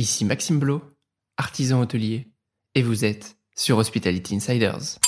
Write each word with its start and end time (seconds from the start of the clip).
Ici 0.00 0.24
Maxime 0.24 0.58
Blo, 0.58 0.80
artisan 1.36 1.82
hôtelier, 1.82 2.28
et 2.74 2.80
vous 2.80 3.04
êtes 3.04 3.36
sur 3.54 3.76
Hospitality 3.76 4.34
Insiders. 4.34 4.98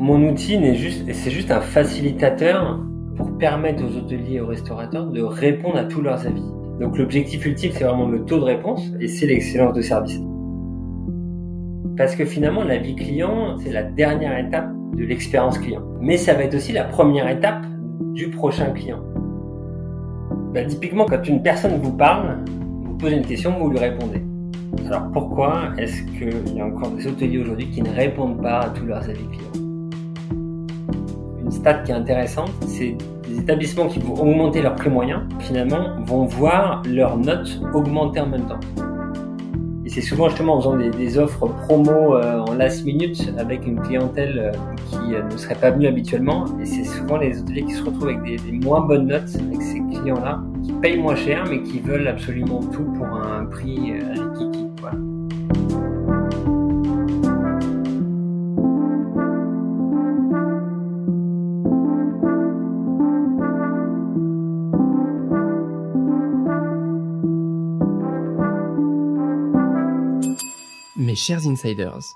Mon 0.00 0.28
outil 0.28 0.58
n'est 0.58 0.74
juste, 0.74 1.04
c'est 1.12 1.30
juste 1.30 1.52
un 1.52 1.60
facilitateur 1.60 2.84
pour 3.16 3.38
permettre 3.38 3.84
aux 3.84 3.96
hôteliers 3.96 4.32
et 4.32 4.40
aux 4.40 4.48
restaurateurs 4.48 5.06
de 5.06 5.22
répondre 5.22 5.76
à 5.76 5.84
tous 5.84 6.02
leurs 6.02 6.26
avis. 6.26 6.42
Donc 6.80 6.98
l'objectif 6.98 7.46
ultime, 7.46 7.70
c'est 7.72 7.84
vraiment 7.84 8.08
le 8.08 8.24
taux 8.24 8.40
de 8.40 8.44
réponse 8.46 8.82
et 8.98 9.06
c'est 9.06 9.26
l'excellence 9.26 9.76
de 9.76 9.82
service. 9.82 10.18
Parce 11.96 12.16
que 12.16 12.24
finalement, 12.24 12.64
la 12.64 12.78
vie 12.78 12.96
client, 12.96 13.56
c'est 13.58 13.70
la 13.70 13.84
dernière 13.84 14.36
étape 14.36 14.72
de 14.96 15.04
l'expérience 15.04 15.60
client. 15.60 15.84
Mais 16.00 16.16
ça 16.16 16.34
va 16.34 16.42
être 16.42 16.56
aussi 16.56 16.72
la 16.72 16.82
première 16.82 17.28
étape 17.28 17.64
du 18.14 18.30
prochain 18.30 18.72
client. 18.72 19.07
Bah, 20.58 20.64
typiquement, 20.64 21.06
quand 21.06 21.24
une 21.28 21.40
personne 21.40 21.78
vous 21.80 21.92
parle, 21.92 22.38
vous 22.82 22.94
posez 22.94 23.14
une 23.14 23.24
question, 23.24 23.56
vous 23.60 23.70
lui 23.70 23.78
répondez. 23.78 24.24
Alors 24.86 25.08
pourquoi 25.12 25.68
est-ce 25.78 26.02
qu'il 26.02 26.56
y 26.56 26.60
a 26.60 26.66
encore 26.66 26.90
des 26.90 27.06
hôteliers 27.06 27.38
aujourd'hui 27.38 27.70
qui 27.70 27.80
ne 27.80 27.90
répondent 27.90 28.42
pas 28.42 28.62
à 28.62 28.70
tous 28.70 28.84
leurs 28.84 29.08
avis 29.08 29.24
clients? 29.28 29.68
Une 31.44 31.50
stat 31.52 31.74
qui 31.84 31.92
est 31.92 31.94
intéressante, 31.94 32.50
c'est 32.66 32.96
des 33.28 33.38
établissements 33.38 33.86
qui 33.86 34.00
vont 34.00 34.14
augmenter 34.14 34.60
leur 34.60 34.74
prix 34.74 34.90
moyen, 34.90 35.28
finalement, 35.38 36.02
vont 36.04 36.24
voir 36.24 36.82
leurs 36.88 37.16
notes 37.16 37.60
augmenter 37.72 38.18
en 38.18 38.26
même 38.26 38.46
temps. 38.46 38.58
Et 39.88 39.90
c'est 39.90 40.02
souvent 40.02 40.28
justement 40.28 40.56
en 40.56 40.60
faisant 40.60 40.76
des, 40.76 41.18
offres 41.18 41.46
promo 41.46 42.14
euh, 42.14 42.40
en 42.40 42.52
last 42.52 42.84
minute 42.84 43.32
avec 43.38 43.66
une 43.66 43.80
clientèle 43.80 44.38
euh, 44.38 44.52
qui 44.90 45.14
euh, 45.14 45.22
ne 45.22 45.34
serait 45.38 45.54
pas 45.54 45.70
venue 45.70 45.86
habituellement. 45.86 46.44
Et 46.60 46.66
c'est 46.66 46.84
souvent 46.84 47.16
les 47.16 47.40
hôteliers 47.40 47.64
qui 47.64 47.72
se 47.72 47.82
retrouvent 47.82 48.08
avec 48.08 48.22
des, 48.22 48.52
moins 48.52 48.82
bonnes 48.82 49.06
notes 49.06 49.34
avec 49.34 49.62
ces 49.62 49.78
clients-là, 49.78 50.42
qui 50.62 50.72
payent 50.74 50.98
moins 50.98 51.16
cher 51.16 51.46
mais 51.48 51.62
qui 51.62 51.80
veulent 51.80 52.06
absolument 52.06 52.60
tout 52.64 52.84
pour 52.98 53.06
un 53.06 53.46
prix 53.46 53.92
à 53.92 54.14
Voilà. 54.14 54.47
Chers 71.18 71.48
insiders, 71.48 72.14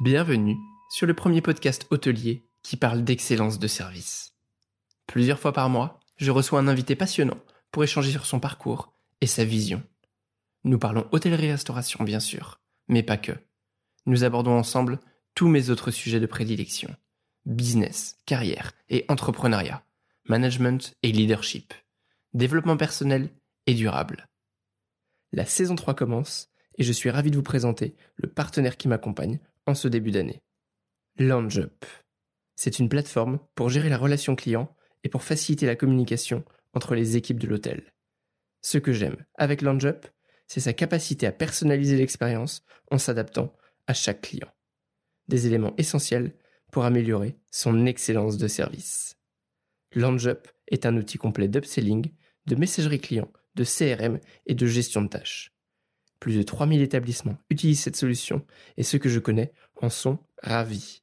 bienvenue 0.00 0.58
sur 0.90 1.06
le 1.06 1.14
premier 1.14 1.40
podcast 1.40 1.86
hôtelier 1.88 2.46
qui 2.62 2.76
parle 2.76 3.02
d'excellence 3.02 3.58
de 3.58 3.66
service. 3.66 4.34
Plusieurs 5.06 5.38
fois 5.38 5.54
par 5.54 5.70
mois, 5.70 5.98
je 6.18 6.30
reçois 6.30 6.60
un 6.60 6.68
invité 6.68 6.94
passionnant 6.94 7.38
pour 7.72 7.84
échanger 7.84 8.10
sur 8.10 8.26
son 8.26 8.40
parcours 8.40 8.92
et 9.22 9.26
sa 9.26 9.46
vision. 9.46 9.82
Nous 10.62 10.78
parlons 10.78 11.08
hôtellerie-restauration 11.10 12.04
bien 12.04 12.20
sûr, 12.20 12.60
mais 12.86 13.02
pas 13.02 13.16
que. 13.16 13.32
Nous 14.04 14.24
abordons 14.24 14.58
ensemble 14.58 15.00
tous 15.34 15.48
mes 15.48 15.70
autres 15.70 15.90
sujets 15.90 16.20
de 16.20 16.26
prédilection. 16.26 16.94
Business, 17.46 18.18
carrière 18.26 18.72
et 18.90 19.06
entrepreneuriat, 19.08 19.82
management 20.28 20.94
et 21.02 21.12
leadership, 21.12 21.72
développement 22.34 22.76
personnel 22.76 23.30
et 23.66 23.72
durable. 23.72 24.28
La 25.32 25.46
saison 25.46 25.76
3 25.76 25.94
commence 25.94 26.53
et 26.78 26.82
je 26.82 26.92
suis 26.92 27.10
ravi 27.10 27.30
de 27.30 27.36
vous 27.36 27.42
présenter 27.42 27.94
le 28.16 28.28
partenaire 28.28 28.76
qui 28.76 28.88
m'accompagne 28.88 29.40
en 29.66 29.74
ce 29.74 29.88
début 29.88 30.10
d'année. 30.10 30.42
LoungeUp. 31.18 31.84
C'est 32.56 32.78
une 32.78 32.88
plateforme 32.88 33.38
pour 33.54 33.68
gérer 33.68 33.88
la 33.88 33.98
relation 33.98 34.36
client 34.36 34.74
et 35.02 35.08
pour 35.08 35.22
faciliter 35.22 35.66
la 35.66 35.76
communication 35.76 36.44
entre 36.72 36.94
les 36.94 37.16
équipes 37.16 37.38
de 37.38 37.46
l'hôtel. 37.46 37.92
Ce 38.62 38.78
que 38.78 38.92
j'aime 38.92 39.24
avec 39.36 39.62
LoungeUp, 39.62 40.06
c'est 40.46 40.60
sa 40.60 40.72
capacité 40.72 41.26
à 41.26 41.32
personnaliser 41.32 41.96
l'expérience 41.96 42.64
en 42.90 42.98
s'adaptant 42.98 43.54
à 43.86 43.94
chaque 43.94 44.22
client. 44.22 44.48
Des 45.28 45.46
éléments 45.46 45.74
essentiels 45.78 46.34
pour 46.72 46.84
améliorer 46.84 47.38
son 47.50 47.86
excellence 47.86 48.36
de 48.36 48.48
service. 48.48 49.16
LoungeUp 49.94 50.48
est 50.68 50.86
un 50.86 50.96
outil 50.96 51.18
complet 51.18 51.48
d'upselling, 51.48 52.10
de 52.46 52.56
messagerie 52.56 53.00
client, 53.00 53.30
de 53.54 53.64
CRM 53.64 54.18
et 54.46 54.54
de 54.54 54.66
gestion 54.66 55.02
de 55.02 55.08
tâches. 55.08 55.53
Plus 56.24 56.38
de 56.38 56.42
3000 56.42 56.80
établissements 56.80 57.36
utilisent 57.50 57.82
cette 57.82 57.96
solution 57.96 58.46
et 58.78 58.82
ceux 58.82 58.96
que 58.98 59.10
je 59.10 59.18
connais 59.18 59.52
en 59.82 59.90
sont 59.90 60.18
ravis. 60.42 61.02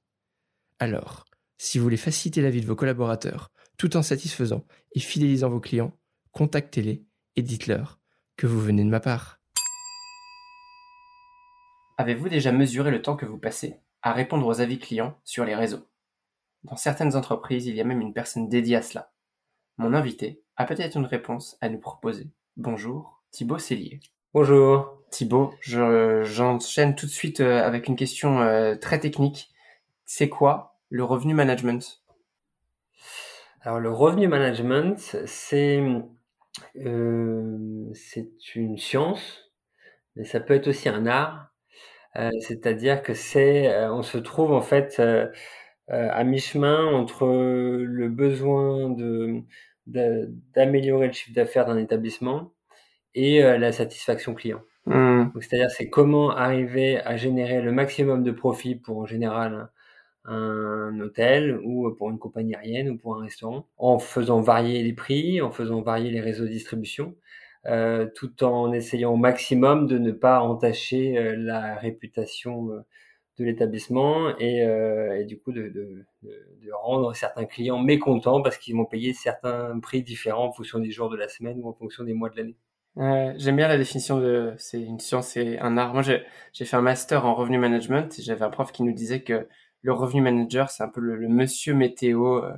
Alors, 0.80 1.26
si 1.60 1.78
vous 1.78 1.84
voulez 1.84 1.96
faciliter 1.96 2.42
la 2.42 2.50
vie 2.50 2.62
de 2.62 2.66
vos 2.66 2.76
collaborateurs 2.76 3.52
tout 3.78 3.98
en 3.98 4.02
satisfaisant 4.02 4.66
et 4.94 5.00
fidélisant 5.00 5.52
vos 5.52 5.60
clients, 5.60 5.96
contactez-les 6.32 7.06
et 7.36 7.44
dites-leur 7.44 8.00
que 8.36 8.48
vous 8.48 8.60
venez 8.60 8.84
de 8.84 8.90
ma 8.90 9.00
part. 9.00 9.40
Avez-vous 12.00 12.28
déjà 12.28 12.52
mesuré 12.52 12.90
le 12.90 13.04
temps 13.04 13.16
que 13.16 13.28
vous 13.28 13.38
passez 13.38 13.76
à 14.02 14.14
répondre 14.14 14.48
aux 14.48 14.60
avis 14.60 14.80
clients 14.80 15.22
sur 15.24 15.46
les 15.46 15.54
réseaux? 15.54 15.88
Dans 16.64 16.78
certaines 16.78 17.16
entreprises, 17.16 17.68
il 17.68 17.76
y 17.76 17.82
a 17.82 17.86
même 17.86 18.02
une 18.02 18.14
personne 18.14 18.50
dédiée 18.50 18.78
à 18.78 18.82
cela. 18.82 19.14
Mon 19.78 19.94
invité 19.94 20.42
a 20.56 20.66
peut-être 20.66 20.98
une 20.98 21.06
réponse 21.06 21.60
à 21.62 21.70
nous 21.70 21.80
proposer. 21.80 22.32
Bonjour, 22.58 23.22
Thibaut 23.30 23.60
Cellier. 23.60 24.00
Bonjour. 24.34 24.98
Thibaut, 25.10 25.54
j'enchaîne 25.60 26.96
tout 26.96 27.06
de 27.06 27.12
suite 27.12 27.42
euh, 27.42 27.62
avec 27.66 27.90
une 27.90 27.98
question 27.98 28.40
euh, 28.40 28.76
très 28.76 28.98
technique. 28.98 29.52
C'est 30.06 30.30
quoi 30.30 30.78
le 30.90 31.04
revenu 31.04 31.34
management? 31.34 32.02
Alors 33.60 33.82
le 33.82 33.92
revenu 33.92 34.30
management, 34.30 35.18
c'est 35.26 35.84
euh, 36.78 37.90
c'est 37.94 38.56
une 38.56 38.78
science, 38.78 39.52
mais 40.16 40.24
ça 40.24 40.40
peut 40.40 40.54
être 40.54 40.70
aussi 40.70 40.88
un 40.88 41.08
art. 41.08 41.54
C'est-à-dire 42.40 43.04
que 43.04 43.14
c'est, 43.14 43.86
on 43.90 44.02
se 44.02 44.18
trouve 44.18 44.54
en 44.54 44.62
fait 44.62 45.02
à 45.90 46.24
mi-chemin 46.24 46.86
entre 46.86 47.26
le 47.28 48.08
besoin 48.08 48.92
de 48.92 49.44
d'améliorer 49.88 51.08
le 51.08 51.14
chiffre 51.14 51.36
d'affaires 51.36 51.66
d'un 51.66 51.78
établissement 51.78 52.54
et 53.16 53.42
la 53.42 53.72
satisfaction 53.72 54.34
client. 54.34 54.62
Mmh. 54.86 55.26
C'est-à-dire, 55.40 55.70
c'est 55.70 55.90
comment 55.90 56.32
arriver 56.32 57.00
à 57.00 57.16
générer 57.18 57.62
le 57.62 57.72
maximum 57.72 58.24
de 58.24 58.32
profit 58.32 58.76
pour 58.76 58.98
en 58.98 59.06
général 59.06 59.70
un, 60.26 61.00
hôtel 61.00 61.60
ou 61.64 61.90
pour 61.92 62.10
une 62.10 62.20
compagnie 62.20 62.56
aérienne 62.56 62.90
ou 62.90 62.98
pour 62.98 63.16
un 63.18 63.24
restaurant, 63.24 63.68
en 63.78 64.00
faisant 64.00 64.42
varier 64.42 64.84
les 64.84 64.94
prix, 64.94 65.42
en 65.42 65.52
faisant 65.52 65.82
varier 65.82 66.12
les 66.12 66.22
réseaux 66.22 66.44
de 66.44 66.50
distribution, 66.50 67.16
euh, 67.68 68.08
tout 68.16 68.44
en 68.44 68.72
essayant 68.74 69.14
au 69.14 69.18
maximum 69.18 69.88
de 69.88 69.98
ne 69.98 70.12
pas 70.12 70.42
entacher 70.42 71.18
euh, 71.18 71.36
la 71.38 71.76
réputation 71.76 72.72
euh, 72.72 72.82
de 73.38 73.46
l'établissement 73.46 74.38
et, 74.40 74.64
euh, 74.64 75.20
et, 75.20 75.26
du 75.26 75.40
coup 75.40 75.52
de, 75.52 75.64
de, 75.70 76.06
de, 76.24 76.72
rendre 76.74 77.16
certains 77.16 77.46
clients 77.46 77.80
mécontents 77.80 78.42
parce 78.42 78.58
qu'ils 78.58 78.76
vont 78.76 78.86
payer 78.86 79.14
certains 79.14 79.80
prix 79.80 80.04
différents 80.04 80.48
en 80.48 80.52
fonction 80.52 80.80
des 80.80 80.92
jours 80.92 81.10
de 81.10 81.18
la 81.18 81.28
semaine 81.28 81.60
ou 81.62 81.70
en 81.70 81.74
fonction 81.74 82.04
des 82.04 82.14
mois 82.14 82.30
de 82.30 82.38
l'année. 82.38 82.58
J'aime 82.98 83.56
bien 83.56 83.68
la 83.68 83.78
définition 83.78 84.20
de 84.20 84.54
c'est 84.58 84.82
une 84.82 85.00
science 85.00 85.38
et 85.38 85.58
un 85.60 85.78
art. 85.78 85.94
Moi, 85.94 86.02
j'ai 86.02 86.66
fait 86.66 86.76
un 86.76 86.82
master 86.82 87.26
en 87.26 87.36
revenu 87.36 87.58
management 87.58 88.20
et 88.20 88.22
j'avais 88.22 88.44
un 88.44 88.50
prof 88.50 88.72
qui 88.72 88.84
nous 88.84 88.94
disait 88.94 89.24
que 89.24 89.48
le 89.82 89.94
revenu 89.94 90.22
manager, 90.22 90.70
c'est 90.70 90.84
un 90.84 90.90
peu 90.90 91.02
le, 91.02 91.28
monsieur 91.28 91.74
météo 91.74 92.44
euh, 92.44 92.54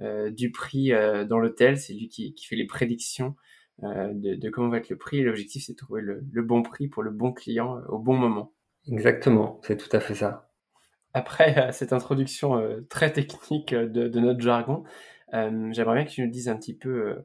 euh, 0.00 0.30
du 0.30 0.50
prix 0.50 0.92
euh, 0.92 1.24
dans 1.24 1.38
l'hôtel. 1.38 1.78
C'est 1.78 1.94
lui 1.94 2.08
qui, 2.08 2.34
qui, 2.34 2.46
fait 2.46 2.56
les 2.56 2.66
prédictions 2.66 3.34
de, 3.80 4.34
de, 4.34 4.50
comment 4.50 4.68
va 4.68 4.78
être 4.78 4.90
le 4.90 4.98
prix. 4.98 5.22
L'objectif, 5.22 5.64
c'est 5.64 5.72
de 5.72 5.78
trouver 5.78 6.02
le, 6.02 6.24
le, 6.30 6.42
bon 6.42 6.62
prix 6.62 6.88
pour 6.88 7.02
le 7.02 7.10
bon 7.10 7.32
client 7.32 7.80
au 7.88 7.98
bon 7.98 8.16
moment. 8.16 8.52
Exactement, 8.86 9.60
c'est 9.62 9.76
tout 9.76 9.94
à 9.96 10.00
fait 10.00 10.14
ça. 10.14 10.50
Après 11.14 11.72
cette 11.72 11.92
introduction 11.92 12.62
très 12.88 13.12
technique 13.12 13.74
de, 13.74 14.08
de 14.08 14.20
notre 14.20 14.40
jargon, 14.40 14.84
j'aimerais 15.32 15.94
bien 15.94 16.04
que 16.04 16.10
tu 16.10 16.22
nous 16.22 16.30
dises 16.30 16.48
un 16.48 16.56
petit 16.56 16.76
peu 16.76 17.24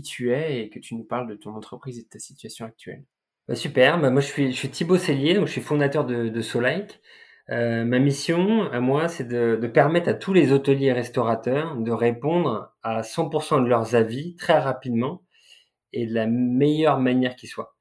tu 0.00 0.32
es 0.32 0.62
et 0.62 0.70
que 0.70 0.78
tu 0.78 0.94
nous 0.94 1.04
parles 1.04 1.28
de 1.28 1.34
ton 1.34 1.54
entreprise 1.54 1.98
et 1.98 2.04
de 2.04 2.08
ta 2.08 2.18
situation 2.18 2.64
actuelle. 2.64 3.04
Bah, 3.48 3.56
super, 3.56 4.00
bah, 4.00 4.10
moi 4.10 4.20
je 4.20 4.28
suis, 4.28 4.70
Thibaut 4.70 4.96
Cellier, 4.96 5.34
donc 5.34 5.48
je 5.48 5.52
suis 5.52 5.60
fondateur 5.60 6.06
de, 6.06 6.28
de 6.28 6.40
Solike. 6.40 7.00
Euh, 7.50 7.84
ma 7.84 7.98
mission 7.98 8.70
à 8.70 8.80
moi, 8.80 9.08
c'est 9.08 9.26
de, 9.26 9.56
permettre 9.66 10.08
à 10.08 10.14
tous 10.14 10.32
les 10.32 10.52
hôteliers 10.52 10.86
et 10.86 10.92
restaurateurs 10.92 11.76
de 11.76 11.90
répondre 11.90 12.72
à 12.82 13.02
100% 13.02 13.62
de 13.64 13.68
leurs 13.68 13.94
avis 13.94 14.36
très 14.36 14.58
rapidement 14.58 15.22
et 15.92 16.06
de 16.06 16.14
la 16.14 16.26
meilleure 16.26 17.00
manière 17.00 17.36
qui 17.36 17.46
soit. 17.46 17.76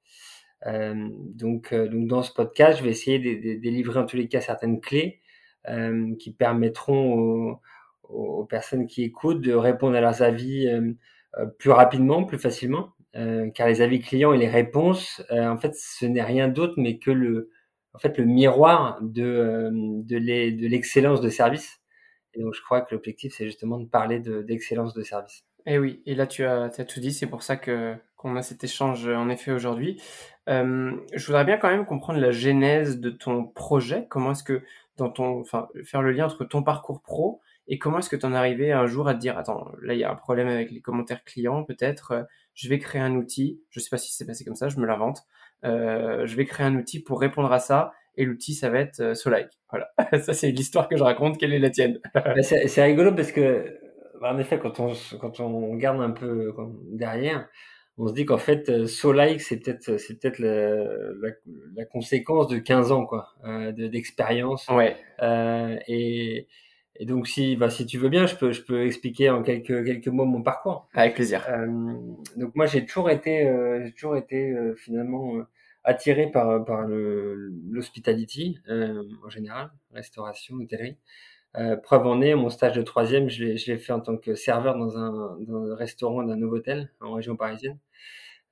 Euh, 0.68 1.10
donc, 1.12 1.74
euh, 1.74 1.88
donc 1.88 2.08
dans 2.08 2.24
ce 2.24 2.34
podcast, 2.34 2.80
je 2.80 2.84
vais 2.84 2.90
essayer 2.92 3.20
de, 3.20 3.60
délivrer 3.62 4.00
en 4.00 4.06
tous 4.06 4.18
les 4.18 4.28
cas 4.28 4.42
certaines 4.42 4.82
clés 4.82 5.20
qui 6.20 6.34
permettront 6.34 7.60
aux, 8.10 8.46
personnes 8.46 8.88
qui 8.88 9.04
écoutent 9.04 9.42
de 9.42 9.54
répondre 9.54 9.96
à 9.96 10.02
leurs 10.02 10.24
avis 10.24 10.68
plus 11.60 11.72
rapidement, 11.72 12.24
plus 12.24 12.40
facilement, 12.40 12.94
euh, 13.16 13.50
car 13.50 13.68
les 13.68 13.82
avis 13.82 14.00
clients 14.00 14.32
et 14.32 14.38
les 14.38 14.48
réponses, 14.48 15.22
euh, 15.32 15.48
en 15.48 15.58
fait, 15.58 15.76
ce 15.76 16.06
n'est 16.06 16.24
rien 16.24 16.48
d'autre 16.48 16.76
mais 16.78 16.98
que 16.98 17.12
le, 17.12 17.50
en 17.94 18.00
fait, 18.00 18.18
le 18.18 18.26
miroir 18.26 19.00
de, 19.02 19.70
de 19.72 20.68
l'excellence 20.68 21.20
de 21.20 21.30
service. 21.30 21.82
Et 22.34 22.42
donc, 22.42 22.54
je 22.54 22.62
crois 22.62 22.80
que 22.82 22.96
l'objectif, 22.96 23.34
c'est 23.36 23.46
justement 23.46 23.80
de 23.80 23.86
parler 23.86 24.20
d'excellence 24.20 24.94
de, 24.94 25.04
service. 25.04 25.44
Et 25.66 25.74
eh 25.74 25.80
oui, 25.80 26.02
et 26.06 26.16
là, 26.16 26.26
tu 26.26 26.46
as, 26.46 26.64
as 26.64 26.86
tout 26.86 27.02
dit, 27.02 27.12
c'est 27.12 27.28
pour 27.28 27.44
ça 27.44 27.58
que 27.58 27.96
qu'on 28.16 28.36
a 28.36 28.44
cet 28.44 28.64
échange 28.64 29.08
en 29.08 29.30
effet 29.30 29.52
aujourd'hui. 29.52 30.00
je 30.48 31.26
voudrais 31.26 31.44
bien 31.44 31.58
quand 31.58 31.70
même 31.70 31.86
comprendre 31.86 32.20
la 32.20 32.32
genèse 32.32 33.00
de 33.00 33.10
ton 33.10 33.46
projet. 33.46 34.06
Comment 34.10 34.32
est-ce 34.32 34.44
que 34.44 34.62
dans 34.98 35.10
ton, 35.10 35.40
enfin, 35.40 35.68
faire 35.84 36.02
le 36.04 36.12
lien 36.12 36.26
entre 36.26 36.46
ton 36.46 36.64
parcours 36.64 37.02
pro 37.02 37.42
et 37.68 37.80
comment 37.80 38.00
est-ce 38.00 38.10
que 38.10 38.16
tu 38.16 38.26
en 38.26 38.34
es 38.34 38.38
arrivé 38.38 38.72
un 38.72 38.86
jour 38.86 39.08
à 39.08 39.14
te 39.14 39.20
dire, 39.20 39.38
attends, 39.38 39.72
là 39.82 39.94
il 39.94 40.00
y 40.00 40.04
a 40.04 40.12
un 40.12 40.16
problème 40.16 40.48
avec 40.48 40.72
les 40.72 40.82
commentaires 40.82 41.24
clients, 41.24 41.64
peut-être, 41.64 42.26
je 42.54 42.70
vais 42.70 42.80
créer 42.80 43.02
un 43.02 43.16
outil. 43.16 43.62
Je 43.70 43.80
sais 43.80 43.90
pas 43.90 43.98
si 43.98 44.14
c'est 44.14 44.26
passé 44.26 44.44
comme 44.44 44.56
ça, 44.56 44.70
je 44.70 44.80
me 44.80 44.86
l'invente. 44.86 45.24
je 45.64 46.36
vais 46.36 46.46
créer 46.46 46.66
un 46.66 46.76
outil 46.76 47.02
pour 47.02 47.20
répondre 47.20 47.52
à 47.52 47.60
ça 47.60 47.94
et 48.18 48.26
l'outil 48.26 48.54
ça 48.54 48.70
va 48.70 48.80
être 48.80 49.00
euh, 49.00 49.14
Solike. 49.14 49.60
Voilà, 49.70 49.90
ça 50.22 50.34
c'est 50.34 50.52
l'histoire 50.52 50.88
que 50.88 50.98
je 50.98 51.04
raconte. 51.04 51.38
Quelle 51.38 51.54
est 51.54 51.60
la 51.60 51.70
tienne? 51.70 52.00
C'est 52.42 52.84
rigolo 52.84 53.14
parce 53.14 53.32
que 53.32 53.80
en 54.22 54.38
effet 54.38 54.60
quand 54.60 54.80
on 54.80 54.94
quand 55.20 55.40
on 55.40 55.72
regarde 55.72 56.02
un 56.02 56.12
peu 56.12 56.54
derrière, 56.92 57.48
on 57.98 58.08
se 58.08 58.14
dit 58.14 58.26
qu'en 58.26 58.38
fait 58.38 58.70
euh, 58.70 58.86
Solike 58.86 59.42
c'est 59.42 59.58
peut-être 59.58 59.98
c'est 59.98 60.20
peut-être 60.20 60.40
la, 60.40 60.86
la, 61.76 61.86
conséquence 61.86 62.48
de 62.48 62.58
15 62.58 62.92
ans 62.92 63.06
quoi 63.06 63.30
euh, 63.46 63.72
d'expérience. 63.72 64.68
ouais. 64.70 64.98
Euh, 65.22 65.78
et 65.88 66.48
et 67.02 67.06
donc 67.06 67.28
si 67.28 67.56
bah, 67.56 67.70
si 67.70 67.86
tu 67.86 67.98
veux 67.98 68.10
bien, 68.10 68.28
je 68.28 68.36
peux 68.36 68.52
je 68.52 68.62
peux 68.62 68.86
expliquer 68.86 69.30
en 69.30 69.44
quelques 69.44 69.86
quelques 69.86 70.08
mots 70.08 70.26
mon 70.26 70.42
parcours. 70.42 70.88
Avec 70.94 71.16
plaisir. 71.16 71.46
Euh, 71.50 71.68
donc 72.38 72.56
moi 72.56 72.66
j'ai 72.68 72.86
toujours 72.86 73.10
été 73.10 73.52
j'ai 73.84 73.92
toujours 73.92 74.16
été 74.16 74.56
finalement 74.78 75.44
attiré 75.84 76.30
par, 76.30 76.64
par 76.66 76.86
l'hospitality 76.88 78.60
euh, 78.70 79.04
en 79.26 79.30
général, 79.30 79.72
restauration, 79.94 80.56
hôtellerie. 80.56 80.98
Euh, 81.58 81.76
preuve 81.76 82.08
en 82.08 82.22
est, 82.22 82.34
mon 82.36 82.50
stage 82.50 82.76
de 82.76 82.82
troisième, 82.82 83.30
je 83.30 83.44
l'ai 83.44 83.78
fait 83.78 83.92
en 83.92 84.00
tant 84.00 84.16
que 84.18 84.36
serveur 84.36 84.78
dans 84.78 84.98
un, 84.98 85.38
dans 85.42 85.72
un 85.72 85.76
restaurant 85.76 86.24
d'un 86.24 86.42
hôtel 86.44 86.92
en 87.02 87.14
région 87.14 87.36
parisienne. 87.36 87.78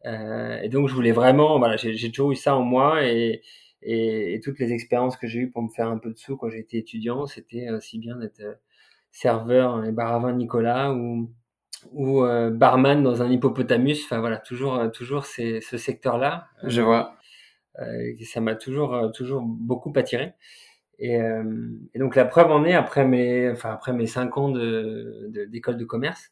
Euh, 0.06 0.60
et 0.62 0.70
donc, 0.70 0.90
je 0.90 0.94
voulais 0.94 1.12
vraiment, 1.12 1.60
voilà, 1.60 1.78
j'ai 1.78 2.12
toujours 2.12 2.32
eu 2.32 2.36
ça 2.36 2.56
en 2.56 2.64
moi 2.64 3.06
et, 3.06 3.42
et, 3.82 4.34
et 4.34 4.40
toutes 4.40 4.60
les 4.60 4.74
expériences 4.74 5.18
que 5.18 5.28
j'ai 5.28 5.40
eues 5.40 5.52
pour 5.52 5.62
me 5.62 5.70
faire 5.70 5.88
un 5.88 5.98
peu 5.98 6.12
de 6.12 6.18
sous 6.18 6.38
quand 6.38 6.50
j'étais 6.50 6.78
étudiant, 6.78 7.26
c'était 7.28 7.70
aussi 7.72 8.00
bien 8.00 8.18
d'être 8.18 8.42
euh, 8.42 8.54
serveur 9.12 9.84
et 9.86 9.92
bar 9.92 10.14
à 10.14 10.20
vin 10.20 10.34
Nicolas 10.34 10.94
ou 10.94 11.32
ou 11.94 12.24
euh, 12.24 12.50
barman 12.50 13.04
dans 13.04 13.22
un 13.22 13.32
hippopotamus. 13.32 14.04
Enfin 14.04 14.20
voilà, 14.20 14.38
toujours 14.38 14.76
euh, 14.76 14.90
toujours 14.90 15.26
c'est 15.26 15.62
ce 15.62 15.78
secteur-là. 15.78 16.48
Je 16.64 16.82
vois. 16.82 17.16
Euh, 17.80 18.14
ça 18.26 18.42
m'a 18.42 18.56
toujours, 18.56 18.94
euh, 18.96 19.10
toujours 19.10 19.42
beaucoup 19.42 19.92
attiré. 19.96 20.34
Et, 21.00 21.22
euh, 21.22 21.70
et, 21.94 22.00
donc 22.00 22.16
la 22.16 22.26
preuve 22.26 22.52
en 22.52 22.66
est 22.66 22.74
après 22.74 23.06
mes, 23.06 23.50
enfin 23.50 23.72
après 23.72 23.94
mes 23.94 24.08
cinq 24.08 24.38
ans 24.38 24.50
de 24.50 25.30
d'école 25.48 25.78
de, 25.78 25.86
commerce, 25.86 26.32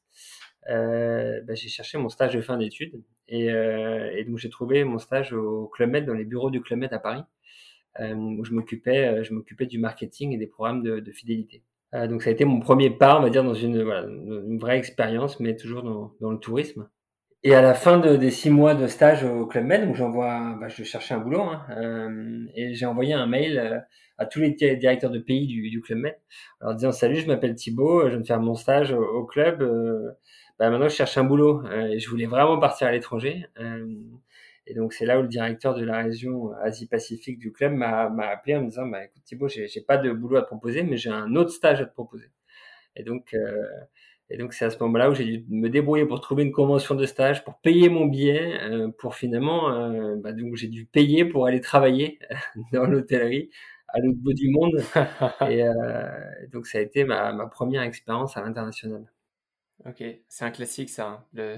euh, 0.69 1.41
bah, 1.43 1.55
j'ai 1.55 1.69
cherché 1.69 1.97
mon 1.97 2.09
stage 2.09 2.33
de 2.33 2.41
fin 2.41 2.57
d'études 2.57 3.01
et, 3.29 3.47
et, 3.47 4.23
donc 4.25 4.37
j'ai 4.39 4.49
trouvé 4.49 4.83
mon 4.83 4.97
stage 4.99 5.33
au 5.33 5.67
Club 5.67 5.91
Med 5.91 6.05
dans 6.05 6.13
les 6.13 6.25
bureaux 6.25 6.49
du 6.51 6.61
Club 6.61 6.79
Med 6.79 6.93
à 6.93 6.99
Paris, 6.99 7.23
où 7.99 8.43
je 8.43 8.53
m'occupais, 8.53 9.23
je 9.23 9.33
m'occupais 9.33 9.65
du 9.65 9.79
marketing 9.79 10.33
et 10.33 10.37
des 10.37 10.47
programmes 10.47 10.83
de, 10.83 10.99
de 10.99 11.11
fidélité. 11.11 11.63
donc 11.93 12.21
ça 12.21 12.29
a 12.29 12.33
été 12.33 12.45
mon 12.45 12.59
premier 12.59 12.89
pas, 12.89 13.17
on 13.19 13.21
va 13.21 13.29
dire, 13.29 13.43
dans 13.43 13.53
une, 13.53 13.83
voilà, 13.83 14.07
une 14.07 14.57
vraie 14.57 14.77
expérience, 14.77 15.39
mais 15.39 15.55
toujours 15.55 15.83
dans, 15.83 16.13
dans 16.21 16.31
le 16.31 16.39
tourisme. 16.39 16.87
Et 17.43 17.53
à 17.53 17.61
la 17.61 17.73
fin 17.73 17.99
de, 17.99 18.15
des 18.15 18.31
six 18.31 18.49
mois 18.49 18.73
de 18.73 18.87
stage 18.87 19.23
au 19.23 19.45
Club 19.45 19.65
Med, 19.65 19.85
donc 19.85 19.95
j'envoie, 19.95 20.57
bah, 20.59 20.67
je 20.69 20.83
cherchais 20.83 21.13
un 21.13 21.19
boulot, 21.19 21.41
hein, 21.41 21.65
euh, 21.77 22.45
et 22.55 22.73
j'ai 22.73 22.85
envoyé 22.85 23.13
un 23.13 23.27
mail 23.27 23.59
euh, 23.59 23.79
à 24.17 24.25
tous 24.25 24.39
les 24.39 24.51
directeurs 24.51 25.11
de 25.11 25.19
pays 25.19 25.45
du, 25.45 25.69
du 25.69 25.79
Club 25.81 25.99
Med, 25.99 26.15
en 26.61 26.73
disant 26.73 26.91
salut, 26.91 27.17
je 27.17 27.27
m'appelle 27.27 27.53
Thibaut, 27.53 28.05
je 28.05 28.09
viens 28.09 28.19
de 28.19 28.25
faire 28.25 28.39
mon 28.41 28.55
stage 28.55 28.91
au, 28.91 29.23
club, 29.25 29.61
euh, 29.61 30.11
bah, 30.57 30.69
maintenant 30.71 30.89
je 30.89 30.95
cherche 30.95 31.17
un 31.17 31.23
boulot, 31.23 31.63
euh, 31.67 31.87
et 31.89 31.99
je 31.99 32.09
voulais 32.09 32.25
vraiment 32.25 32.59
partir 32.59 32.87
à 32.87 32.91
l'étranger. 32.91 33.45
Et 34.67 34.73
donc 34.73 34.93
c'est 34.93 35.05
là 35.05 35.19
où 35.19 35.21
le 35.23 35.27
directeur 35.27 35.75
de 35.75 35.83
la 35.83 36.03
région 36.03 36.51
Asie-Pacifique 36.63 37.39
du 37.39 37.51
club 37.51 37.73
m'a 37.73 38.09
appelé 38.29 38.55
en 38.55 38.61
me 38.61 38.69
disant, 38.69 38.87
bah, 38.87 39.05
écoute 39.05 39.23
Thibaut, 39.25 39.47
j'ai 39.47 39.81
pas 39.87 39.97
de 39.97 40.11
boulot 40.11 40.37
à 40.37 40.41
te 40.41 40.47
proposer, 40.47 40.83
mais 40.83 40.97
j'ai 40.97 41.09
un 41.09 41.35
autre 41.35 41.51
stage 41.51 41.81
à 41.81 41.85
te 41.85 41.93
proposer. 41.93 42.29
Et 42.95 43.03
donc 43.03 43.33
et 44.29 44.37
donc 44.37 44.53
c'est 44.53 44.65
à 44.65 44.69
ce 44.69 44.77
moment-là 44.79 45.09
où 45.09 45.15
j'ai 45.15 45.23
dû 45.25 45.45
me 45.49 45.69
débrouiller 45.69 46.05
pour 46.05 46.19
trouver 46.19 46.43
une 46.43 46.51
convention 46.51 46.95
de 46.95 47.05
stage, 47.05 47.43
pour 47.45 47.59
payer 47.59 47.89
mon 47.89 48.05
billet, 48.05 48.59
euh, 48.63 48.89
pour 48.97 49.15
finalement, 49.15 49.71
euh, 49.71 50.15
bah, 50.17 50.33
donc 50.33 50.55
j'ai 50.55 50.67
dû 50.67 50.85
payer 50.85 51.23
pour 51.25 51.45
aller 51.47 51.61
travailler 51.61 52.19
dans 52.73 52.85
l'hôtellerie 52.85 53.49
à 53.87 53.99
l'autre 53.99 54.17
bout 54.19 54.33
du 54.33 54.49
monde. 54.49 54.81
et 55.49 55.63
euh, 55.63 55.73
donc 56.51 56.67
ça 56.67 56.79
a 56.79 56.81
été 56.81 57.05
ma, 57.05 57.31
ma 57.33 57.47
première 57.47 57.83
expérience 57.83 58.35
à 58.35 58.41
l'international. 58.41 59.05
Ok, 59.85 60.03
c'est 60.27 60.43
un 60.43 60.49
classique 60.49 60.89
ça, 60.89 61.05
hein, 61.05 61.23
de 61.33 61.55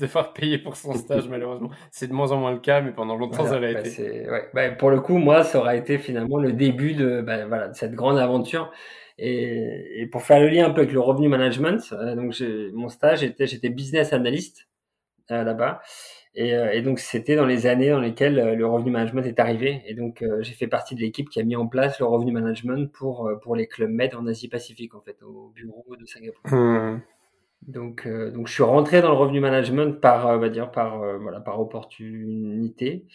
devoir 0.00 0.32
payer 0.32 0.58
pour 0.58 0.76
son 0.76 0.94
stage 0.94 1.28
malheureusement. 1.28 1.70
C'est 1.90 2.08
de 2.08 2.12
moins 2.12 2.32
en 2.32 2.38
moins 2.38 2.52
le 2.52 2.60
cas, 2.60 2.80
mais 2.80 2.92
pendant 2.92 3.14
longtemps 3.14 3.46
ça 3.46 3.60
l'a 3.60 3.72
bah, 3.74 3.80
été. 3.80 4.28
Ouais, 4.28 4.48
bah, 4.54 4.70
pour 4.70 4.90
le 4.90 5.00
coup, 5.00 5.18
moi, 5.18 5.44
ça 5.44 5.58
aura 5.58 5.76
été 5.76 5.98
finalement 5.98 6.38
le 6.38 6.52
début 6.52 6.94
de, 6.94 7.20
bah, 7.20 7.46
voilà, 7.46 7.68
de 7.68 7.74
cette 7.74 7.92
grande 7.92 8.18
aventure. 8.18 8.72
Et, 9.18 10.00
et, 10.00 10.06
pour 10.06 10.22
faire 10.22 10.40
le 10.40 10.48
lien 10.48 10.66
un 10.66 10.70
peu 10.70 10.82
avec 10.82 10.92
le 10.92 11.00
revenu 11.00 11.28
management, 11.28 11.92
euh, 11.92 12.14
donc 12.14 12.40
mon 12.72 12.88
stage 12.88 13.24
était 13.24 13.48
j'étais 13.48 13.68
business 13.68 14.12
analyst 14.12 14.68
euh, 15.30 15.42
là-bas. 15.42 15.80
Et, 16.34 16.54
euh, 16.54 16.70
et, 16.72 16.82
donc 16.82 17.00
c'était 17.00 17.34
dans 17.34 17.44
les 17.44 17.66
années 17.66 17.90
dans 17.90 18.00
lesquelles 18.00 18.36
le 18.36 18.66
revenu 18.66 18.92
management 18.92 19.26
est 19.26 19.40
arrivé. 19.40 19.82
Et 19.86 19.94
donc 19.94 20.24
j'ai 20.40 20.52
fait 20.54 20.68
partie 20.68 20.94
de 20.94 21.00
l'équipe 21.00 21.28
qui 21.28 21.40
a 21.40 21.44
mis 21.44 21.56
en 21.56 21.66
place 21.66 21.98
le 21.98 22.06
revenu 22.06 22.32
management 22.32 22.90
pour 22.92 23.28
pour 23.42 23.56
les 23.56 23.66
clubs 23.66 23.90
med 23.90 24.14
en 24.14 24.26
Asie 24.26 24.48
Pacifique 24.48 24.94
en 24.94 25.00
fait 25.00 25.20
au 25.22 25.50
bureau 25.54 25.96
de 25.96 26.06
Singapour. 26.06 26.40
Mmh. 26.52 27.00
Donc 27.62 28.08
donc 28.08 28.46
je 28.46 28.52
suis 28.52 28.62
rentré 28.62 29.02
dans 29.02 29.10
le 29.10 29.16
revenu 29.16 29.40
management 29.40 30.00
par 30.00 30.26
on 30.28 30.38
va 30.38 30.48
dire 30.48 30.70
par 30.70 31.00
voilà 31.18 31.40
par 31.40 31.60
opportunité. 31.60 33.06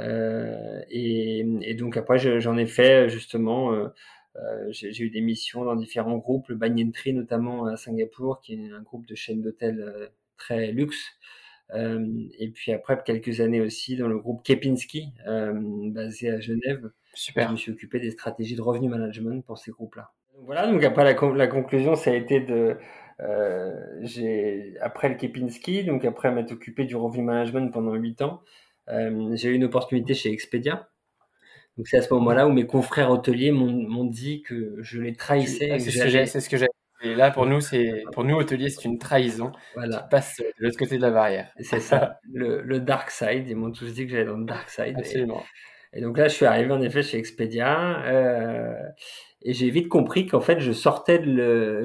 Et, 0.00 1.46
et, 1.62 1.74
donc 1.74 1.96
après 1.96 2.18
j'en 2.40 2.56
ai 2.58 2.66
fait 2.66 3.08
justement 3.08 3.72
euh, 4.36 4.66
j'ai 4.70 5.04
eu 5.04 5.10
des 5.10 5.20
missions 5.20 5.64
dans 5.64 5.76
différents 5.76 6.16
groupes, 6.16 6.48
le 6.48 6.56
Banyan 6.56 6.90
Tree 6.90 7.12
notamment 7.12 7.66
à 7.66 7.76
Singapour, 7.76 8.40
qui 8.40 8.54
est 8.54 8.72
un 8.72 8.82
groupe 8.82 9.06
de 9.06 9.14
chaînes 9.14 9.42
d'hôtels 9.42 9.80
euh, 9.80 10.08
très 10.36 10.72
luxe. 10.72 11.12
Euh, 11.74 12.06
et 12.38 12.50
puis 12.50 12.72
après 12.72 13.00
quelques 13.04 13.40
années 13.40 13.60
aussi 13.60 13.96
dans 13.96 14.08
le 14.08 14.18
groupe 14.18 14.42
Kepinski, 14.42 15.12
basé 15.26 16.30
à 16.30 16.40
Genève. 16.40 16.90
Super. 17.14 17.48
Je 17.48 17.52
me 17.52 17.56
suis 17.56 17.72
occupé 17.72 18.00
des 18.00 18.10
stratégies 18.10 18.56
de 18.56 18.62
revenu 18.62 18.88
management 18.88 19.44
pour 19.44 19.58
ces 19.58 19.70
groupes-là. 19.70 20.10
Voilà, 20.42 20.66
donc 20.66 20.82
après 20.82 21.04
la, 21.04 21.34
la, 21.34 21.46
conclusion, 21.46 21.94
ça 21.94 22.10
a 22.10 22.14
été 22.14 22.40
de, 22.40 22.54
euh, 22.54 22.74
j'ai 24.02 24.74
après 24.80 25.08
le 25.08 25.14
Kepinski, 25.14 25.84
donc 25.84 26.04
après 26.04 26.30
m'être 26.30 26.52
occupé 26.52 26.84
du 26.84 26.96
revenu 26.96 27.22
management 27.22 27.70
pendant 27.72 27.94
8 27.94 28.22
ans, 28.22 28.42
euh, 28.88 29.30
j'ai 29.34 29.50
eu 29.50 29.54
une 29.54 29.64
opportunité 29.64 30.14
chez 30.14 30.30
Expedia, 30.30 30.88
donc 31.76 31.88
c'est 31.88 31.98
à 31.98 32.02
ce 32.02 32.12
moment-là 32.14 32.46
où 32.46 32.52
mes 32.52 32.66
confrères 32.66 33.10
hôteliers 33.10 33.50
m'ont 33.50 34.04
dit 34.04 34.42
que 34.42 34.76
je 34.80 35.00
les 35.00 35.14
trahissais. 35.14 35.70
Ah, 35.72 35.78
c'est 35.78 36.40
ce 36.40 36.48
que 36.48 36.56
j'ai. 36.56 36.66
Et 37.02 37.14
là, 37.14 37.30
pour 37.30 37.44
nous, 37.44 37.60
c'est 37.60 38.04
pour 38.12 38.24
nous 38.24 38.36
hôteliers, 38.36 38.70
c'est 38.70 38.84
une 38.84 38.98
trahison. 38.98 39.52
Voilà. 39.74 39.98
Qui 39.98 40.08
passe 40.10 40.38
de 40.38 40.64
l'autre 40.64 40.78
côté 40.78 40.96
de 40.96 41.02
la 41.02 41.10
barrière. 41.10 41.52
C'est 41.60 41.80
ça, 41.80 42.18
le, 42.32 42.62
le, 42.62 42.80
dark 42.80 43.10
side. 43.10 43.46
Ils 43.48 43.56
m'ont 43.56 43.72
tous 43.72 43.92
dit 43.92 44.06
que 44.06 44.12
j'allais 44.12 44.24
dans 44.24 44.38
le 44.38 44.46
dark 44.46 44.70
side. 44.70 44.94
Absolument. 44.96 45.42
Et, 45.92 46.00
donc 46.00 46.16
là, 46.16 46.28
je 46.28 46.34
suis 46.34 46.46
arrivé 46.46 46.72
en 46.72 46.80
effet 46.80 47.02
chez 47.02 47.18
Expedia 47.18 48.02
euh, 48.06 48.74
et 49.44 49.52
j'ai 49.52 49.70
vite 49.70 49.88
compris 49.88 50.26
qu'en 50.26 50.40
fait, 50.40 50.60
je 50.60 50.72
sortais 50.72 51.18
de 51.18 51.84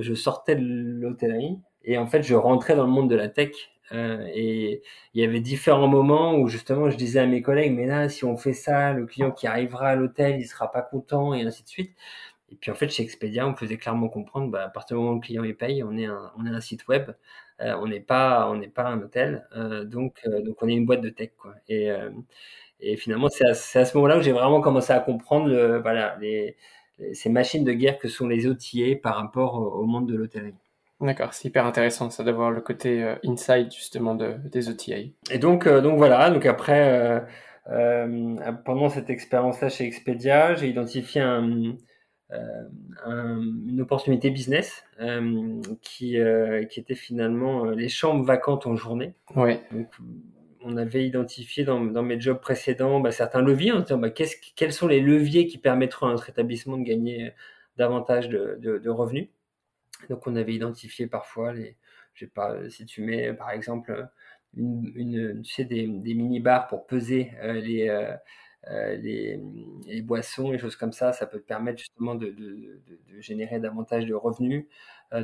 l'hôtellerie 1.01 1.59
et 1.83 1.97
en 1.97 2.07
fait, 2.07 2.23
je 2.23 2.35
rentrais 2.35 2.75
dans 2.75 2.85
le 2.85 2.91
monde 2.91 3.09
de 3.09 3.15
la 3.15 3.29
tech 3.29 3.51
euh, 3.91 4.25
et 4.33 4.81
il 5.13 5.21
y 5.21 5.25
avait 5.25 5.39
différents 5.39 5.87
moments 5.87 6.35
où 6.35 6.47
justement 6.47 6.89
je 6.89 6.97
disais 6.97 7.19
à 7.19 7.25
mes 7.25 7.41
collègues, 7.41 7.73
mais 7.73 7.85
là, 7.85 8.07
si 8.09 8.23
on 8.25 8.37
fait 8.37 8.53
ça, 8.53 8.93
le 8.93 9.05
client 9.05 9.31
qui 9.31 9.47
arrivera 9.47 9.89
à 9.89 9.95
l'hôtel, 9.95 10.39
il 10.39 10.45
sera 10.45 10.71
pas 10.71 10.81
content 10.81 11.33
et 11.33 11.41
ainsi 11.41 11.63
de 11.63 11.69
suite. 11.69 11.95
Et 12.51 12.55
puis 12.55 12.71
en 12.71 12.75
fait, 12.75 12.89
chez 12.89 13.03
Expedia, 13.03 13.47
on 13.47 13.55
faisait 13.55 13.77
clairement 13.77 14.09
comprendre, 14.09 14.49
bah, 14.51 14.65
à 14.65 14.69
partir 14.69 14.97
du 14.97 15.01
moment 15.03 15.13
où 15.13 15.19
le 15.19 15.21
client 15.21 15.43
est 15.43 15.53
paye, 15.53 15.83
on 15.83 15.97
est 15.97 16.05
un, 16.05 16.61
site 16.61 16.87
web, 16.87 17.11
euh, 17.61 17.75
on 17.81 17.87
n'est 17.87 17.99
pas, 17.99 18.49
on 18.49 18.55
n'est 18.57 18.67
pas 18.69 18.85
un 18.85 19.01
hôtel, 19.01 19.47
euh, 19.55 19.83
donc 19.85 20.21
donc 20.43 20.61
on 20.61 20.67
est 20.67 20.73
une 20.73 20.85
boîte 20.85 21.01
de 21.01 21.09
tech 21.09 21.31
quoi. 21.37 21.53
Et 21.67 21.89
et 22.81 22.95
finalement, 22.95 23.29
c'est 23.29 23.45
à, 23.45 23.51
à, 23.51 23.85
ce 23.85 23.97
moment-là 23.97 24.17
où 24.17 24.21
j'ai 24.21 24.31
vraiment 24.31 24.61
commencé 24.61 24.93
à 24.93 24.99
comprendre, 24.99 25.47
le, 25.47 25.79
voilà, 25.79 26.17
les, 26.21 26.55
ces 27.13 27.29
machines 27.29 27.63
de 27.63 27.73
guerre 27.73 27.97
que 27.97 28.07
sont 28.07 28.27
les 28.27 28.47
outillés 28.47 28.95
par 28.95 29.15
rapport 29.17 29.55
au, 29.55 29.81
au 29.81 29.85
monde 29.85 30.07
de 30.07 30.15
l'hôtellerie. 30.15 30.55
D'accord, 31.01 31.33
c'est 31.33 31.47
hyper 31.47 31.65
intéressant 31.65 32.09
ça 32.09 32.23
d'avoir 32.23 32.51
le 32.51 32.59
côté 32.59 33.01
euh, 33.01 33.15
inside 33.23 33.71
justement 33.71 34.15
de, 34.15 34.35
des 34.51 34.67
OTA. 34.67 34.97
Et 35.31 35.37
donc, 35.39 35.65
euh, 35.65 35.79
donc 35.79 35.97
voilà, 35.97 36.29
donc 36.29 36.45
après, 36.45 37.25
euh, 37.69 38.35
pendant 38.65 38.89
cette 38.89 39.09
expérience-là 39.09 39.69
chez 39.69 39.85
Expedia, 39.85 40.55
j'ai 40.55 40.67
identifié 40.67 41.21
un, 41.21 41.75
un, 43.05 43.41
une 43.67 43.79
opportunité 43.79 44.29
business 44.29 44.83
qui, 45.81 46.17
qui 46.69 46.79
était 46.79 46.95
finalement 46.95 47.65
les 47.65 47.89
chambres 47.89 48.25
vacantes 48.25 48.65
en 48.67 48.75
journée. 48.75 49.13
Ouais. 49.35 49.61
Donc, 49.71 49.87
on 50.61 50.77
avait 50.77 51.05
identifié 51.05 51.63
dans, 51.63 51.79
mes 51.79 52.19
jobs 52.19 52.39
précédents 52.39 52.99
bah, 52.99 53.11
certains 53.11 53.41
leviers 53.41 53.71
en 53.71 53.81
disant 53.81 53.97
bah, 53.97 54.09
quels 54.09 54.73
sont 54.73 54.87
les 54.87 55.01
leviers 55.01 55.47
qui 55.47 55.57
permettront 55.57 56.07
à 56.07 56.11
notre 56.11 56.29
établissement 56.29 56.77
de 56.77 56.83
gagner 56.83 57.33
davantage 57.77 58.29
de, 58.29 58.89
revenus? 58.89 59.29
Donc 60.09 60.27
on 60.27 60.35
avait 60.35 60.53
identifié 60.53 61.07
parfois 61.07 61.53
les, 61.53 61.77
pas, 62.27 62.69
si 62.69 62.85
tu 62.85 63.01
mets 63.01 63.33
par 63.33 63.51
exemple 63.51 64.07
une, 64.55 64.91
une, 64.95 65.43
des, 65.59 65.87
mini-bars 65.87 66.67
pour 66.67 66.85
peser 66.85 67.31
les, 67.43 69.41
boissons, 70.03 70.51
les 70.51 70.59
choses 70.59 70.75
comme 70.75 70.93
ça. 70.93 71.13
Ça 71.13 71.25
peut 71.25 71.41
permettre 71.41 71.79
justement 71.79 72.15
de 72.15 72.35
générer 73.19 73.59
davantage 73.59 74.05
de 74.05 74.13
revenus. 74.13 74.65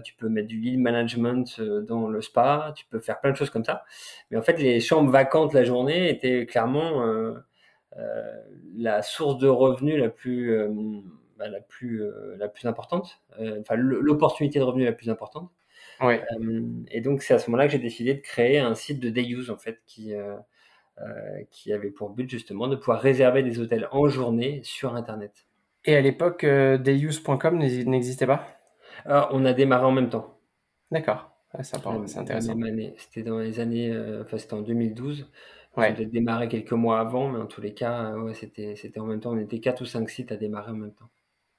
Tu 0.04 0.16
peux 0.16 0.30
mettre 0.30 0.48
du 0.48 0.60
lead 0.60 0.80
management 0.80 1.62
dans 1.62 2.08
le 2.08 2.22
spa. 2.22 2.74
Tu 2.76 2.86
peux 2.86 3.00
faire 3.00 3.20
plein 3.22 3.32
de 3.32 3.38
choses 3.38 3.50
comme 3.50 3.66
ça. 3.66 3.84
Mais 4.32 4.38
en 4.38 4.42
fait, 4.42 4.58
les 4.58 4.80
chambres 4.80 5.12
vacantes 5.12 5.54
la 5.54 5.64
journée 5.64 6.10
étaient 6.10 6.46
clairement 6.46 7.06
la 8.76 9.02
source 9.02 9.38
de 9.38 9.48
revenus 9.48 9.98
la 10.00 10.10
plus 10.10 10.54
bah, 11.38 11.50
la 11.50 11.60
plus 11.60 12.02
euh, 12.02 12.36
la 12.38 12.48
plus 12.48 12.66
importante, 12.66 13.20
euh, 13.42 13.60
enfin 13.60 13.76
l'opportunité 13.76 14.58
de 14.60 14.64
revenu 14.64 14.86
la 14.86 14.94
plus 14.94 15.10
importante. 15.10 15.52
Ouais. 16.00 16.24
Euh, 16.40 16.62
et 16.90 17.02
donc 17.02 17.24
c'est 17.24 17.34
à 17.34 17.40
ce 17.40 17.50
moment-là 17.50 17.68
que 17.68 17.74
j'ai 17.74 17.80
décidé 17.80 18.14
de 18.14 18.22
créer 18.22 18.60
un 18.60 18.74
site 18.74 19.02
de 19.02 19.10
day 19.10 19.26
use 19.28 19.50
en 19.50 19.58
fait 19.58 19.82
qui 19.86 20.14
qui 21.52 21.74
avait 21.74 21.92
pour 21.92 22.12
but 22.12 22.30
justement 22.30 22.70
de 22.70 22.78
pouvoir 22.78 23.02
réserver 23.02 23.44
des 23.44 23.60
hôtels 23.60 23.90
en 23.92 24.08
journée 24.08 24.62
sur 24.64 24.96
internet. 24.96 25.46
Et 25.84 25.94
à 25.94 26.00
l'époque, 26.00 26.46
dayuse.com 26.46 27.58
n'existait 27.60 28.26
pas? 28.26 28.55
On 29.06 29.46
a 29.46 29.54
démarré 29.54 29.86
en 29.86 29.92
même 29.92 30.10
temps. 30.10 30.38
D'accord, 30.92 31.32
c'est 31.62 31.78
intéressant. 31.78 32.56
C'était 32.98 33.24
dans 33.24 33.40
les 33.40 33.60
années, 33.60 33.96
enfin 34.22 34.38
c'était 34.38 34.54
en 34.54 34.62
2012. 34.62 35.28
Ouais. 35.78 35.94
Peut-être 35.94 36.12
démarré 36.12 36.48
quelques 36.48 36.72
mois 36.72 37.00
avant, 37.00 37.30
mais 37.30 37.40
en 37.40 37.48
tous 37.48 37.62
les 37.62 37.74
cas, 37.74 38.14
ouais, 38.14 38.34
c'était 38.34 39.00
en 39.00 39.06
même 39.06 39.20
temps. 39.20 39.32
On 39.32 39.38
était 39.38 39.60
4 39.60 39.82
ou 39.82 39.86
5 39.86 40.10
sites 40.10 40.32
à 40.32 40.38
démarrer 40.38 40.72
en 40.72 40.76
même 40.76 40.94
temps. 40.94 41.10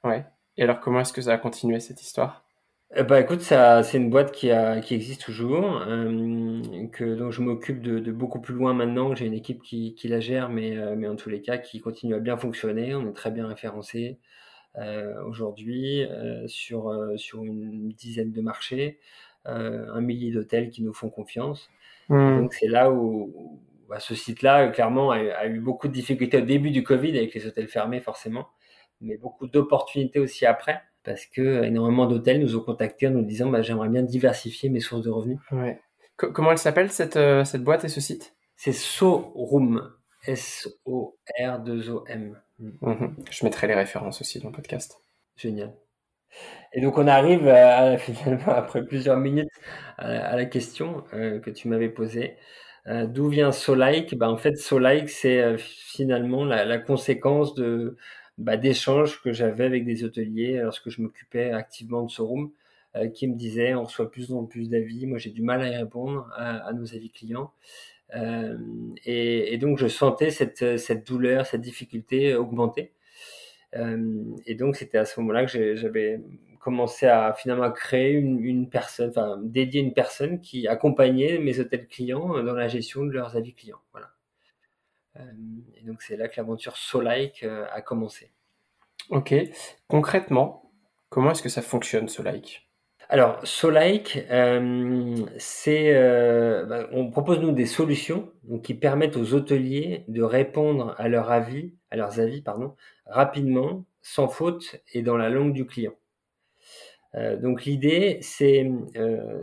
Ouais. 0.05 0.25
Et 0.57 0.63
alors, 0.63 0.81
comment 0.81 1.01
est-ce 1.01 1.13
que 1.13 1.21
ça 1.21 1.33
a 1.33 1.39
continué 1.39 1.81
cette 1.81 2.01
histoire? 2.01 2.47
Ben, 2.95 3.19
écoute, 3.19 3.41
ça, 3.41 3.83
c'est 3.83 3.99
une 3.99 4.11
boîte 4.11 4.33
qui, 4.33 4.51
a, 4.51 4.81
qui 4.81 4.95
existe 4.95 5.23
toujours, 5.23 5.83
euh, 5.87 6.63
que 6.93 7.17
dont 7.17 7.31
je 7.31 7.43
m'occupe 7.43 7.83
de, 7.83 7.99
de, 7.99 8.13
beaucoup 8.13 8.41
plus 8.41 8.55
loin 8.55 8.75
maintenant. 8.75 9.15
J'ai 9.15 9.27
une 9.27 9.35
équipe 9.35 9.61
qui, 9.63 9.95
qui 9.97 10.09
la 10.09 10.21
gère, 10.21 10.49
mais, 10.49 10.77
euh, 10.77 10.95
mais 10.97 11.09
en 11.09 11.17
tous 11.17 11.29
les 11.29 11.43
cas, 11.43 11.59
qui 11.59 11.81
continue 11.81 12.15
à 12.15 12.21
bien 12.21 12.37
fonctionner. 12.37 12.95
On 12.95 13.09
est 13.09 13.13
très 13.13 13.33
bien 13.33 13.49
référencé 13.49 14.07
euh, 14.09 14.15
aujourd'hui 15.27 16.05
euh, 16.05 16.47
sur 16.49 16.89
euh, 16.89 17.17
sur 17.17 17.45
une 17.45 17.89
dizaine 17.89 18.33
de 18.33 18.41
marchés, 18.41 18.99
un 19.45 20.01
millier 20.01 20.33
d'hôtels 20.33 20.71
qui 20.71 20.83
nous 20.83 20.93
font 20.93 21.09
confiance. 21.09 21.71
Mmh. 22.09 22.41
Donc 22.41 22.53
c'est 22.53 22.69
là 22.69 22.91
où, 22.91 23.61
bah, 23.89 24.01
ce 24.01 24.15
site-là, 24.15 24.69
clairement, 24.69 25.13
a, 25.13 25.19
a, 25.19 25.47
eu 25.47 25.61
beaucoup 25.61 25.87
de 25.87 25.93
difficultés 25.93 26.39
au 26.39 26.45
début 26.45 26.73
du 26.73 26.83
Covid 26.83 27.17
avec 27.17 27.33
les 27.35 27.47
hôtels 27.47 27.69
fermés, 27.69 28.01
forcément 28.01 28.49
mais 29.01 29.17
beaucoup 29.17 29.47
d'opportunités 29.47 30.19
aussi 30.19 30.45
après, 30.47 30.83
parce 31.05 31.27
que 31.27 31.65
énormément 31.65 32.07
d'hôtels 32.07 32.41
nous 32.41 32.57
ont 32.57 32.63
contactés 32.63 33.07
en 33.09 33.13
nous 33.13 33.23
disant 33.23 33.51
bah, 33.51 33.63
j'aimerais 33.63 33.89
bien 33.89 34.03
diversifier 34.03 34.69
mes 34.69 34.81
sources 34.81 35.03
de 35.03 35.11
revenus. 35.11 35.39
Ouais. 35.53 35.81
comment 36.17 36.51
elle 36.53 36.59
s'appelle 36.59 36.91
cette, 36.91 37.17
euh, 37.17 37.45
cette 37.45 37.63
boîte 37.63 37.85
et 37.85 37.89
ce 37.89 38.01
site? 38.01 38.35
C'est 38.57 38.73
SoRoom, 38.73 39.93
S-O-R-2-O-M. 40.27 41.13
Mhm. 42.59 43.17
Je 43.31 43.45
mettrai 43.45 43.67
les 43.67 43.75
références 43.75 44.21
aussi 44.21 44.41
dans 44.41 44.49
le 44.49 44.55
podcast. 44.55 45.01
Génial. 45.37 45.75
Et 46.73 46.81
donc 46.81 46.99
on 46.99 47.07
arrive 47.07 47.49
à, 47.49 47.97
finalement 47.99 48.53
après 48.53 48.85
plusieurs 48.85 49.19
minutes 49.19 49.51
à, 49.99 50.37
la 50.37 50.45
question 50.45 51.05
euh, 51.15 51.41
que 51.41 51.51
tu 51.51 51.69
m'avais 51.69 51.89
posée. 51.89 52.37
Euh, 52.87 53.07
d'où 53.07 53.29
vient 53.29 53.53
SoLike 53.53 54.17
bah, 54.17 54.31
En 54.31 54.37
fait, 54.37 54.57
SoLike, 54.57 55.11
c'est 55.11 55.59
finalement 55.59 56.45
la, 56.45 56.79
conséquence 56.79 57.55
de, 57.55 57.97
bah, 58.39 58.57
d'échanges 58.57 59.21
que 59.23 59.33
j'avais 59.33 59.65
avec 59.65 59.85
des 59.85 60.05
hôteliers 60.05 60.61
lorsque 60.63 60.91
je 60.91 61.03
m'occupais 61.03 61.51
activement 61.51 62.05
de 62.05 62.11
euh, 62.97 63.09
qui 63.09 63.29
me 63.29 63.35
disaient 63.35 63.75
on 63.75 63.85
reçoit 63.85 64.11
plus 64.11 64.33
en 64.33 64.45
plus 64.45 64.71
d'avis, 64.71 65.07
moi 65.07 65.19
j'ai 65.19 65.31
du 65.31 65.43
mal 65.43 65.61
à 65.63 65.69
y 65.69 65.77
répondre 65.77 66.31
à, 66.37 66.73
nos 66.73 66.95
avis 66.95 67.11
clients. 67.11 67.53
Euh, 68.15 68.57
et, 69.05 69.59
donc 69.59 69.79
je 69.79 69.89
sentais 69.89 70.31
cette, 70.31 70.79
cette 70.79 71.07
douleur, 71.07 71.47
cette 71.47 71.61
difficulté 71.61 72.35
augmenter. 72.35 72.93
Euh, 73.75 74.25
et 74.47 74.55
donc 74.55 74.77
c'était 74.77 74.99
à 74.99 75.05
ce 75.05 75.19
moment-là 75.21 75.47
que 75.47 75.75
j'avais 75.75 76.21
commencé 76.61 77.07
à 77.07 77.33
finalement 77.33 77.71
créer 77.71 78.13
une, 78.13 78.69
personne, 78.69 79.11
enfin 79.11 79.39
dédier 79.43 79.81
une 79.81 79.93
personne 79.93 80.41
qui 80.41 80.67
accompagnait 80.67 81.39
mes 81.39 81.61
hôtels 81.61 81.87
clients 81.87 82.43
dans 82.43 82.55
la 82.55 82.69
gestion 82.69 83.05
de 83.05 83.11
leurs 83.11 83.37
avis 83.37 83.55
clients. 83.55 83.81
Voilà. 83.93 84.11
Euh, 85.17 85.33
et 85.77 85.85
donc 85.85 86.03
c'est 86.03 86.17
là 86.17 86.29
que 86.29 86.37
l'aventure 86.37 86.77
Solike 86.77 87.45
a 87.45 87.81
commencé. 87.83 88.33
Ok. 89.11 89.35
Concrètement, 89.89 90.73
comment 91.09 91.31
est-ce 91.31 91.43
que 91.43 91.49
ça 91.49 91.63
fonctionne 91.63 92.09
Solike? 92.09 92.66
Alors, 93.09 93.39
Solike, 93.47 94.19
euh, 94.31 95.25
euh, 95.69 96.65
bah, 96.67 96.89
on 96.93 97.09
propose 97.11 97.39
nous 97.39 97.53
des 97.53 97.67
solutions 97.67 98.33
qui 98.65 98.75
permettent 98.75 99.17
aux 99.17 99.33
hôteliers 99.35 100.05
de 100.09 100.23
répondre 100.23 100.93
à 100.99 101.09
leur 101.09 101.31
avis, 101.31 101.73
leurs 101.93 102.19
avis, 102.19 102.43
rapidement, 103.07 103.85
sans 104.03 104.29
faute 104.29 104.83
et 104.93 105.03
dans 105.03 105.17
la 105.17 105.31
langue 105.31 105.53
du 105.53 105.67
client. 105.67 105.95
Euh, 107.15 107.37
donc 107.37 107.65
l'idée, 107.65 108.19
c'est, 108.23 108.69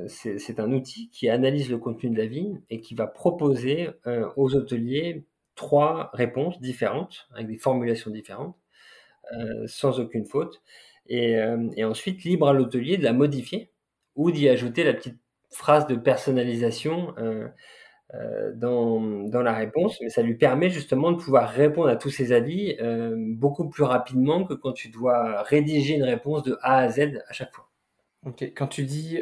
c'est, 0.08 0.60
un 0.60 0.74
outil 0.74 1.10
qui 1.10 1.29
analyse 1.29 1.70
le 1.70 1.77
contenu 1.77 2.10
de 2.10 2.17
l'avis 2.17 2.58
et 2.70 2.82
qui 2.82 2.96
va 2.96 3.08
proposer 3.08 3.89
aux 4.36 4.55
hôteliers 4.55 5.24
trois 5.55 6.10
réponses 6.13 6.60
différentes, 6.60 7.27
avec 7.34 7.48
des 7.48 7.58
formulations 7.58 8.12
différentes, 8.12 8.58
sans 9.67 10.01
aucune 10.01 10.25
faute. 10.25 10.62
Et, 11.07 11.38
euh, 11.38 11.69
et 11.75 11.83
ensuite, 11.83 12.24
libre 12.24 12.50
à 12.50 12.53
l'hôtelier 12.53 12.98
de 12.98 13.03
la 13.03 13.13
modifier 13.13 13.72
ou 14.15 14.31
d'y 14.31 14.50
ajouter 14.50 14.83
la 14.83 14.93
petite 14.93 15.17
phrase 15.51 15.88
de 15.88 15.95
personnalisation 15.95 17.13
euh, 17.17 17.48
euh 18.15 18.51
dans, 18.55 19.00
dans, 19.01 19.41
la 19.41 19.53
réponse. 19.53 20.00
Mais 20.01 20.10
ça 20.10 20.22
lui 20.22 20.36
permet 20.36 20.69
justement 20.69 21.12
de 21.12 21.17
pouvoir 21.17 21.50
répondre 21.50 21.89
à 21.89 21.95
tous 21.95 22.10
ces 22.10 22.31
avis 22.31 22.77
beaucoup 23.15 23.69
plus 23.69 23.83
rapidement 23.83 24.43
que 24.45 24.53
quand 24.53 24.74
tu 24.74 24.89
dois 24.89 25.41
rédiger 25.43 25.95
une 25.95 26.03
réponse 26.03 26.43
de 26.43 26.57
A 26.62 26.77
à 26.79 26.89
Z 26.89 27.22
à 27.27 27.33
chaque 27.33 27.53
fois. 27.53 27.69
Ok, 28.25 28.41
quand 28.55 28.67
tu 28.67 28.83
dis 28.83 29.19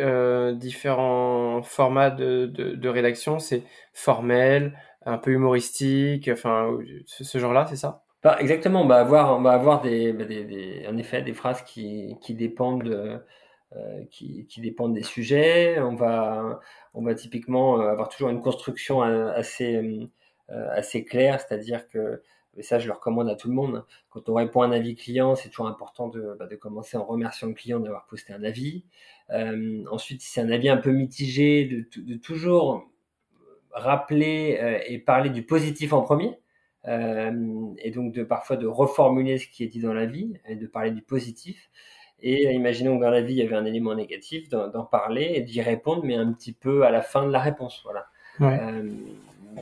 différents 0.56 1.64
formats 1.64 2.12
de, 2.12 2.46
de 2.46 2.90
rédaction, 2.90 3.40
c'est 3.40 3.64
formel, 3.94 4.74
un 5.06 5.18
peu 5.18 5.32
humoristique, 5.32 6.30
enfin 6.32 6.78
ce, 7.06 7.38
genre-là, 7.38 7.66
c'est 7.68 7.76
ça? 7.76 8.04
Bah, 8.24 8.38
Exactement, 8.40 8.82
on 8.84 8.88
va 8.88 9.00
avoir, 9.00 9.38
on 9.38 9.42
va 9.42 9.52
avoir 9.52 9.82
des, 9.82 10.14
bah, 10.14 10.26
des, 10.26 10.44
des, 10.46 10.88
en 10.88 10.98
effet 10.98 11.22
des 11.22 11.34
phrases 11.34 11.64
qui, 11.64 12.18
qui 12.22 12.34
dépendent 12.36 12.84
de, 12.84 13.20
euh, 13.76 14.04
qui, 14.12 14.46
qui, 14.48 14.62
dépendent 14.62 14.94
des 14.94 15.04
sujets. 15.04 15.80
On 15.80 15.96
va, 15.96 16.60
on 16.94 17.04
va 17.04 17.16
typiquement 17.16 17.80
euh, 17.80 17.90
avoir 17.90 18.10
toujours 18.10 18.30
une 18.30 18.42
construction 18.42 19.02
assez, 19.02 19.76
euh, 19.76 20.68
assez 20.72 21.04
claire, 21.06 21.40
c'est-à-dire 21.42 21.88
que 21.88 22.22
et 22.58 22.64
ça, 22.64 22.80
je 22.80 22.88
le 22.88 22.94
recommande 22.94 23.30
à 23.30 23.36
tout 23.36 23.48
le 23.48 23.54
monde. 23.54 23.86
Quand 24.10 24.28
on 24.28 24.34
répond 24.36 24.62
à 24.62 24.68
un 24.68 24.72
avis 24.72 24.96
client, 24.96 25.36
c'est 25.36 25.50
toujours 25.50 25.68
important 25.68 26.10
de, 26.10 26.36
bah, 26.38 26.48
de, 26.48 26.56
commencer 26.56 26.98
en 26.98 27.06
remerciant 27.06 27.48
le 27.48 27.54
client 27.54 27.80
d'avoir 27.80 28.06
posté 28.08 28.34
un 28.34 28.44
avis. 28.44 28.84
Euh, 29.30 29.86
ensuite, 29.90 30.22
si 30.22 30.32
c'est 30.32 30.42
un 30.42 30.52
avis 30.52 30.68
un 30.70 30.78
peu 30.78 30.92
mitigé, 30.92 31.66
de, 31.66 32.02
de 32.02 32.16
toujours 32.16 32.90
rappeler 33.72 34.60
euh, 34.62 34.80
et 34.86 35.00
parler 35.00 35.30
du 35.30 35.44
positif 35.44 35.94
en 35.94 36.02
premier. 36.02 36.41
Euh, 36.88 37.74
et 37.78 37.92
donc 37.92 38.12
de 38.12 38.24
parfois 38.24 38.58
de 38.58 38.66
reformuler 38.66 39.38
ce 39.38 39.48
qui 39.48 39.64
est 39.64 39.68
dit 39.68 39.82
dans 39.82 39.94
la 39.94 40.06
vie 40.06 40.34
et 40.48 40.56
de 40.56 40.68
parler 40.68 40.92
du 40.92 41.02
positif. 41.02 41.70
Et 42.20 42.52
imaginons 42.54 42.98
que 42.98 43.04
dans 43.04 43.12
la 43.12 43.22
vie 43.22 43.34
il 43.34 43.38
y 43.38 43.42
avait 43.42 43.56
un 43.56 43.66
élément 43.66 43.96
négatif, 43.96 44.50
d'en 44.50 44.86
parler 44.86 45.32
et 45.36 45.42
d'y 45.42 45.62
répondre, 45.62 46.04
mais 46.04 46.16
un 46.16 46.32
petit 46.34 46.54
peu 46.54 46.86
à 46.86 46.92
la 46.92 47.02
fin 47.02 47.26
de 47.26 47.32
la 47.32 47.40
réponse. 47.40 47.82
Voilà. 47.84 48.08
Euh, 48.42 48.90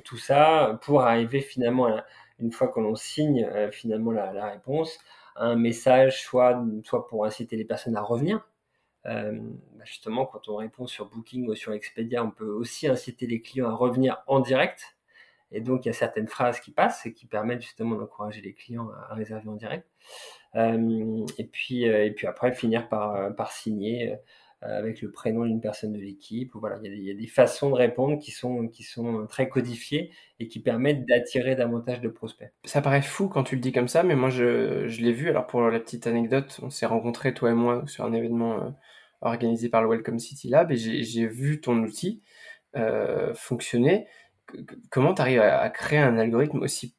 tout 0.03 0.17
ça 0.17 0.79
pour 0.83 1.01
arriver 1.01 1.41
finalement, 1.41 1.87
à, 1.87 2.05
une 2.39 2.51
fois 2.51 2.67
que 2.67 2.79
l'on 2.79 2.95
signe 2.95 3.43
euh, 3.43 3.71
finalement 3.71 4.11
la, 4.11 4.31
la, 4.33 4.45
réponse, 4.45 4.99
à 5.35 5.45
un 5.45 5.55
message 5.55 6.21
soit, 6.21 6.61
soit 6.83 7.07
pour 7.07 7.25
inciter 7.25 7.55
les 7.55 7.65
personnes 7.65 7.95
à 7.95 8.01
revenir, 8.01 8.45
euh, 9.05 9.31
bah, 9.75 9.85
justement, 9.85 10.25
quand 10.25 10.49
on 10.49 10.57
répond 10.57 10.87
sur 10.87 11.09
Booking 11.09 11.47
ou 11.47 11.55
sur 11.55 11.73
Expedia, 11.73 12.23
on 12.23 12.31
peut 12.31 12.49
aussi 12.49 12.87
inciter 12.87 13.27
les 13.27 13.41
clients 13.41 13.69
à 13.69 13.73
revenir 13.73 14.21
en 14.27 14.39
direct. 14.39 14.97
Et 15.51 15.61
donc, 15.61 15.85
il 15.85 15.89
y 15.89 15.91
a 15.91 15.93
certaines 15.93 16.27
phrases 16.27 16.59
qui 16.59 16.71
passent 16.71 17.05
et 17.05 17.13
qui 17.13 17.25
permettent 17.25 17.61
justement 17.61 17.95
d'encourager 17.95 18.41
les 18.41 18.53
clients 18.53 18.89
à, 19.09 19.15
réserver 19.15 19.49
en 19.49 19.55
direct. 19.55 19.87
Euh, 20.55 21.25
et, 21.37 21.45
puis, 21.45 21.87
euh, 21.87 22.05
et 22.05 22.11
puis 22.11 22.27
après, 22.27 22.51
finir 22.51 22.87
par, 22.87 23.35
par 23.35 23.51
signer 23.51 24.15
avec 24.61 25.01
le 25.01 25.09
prénom 25.09 25.45
d'une 25.45 25.61
personne 25.61 25.93
de 25.93 25.99
l'équipe. 25.99 26.51
Voilà, 26.53 26.77
il 26.83 27.01
y, 27.01 27.11
a 27.11 27.13
des, 27.13 27.27
façons 27.27 27.69
de 27.69 27.75
répondre 27.75 28.19
qui 28.19 28.31
sont, 28.31 28.67
qui 28.67 28.83
sont 28.83 29.25
très 29.25 29.47
codifiées 29.47 30.11
et 30.41 30.49
qui 30.49 30.59
permettent 30.59 31.05
d'attirer 31.05 31.55
davantage 31.55 32.01
de 32.01 32.09
prospects. 32.09 32.51
Ça 32.65 32.81
paraît 32.81 33.01
fou 33.01 33.29
quand 33.29 33.43
tu 33.43 33.55
le 33.55 33.61
dis 33.61 33.71
comme 33.71 33.87
ça, 33.87 34.03
mais 34.03 34.15
moi 34.15 34.29
je, 34.29 34.85
je 34.87 35.01
l'ai 35.01 35.13
vu. 35.13 35.29
Alors 35.29 35.47
pour 35.47 35.61
la 35.61 35.79
petite 35.79 36.07
anecdote, 36.07 36.59
on 36.61 36.69
s'est 36.69 36.85
rencontrés 36.85 37.33
toi 37.33 37.51
et 37.51 37.53
moi 37.53 37.83
sur 37.87 38.03
un 38.03 38.11
événement 38.11 38.75
organisé 39.21 39.69
par 39.69 39.81
le 39.81 39.89
Welcome 39.89 40.19
City 40.19 40.49
Lab 40.49 40.71
et 40.71 40.75
j'ai 40.75 41.27
vu 41.27 41.61
ton 41.61 41.77
outil 41.79 42.21
euh, 42.75 43.33
fonctionner. 43.33 44.07
Comment 44.89 45.13
tu 45.13 45.21
arrives 45.21 45.41
à, 45.41 45.69
créer 45.69 45.99
un 45.99 46.17
algorithme 46.17 46.61
aussi... 46.61 46.95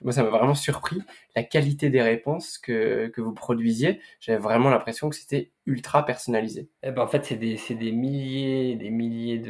Moi, 0.00 0.12
ça 0.12 0.22
m'a 0.22 0.28
vraiment 0.28 0.54
surpris 0.54 1.00
la 1.34 1.42
qualité 1.42 1.88
des 1.88 2.02
réponses 2.02 2.58
que, 2.58 3.06
que 3.06 3.22
vous 3.22 3.32
produisiez. 3.32 4.00
J'avais 4.20 4.38
vraiment 4.38 4.68
l'impression 4.68 5.08
que 5.08 5.16
c'était 5.16 5.50
ultra 5.64 6.04
personnalisé. 6.04 6.68
Eh 6.82 6.90
ben, 6.90 7.02
en 7.02 7.06
fait, 7.06 7.24
c'est 7.24 7.36
des, 7.36 7.58
des, 7.70 7.92
milliers, 7.92 8.76
des 8.76 8.90
milliers 8.90 9.42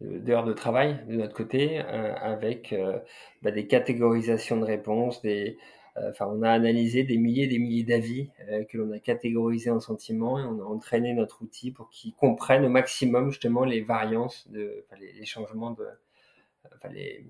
d'heures 0.00 0.44
de 0.44 0.52
travail 0.52 1.04
de 1.08 1.16
notre 1.16 1.34
côté, 1.34 1.78
avec 1.78 2.74
bah, 3.42 3.50
des 3.50 3.66
catégorisations 3.66 4.56
de 4.58 4.64
réponses, 4.64 5.20
des, 5.22 5.58
enfin, 6.10 6.26
on 6.30 6.42
a 6.42 6.50
analysé 6.50 7.04
des 7.04 7.16
milliers 7.16 7.46
des 7.46 7.58
milliers 7.58 7.84
d'avis 7.84 8.30
que 8.68 8.78
l'on 8.78 8.92
a 8.92 8.98
catégorisés 8.98 9.70
en 9.70 9.80
sentiments 9.80 10.38
et 10.38 10.44
on 10.44 10.60
a 10.60 10.64
entraîné 10.64 11.14
notre 11.14 11.42
outil 11.42 11.70
pour 11.70 11.90
qu'il 11.90 12.14
comprenne 12.14 12.64
au 12.64 12.68
maximum 12.68 13.30
justement 13.30 13.64
les 13.64 13.80
variances, 13.80 14.48
de, 14.50 14.84
les, 15.00 15.24
changements 15.24 15.72
de, 15.72 15.86
enfin, 16.76 16.88
les, 16.92 17.24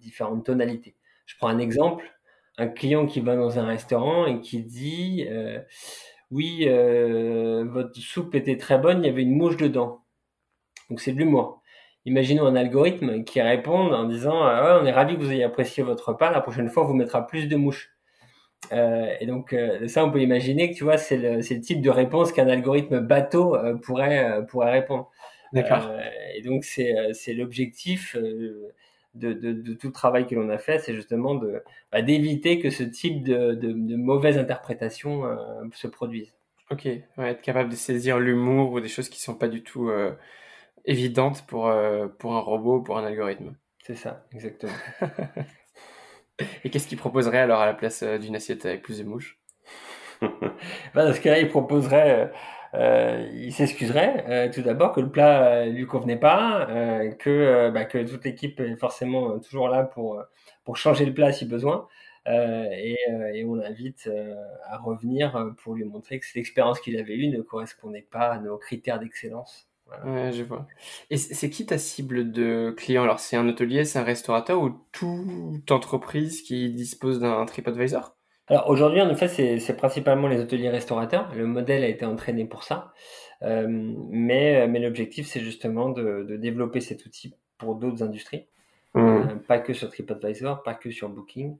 différentes 0.00 0.46
tonalités. 0.46 0.96
Je 1.26 1.36
prends 1.36 1.48
un 1.48 1.58
exemple, 1.58 2.04
un 2.58 2.68
client 2.68 3.06
qui 3.06 3.20
va 3.20 3.36
dans 3.36 3.58
un 3.58 3.66
restaurant 3.66 4.26
et 4.26 4.40
qui 4.40 4.62
dit 4.62 5.26
oui, 6.34 6.64
euh, 6.66 7.64
votre 7.64 7.96
soupe 8.00 8.34
était 8.34 8.56
très 8.56 8.78
bonne, 8.78 9.04
il 9.04 9.06
y 9.06 9.08
avait 9.08 9.22
une 9.22 9.36
mouche 9.36 9.56
dedans. 9.56 10.02
Donc 10.90 11.00
c'est 11.00 11.12
de 11.12 11.18
l'humour. 11.18 11.62
Imaginons 12.06 12.46
un 12.46 12.56
algorithme 12.56 13.24
qui 13.24 13.40
répond 13.40 13.92
en 13.92 14.04
disant 14.04 14.42
ah 14.42 14.80
on 14.82 14.86
est 14.86 14.92
ravi 14.92 15.16
que 15.16 15.22
vous 15.22 15.32
ayez 15.32 15.44
apprécié 15.44 15.82
votre 15.82 16.10
repas, 16.10 16.30
la 16.30 16.40
prochaine 16.40 16.68
fois 16.68 16.84
on 16.84 16.86
vous 16.88 16.94
mettra 16.94 17.26
plus 17.26 17.48
de 17.48 17.56
mouches. 17.56 17.90
Euh, 18.72 19.14
et 19.20 19.26
donc 19.26 19.52
euh, 19.52 19.86
ça 19.88 20.04
on 20.04 20.10
peut 20.10 20.22
imaginer 20.22 20.70
que 20.70 20.76
tu 20.76 20.84
vois 20.84 20.98
c'est 20.98 21.18
le, 21.18 21.36
le, 21.36 21.60
type 21.60 21.82
de 21.82 21.90
réponse 21.90 22.32
qu'un 22.32 22.48
algorithme 22.48 23.00
bateau 23.00 23.56
pourrait 23.82 24.44
pourrait 24.48 24.72
répondre. 24.72 25.10
D'accord. 25.54 25.92
et 26.34 26.42
donc 26.42 26.64
c'est 26.64 27.32
l'objectif 27.32 28.16
de, 29.14 29.32
de, 29.32 29.74
tout 29.74 29.88
le 29.88 29.92
travail 29.92 30.26
que 30.26 30.34
l'on 30.34 30.48
a 30.50 30.58
fait, 30.58 30.78
c'est 30.80 30.94
justement 30.94 31.34
de 31.34 31.62
bah, 31.92 32.02
d'éviter 32.02 32.58
que 32.58 32.70
ce 32.70 32.82
type 32.82 33.22
de, 33.22 33.54
de 33.54 33.96
mauvaise 33.96 34.38
interprétation 34.38 35.24
euh, 35.24 35.36
se 35.72 35.86
produise. 35.86 36.34
Ok, 36.70 36.86
être 36.86 37.42
capable 37.42 37.70
de 37.70 37.76
saisir 37.76 38.18
l'humour 38.18 38.72
ou 38.72 38.80
des 38.80 38.88
choses 38.88 39.08
qui 39.08 39.20
sont 39.20 39.34
pas 39.34 39.48
du 39.48 39.62
tout 39.62 39.88
euh, 39.88 40.12
évidentes 40.84 41.46
pour, 41.46 41.68
euh, 41.68 42.08
pour 42.08 42.34
un 42.34 42.40
robot, 42.40 42.80
pour 42.80 42.98
un 42.98 43.04
algorithme. 43.04 43.54
C'est 43.84 43.94
ça, 43.94 44.26
exactement. 44.32 44.72
Et 46.64 46.70
qu'est-ce 46.70 46.88
qu'il 46.88 46.98
proposerait 46.98 47.38
alors 47.38 47.60
à 47.60 47.66
la 47.66 47.74
place 47.74 48.02
d'une 48.02 48.34
assiette 48.34 48.66
avec 48.66 48.82
plus 48.82 48.98
de 48.98 49.04
mouches? 49.04 49.38
Bah, 50.94 51.06
Dans 51.06 51.12
ce 51.12 51.20
cas-là, 51.20 51.38
il 51.38 51.48
proposerait 51.48 52.32
euh, 52.74 53.28
il 53.34 53.52
s'excuserait 53.52 54.24
euh, 54.28 54.52
tout 54.52 54.62
d'abord 54.62 54.92
que 54.92 55.00
le 55.00 55.10
plat 55.10 55.46
euh, 55.46 55.66
lui 55.66 55.86
convenait 55.86 56.18
pas, 56.18 56.66
que, 57.18 57.70
bah, 57.70 57.84
que 57.84 58.02
toute 58.02 58.24
l'équipe 58.24 58.58
est 58.60 58.76
forcément 58.76 59.38
toujours 59.38 59.68
là 59.68 59.84
pour, 59.84 60.24
changer 60.74 61.06
le 61.06 61.14
plat 61.14 61.32
si 61.32 61.46
besoin. 61.46 61.88
Et, 62.26 62.96
et, 63.34 63.44
on 63.44 63.54
l'invite 63.54 64.10
à 64.66 64.78
revenir 64.78 65.52
pour 65.62 65.74
lui 65.74 65.84
montrer 65.84 66.18
que 66.18 66.26
l'expérience 66.34 66.80
qu'il 66.80 66.96
avait 66.98 67.14
eue 67.14 67.28
ne 67.28 67.42
correspondait 67.42 68.06
pas 68.10 68.32
à 68.32 68.38
nos 68.38 68.56
critères 68.56 68.98
d'excellence. 68.98 69.68
Ouais, 70.04 70.32
je 70.32 70.42
vois. 70.42 70.66
Et 71.10 71.18
c'est 71.18 71.50
qui 71.50 71.66
ta 71.66 71.76
cible 71.76 72.32
de 72.32 72.74
client 72.76 73.02
Alors, 73.02 73.20
c'est 73.20 73.36
un 73.36 73.46
hôtelier, 73.46 73.84
c'est 73.84 73.98
un 73.98 74.04
restaurateur 74.04 74.62
ou 74.62 74.70
toute 74.92 75.70
entreprise 75.70 76.40
qui 76.42 76.72
dispose 76.72 77.20
d'un 77.20 77.44
TripAdvisor? 77.44 78.16
Alors 78.48 78.68
aujourd'hui, 78.68 79.00
en 79.00 79.08
effet, 79.08 79.28
c'est 79.28 79.76
principalement 79.76 80.28
les 80.28 80.38
hôteliers 80.38 80.68
restaurateurs. 80.68 81.32
Le 81.34 81.46
modèle 81.46 81.82
a 81.82 81.88
été 81.88 82.04
entraîné 82.04 82.44
pour 82.44 82.62
ça. 82.62 82.92
Euh, 83.42 83.66
mais 83.68 84.66
mais 84.68 84.80
l'objectif, 84.80 85.26
c'est 85.26 85.40
justement 85.40 85.88
de, 85.88 86.24
de, 86.28 86.36
développer 86.36 86.80
cet 86.80 87.06
outil 87.06 87.34
pour 87.58 87.74
d'autres 87.74 88.02
industries. 88.02 88.46
Mmh. 88.94 89.00
Euh, 89.00 89.24
pas 89.48 89.58
que 89.58 89.72
sur 89.72 89.88
TripAdvisor, 89.88 90.62
pas 90.62 90.74
que 90.74 90.90
sur 90.90 91.08
Booking. 91.08 91.56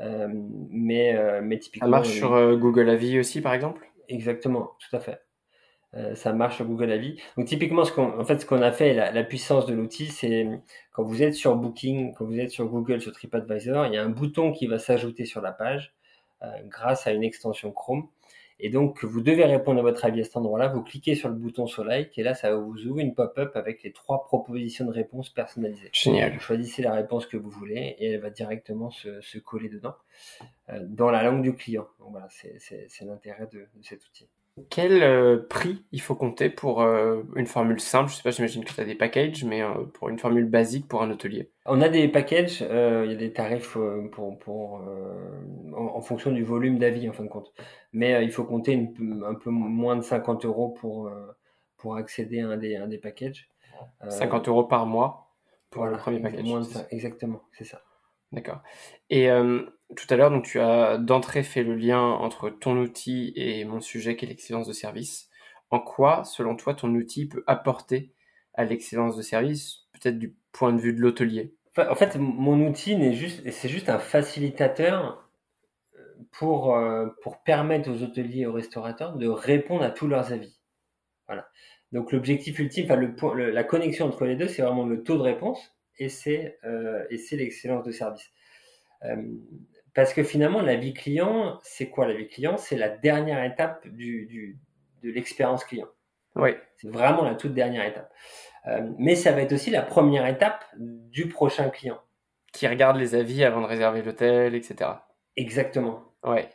Euh, 0.00 0.28
mais, 0.70 1.16
euh, 1.16 1.40
mais 1.42 1.58
typiquement. 1.58 1.86
Ça 1.86 1.90
marche 1.90 2.08
sur 2.08 2.56
Google 2.56 2.88
Avis 2.88 3.18
aussi, 3.18 3.40
par 3.40 3.52
exemple? 3.52 3.90
Exactement, 4.08 4.70
tout 4.78 4.96
à 4.96 5.00
fait. 5.00 5.20
ça 6.14 6.32
marche 6.32 6.56
sur 6.56 6.66
Google 6.66 6.92
Avis. 6.92 7.20
Donc 7.36 7.46
typiquement, 7.46 7.84
ce 7.84 7.92
qu'on, 7.92 8.18
en 8.18 8.24
fait, 8.24 8.38
ce 8.38 8.46
qu'on 8.46 8.62
a 8.62 8.70
fait, 8.70 8.94
la, 8.94 9.10
la 9.10 9.24
puissance 9.24 9.66
de 9.66 9.74
l'outil, 9.74 10.06
c'est 10.06 10.46
quand 10.92 11.02
vous 11.02 11.22
êtes 11.22 11.34
sur 11.34 11.56
Booking, 11.56 12.14
quand 12.14 12.24
vous 12.24 12.38
êtes 12.38 12.50
sur 12.50 12.66
Google, 12.68 13.00
sur 13.00 13.12
TripAdvisor, 13.12 13.86
il 13.86 13.94
y 13.94 13.96
a 13.96 14.04
un 14.04 14.08
bouton 14.08 14.52
qui 14.52 14.68
va 14.68 14.78
s'ajouter 14.78 15.24
sur 15.24 15.40
la 15.40 15.50
page 15.50 15.97
euh, 15.97 15.97
grâce 16.66 17.06
à 17.06 17.12
une 17.12 17.24
extension 17.24 17.72
Chrome. 17.72 18.08
Et 18.60 18.70
donc, 18.70 19.04
vous 19.04 19.20
devez 19.20 19.44
répondre 19.44 19.78
à 19.78 19.82
votre 19.82 20.04
avis 20.04 20.20
à 20.20 20.24
cet 20.24 20.36
endroit-là. 20.36 20.66
Vous 20.68 20.82
cliquez 20.82 21.14
sur 21.14 21.28
le 21.28 21.36
bouton 21.36 21.66
sur 21.66 21.84
like 21.84 22.18
et 22.18 22.24
là, 22.24 22.34
ça 22.34 22.56
vous 22.56 22.86
ouvre 22.86 22.98
une 22.98 23.14
pop-up 23.14 23.52
avec 23.54 23.84
les 23.84 23.92
trois 23.92 24.24
propositions 24.24 24.84
de 24.84 24.90
réponse 24.90 25.30
personnalisées. 25.30 25.90
Génial. 25.92 26.32
Vous 26.32 26.40
choisissez 26.40 26.82
la 26.82 26.92
réponse 26.92 27.26
que 27.26 27.36
vous 27.36 27.50
voulez 27.50 27.96
et 27.98 28.10
elle 28.10 28.20
va 28.20 28.30
directement 28.30 28.90
se, 28.90 29.20
se 29.20 29.38
coller 29.38 29.68
dedans 29.68 29.94
euh, 30.70 30.80
dans 30.88 31.10
la 31.10 31.22
langue 31.22 31.42
du 31.42 31.54
client. 31.54 31.86
Donc 32.00 32.10
voilà, 32.10 32.26
c'est 32.30 33.04
l'intérêt 33.04 33.46
de, 33.52 33.60
de, 33.60 33.82
cet 33.82 34.04
outil. 34.04 34.28
Quel 34.70 35.02
euh, 35.02 35.46
prix 35.48 35.84
il 35.92 36.00
faut 36.00 36.14
compter 36.14 36.50
pour 36.50 36.82
euh, 36.82 37.22
une 37.36 37.46
formule 37.46 37.80
simple? 37.80 38.10
Je 38.10 38.16
sais 38.16 38.22
pas, 38.22 38.30
j'imagine 38.30 38.64
que 38.64 38.72
tu 38.72 38.80
as 38.80 38.84
des 38.84 38.94
packages, 38.94 39.44
mais 39.44 39.62
euh, 39.62 39.84
pour 39.94 40.08
une 40.08 40.18
formule 40.18 40.44
basique 40.44 40.86
pour 40.88 41.02
un 41.02 41.10
hôtelier. 41.10 41.50
On 41.66 41.80
a 41.80 41.88
des 41.88 42.08
packages, 42.08 42.60
il 42.60 43.10
y 43.10 43.14
a 43.14 43.16
des 43.16 43.32
tarifs 43.32 43.76
pour, 44.12 44.38
pour 44.38 44.82
en, 45.74 46.00
fonction 46.00 46.32
du 46.32 46.42
volume 46.42 46.78
d'avis 46.78 47.08
en 47.08 47.12
fin 47.12 47.24
de 47.24 47.28
compte. 47.28 47.52
Mais 47.92 48.24
il 48.24 48.30
faut 48.30 48.44
compter 48.44 48.90
un 49.26 49.34
peu 49.34 49.50
moins 49.50 49.96
de 49.96 50.02
50 50.02 50.44
euros 50.44 50.70
pour, 50.70 51.10
pour 51.76 51.96
accéder 51.96 52.40
à 52.40 52.48
un 52.48 52.56
des, 52.56 52.76
un 52.76 52.88
des 52.88 52.98
packages. 52.98 53.50
50 54.08 54.48
euros 54.48 54.64
par 54.64 54.86
mois 54.86 55.34
pour 55.70 55.86
le 55.86 55.96
premier 55.96 56.20
package. 56.20 56.46
exactement, 56.90 57.42
c'est 57.52 57.64
ça. 57.64 57.82
D'accord. 58.32 58.62
Et 59.10 59.28
tout 59.96 60.06
à 60.10 60.16
l'heure, 60.16 60.30
donc 60.30 60.44
tu 60.44 60.60
as 60.60 60.98
d'entrée 60.98 61.42
fait 61.42 61.62
le 61.62 61.74
lien 61.74 62.00
entre 62.00 62.50
ton 62.50 62.76
outil 62.76 63.32
et 63.36 63.64
mon 63.64 63.80
sujet 63.80 64.16
qui 64.16 64.26
est 64.26 64.28
l'excellence 64.28 64.68
de 64.68 64.72
service. 64.72 65.30
En 65.70 65.80
quoi, 65.80 66.24
selon 66.24 66.56
toi, 66.56 66.74
ton 66.74 66.94
outil 66.94 67.26
peut 67.26 67.44
apporter 67.46 68.12
à 68.54 68.64
l'excellence 68.64 69.16
de 69.16 69.22
service, 69.22 69.86
peut-être 69.92 70.18
du 70.18 70.34
point 70.52 70.72
de 70.72 70.80
vue 70.80 70.92
de 70.92 71.00
l'hôtelier? 71.00 71.54
En 71.76 71.94
fait, 71.94 72.16
mon 72.16 72.66
outil 72.66 72.96
n'est 72.96 73.12
juste, 73.12 73.48
c'est 73.50 73.68
juste 73.68 73.88
un 73.88 73.98
facilitateur 73.98 75.28
euh, 75.94 76.00
pour, 76.32 76.76
euh, 76.76 77.06
pour 77.22 77.42
permettre 77.42 77.90
aux 77.90 78.02
hôteliers 78.02 78.40
et 78.40 78.46
aux 78.46 78.52
restaurateurs 78.52 79.16
de 79.16 79.28
répondre 79.28 79.84
à 79.84 79.90
tous 79.90 80.08
leurs 80.08 80.32
avis. 80.32 80.58
Voilà. 81.28 81.48
Donc 81.92 82.12
l'objectif 82.12 82.58
ultime, 82.58 82.86
enfin 82.86 82.96
le, 82.96 83.50
la 83.50 83.64
connexion 83.64 84.06
entre 84.06 84.24
les 84.24 84.36
deux, 84.36 84.48
c'est 84.48 84.62
vraiment 84.62 84.86
le 84.86 85.02
taux 85.02 85.16
de 85.16 85.22
réponse 85.22 85.74
et 85.98 86.08
c'est 86.08 86.58
euh, 86.64 87.04
l'excellence 87.10 87.84
de 87.84 87.92
service. 87.92 88.30
Parce 89.98 90.14
que 90.14 90.22
finalement, 90.22 90.62
la 90.62 90.76
vie 90.76 90.94
client, 90.94 91.58
c'est 91.64 91.88
quoi 91.88 92.06
la 92.06 92.14
vie 92.14 92.28
client? 92.28 92.56
C'est 92.56 92.76
la 92.76 92.88
dernière 92.88 93.42
étape 93.42 93.84
du, 93.88 94.26
du 94.26 94.56
de 95.02 95.10
l'expérience 95.10 95.64
client. 95.64 95.88
Oui. 96.36 96.50
C'est 96.76 96.88
vraiment 96.88 97.24
la 97.24 97.34
toute 97.34 97.52
dernière 97.52 97.84
étape. 97.84 98.08
Euh, 98.68 98.88
mais 98.96 99.16
ça 99.16 99.32
va 99.32 99.40
être 99.40 99.52
aussi 99.52 99.72
la 99.72 99.82
première 99.82 100.24
étape 100.28 100.64
du 100.76 101.26
prochain 101.26 101.68
client. 101.68 101.98
Qui 102.52 102.68
regarde 102.68 102.96
les 102.96 103.16
avis 103.16 103.42
avant 103.42 103.60
de 103.60 103.66
réserver 103.66 104.02
l'hôtel, 104.02 104.54
etc. 104.54 104.88
Exactement. 105.34 106.04
Ouais. 106.22 106.48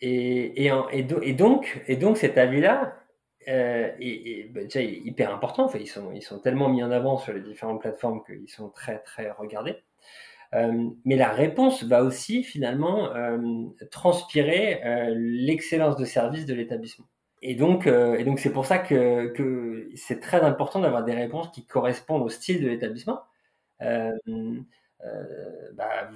Et, 0.00 0.64
et, 0.64 0.72
et, 0.90 1.06
et, 1.22 1.34
donc, 1.34 1.80
et 1.86 1.94
donc 1.94 2.16
cet 2.16 2.36
avis-là, 2.36 2.96
euh, 3.46 3.92
et, 4.00 4.40
et 4.40 4.44
bah, 4.46 4.64
déjà 4.64 4.80
hyper 4.80 5.32
important. 5.32 5.66
Enfin, 5.66 5.78
ils 5.78 5.86
sont 5.86 6.10
ils 6.10 6.22
sont 6.22 6.40
tellement 6.40 6.68
mis 6.68 6.82
en 6.82 6.90
avant 6.90 7.16
sur 7.16 7.32
les 7.32 7.42
différentes 7.42 7.80
plateformes 7.80 8.24
qu'ils 8.24 8.50
sont 8.50 8.70
très 8.70 8.98
très 8.98 9.30
regardés. 9.30 9.76
Euh, 10.54 10.90
mais 11.04 11.16
la 11.16 11.30
réponse 11.30 11.84
va 11.84 12.02
aussi 12.02 12.42
finalement 12.42 13.14
euh, 13.14 13.66
transpirer 13.90 14.82
euh, 14.84 15.14
l'excellence 15.14 15.96
de 15.96 16.04
service 16.04 16.46
de 16.46 16.54
l'établissement. 16.54 17.06
Et 17.42 17.54
donc, 17.54 17.86
et 17.86 18.24
donc 18.24 18.40
c'est 18.40 18.52
pour 18.52 18.66
ça 18.66 18.78
que, 18.78 19.88
c'est 19.94 20.18
très 20.18 20.40
important 20.40 20.80
d'avoir 20.80 21.04
des 21.04 21.14
réponses 21.14 21.50
qui 21.50 21.64
correspondent 21.66 22.22
au 22.22 22.28
style 22.28 22.60
de 22.60 22.68
l'établissement. 22.68 23.22
Bah, 23.78 24.10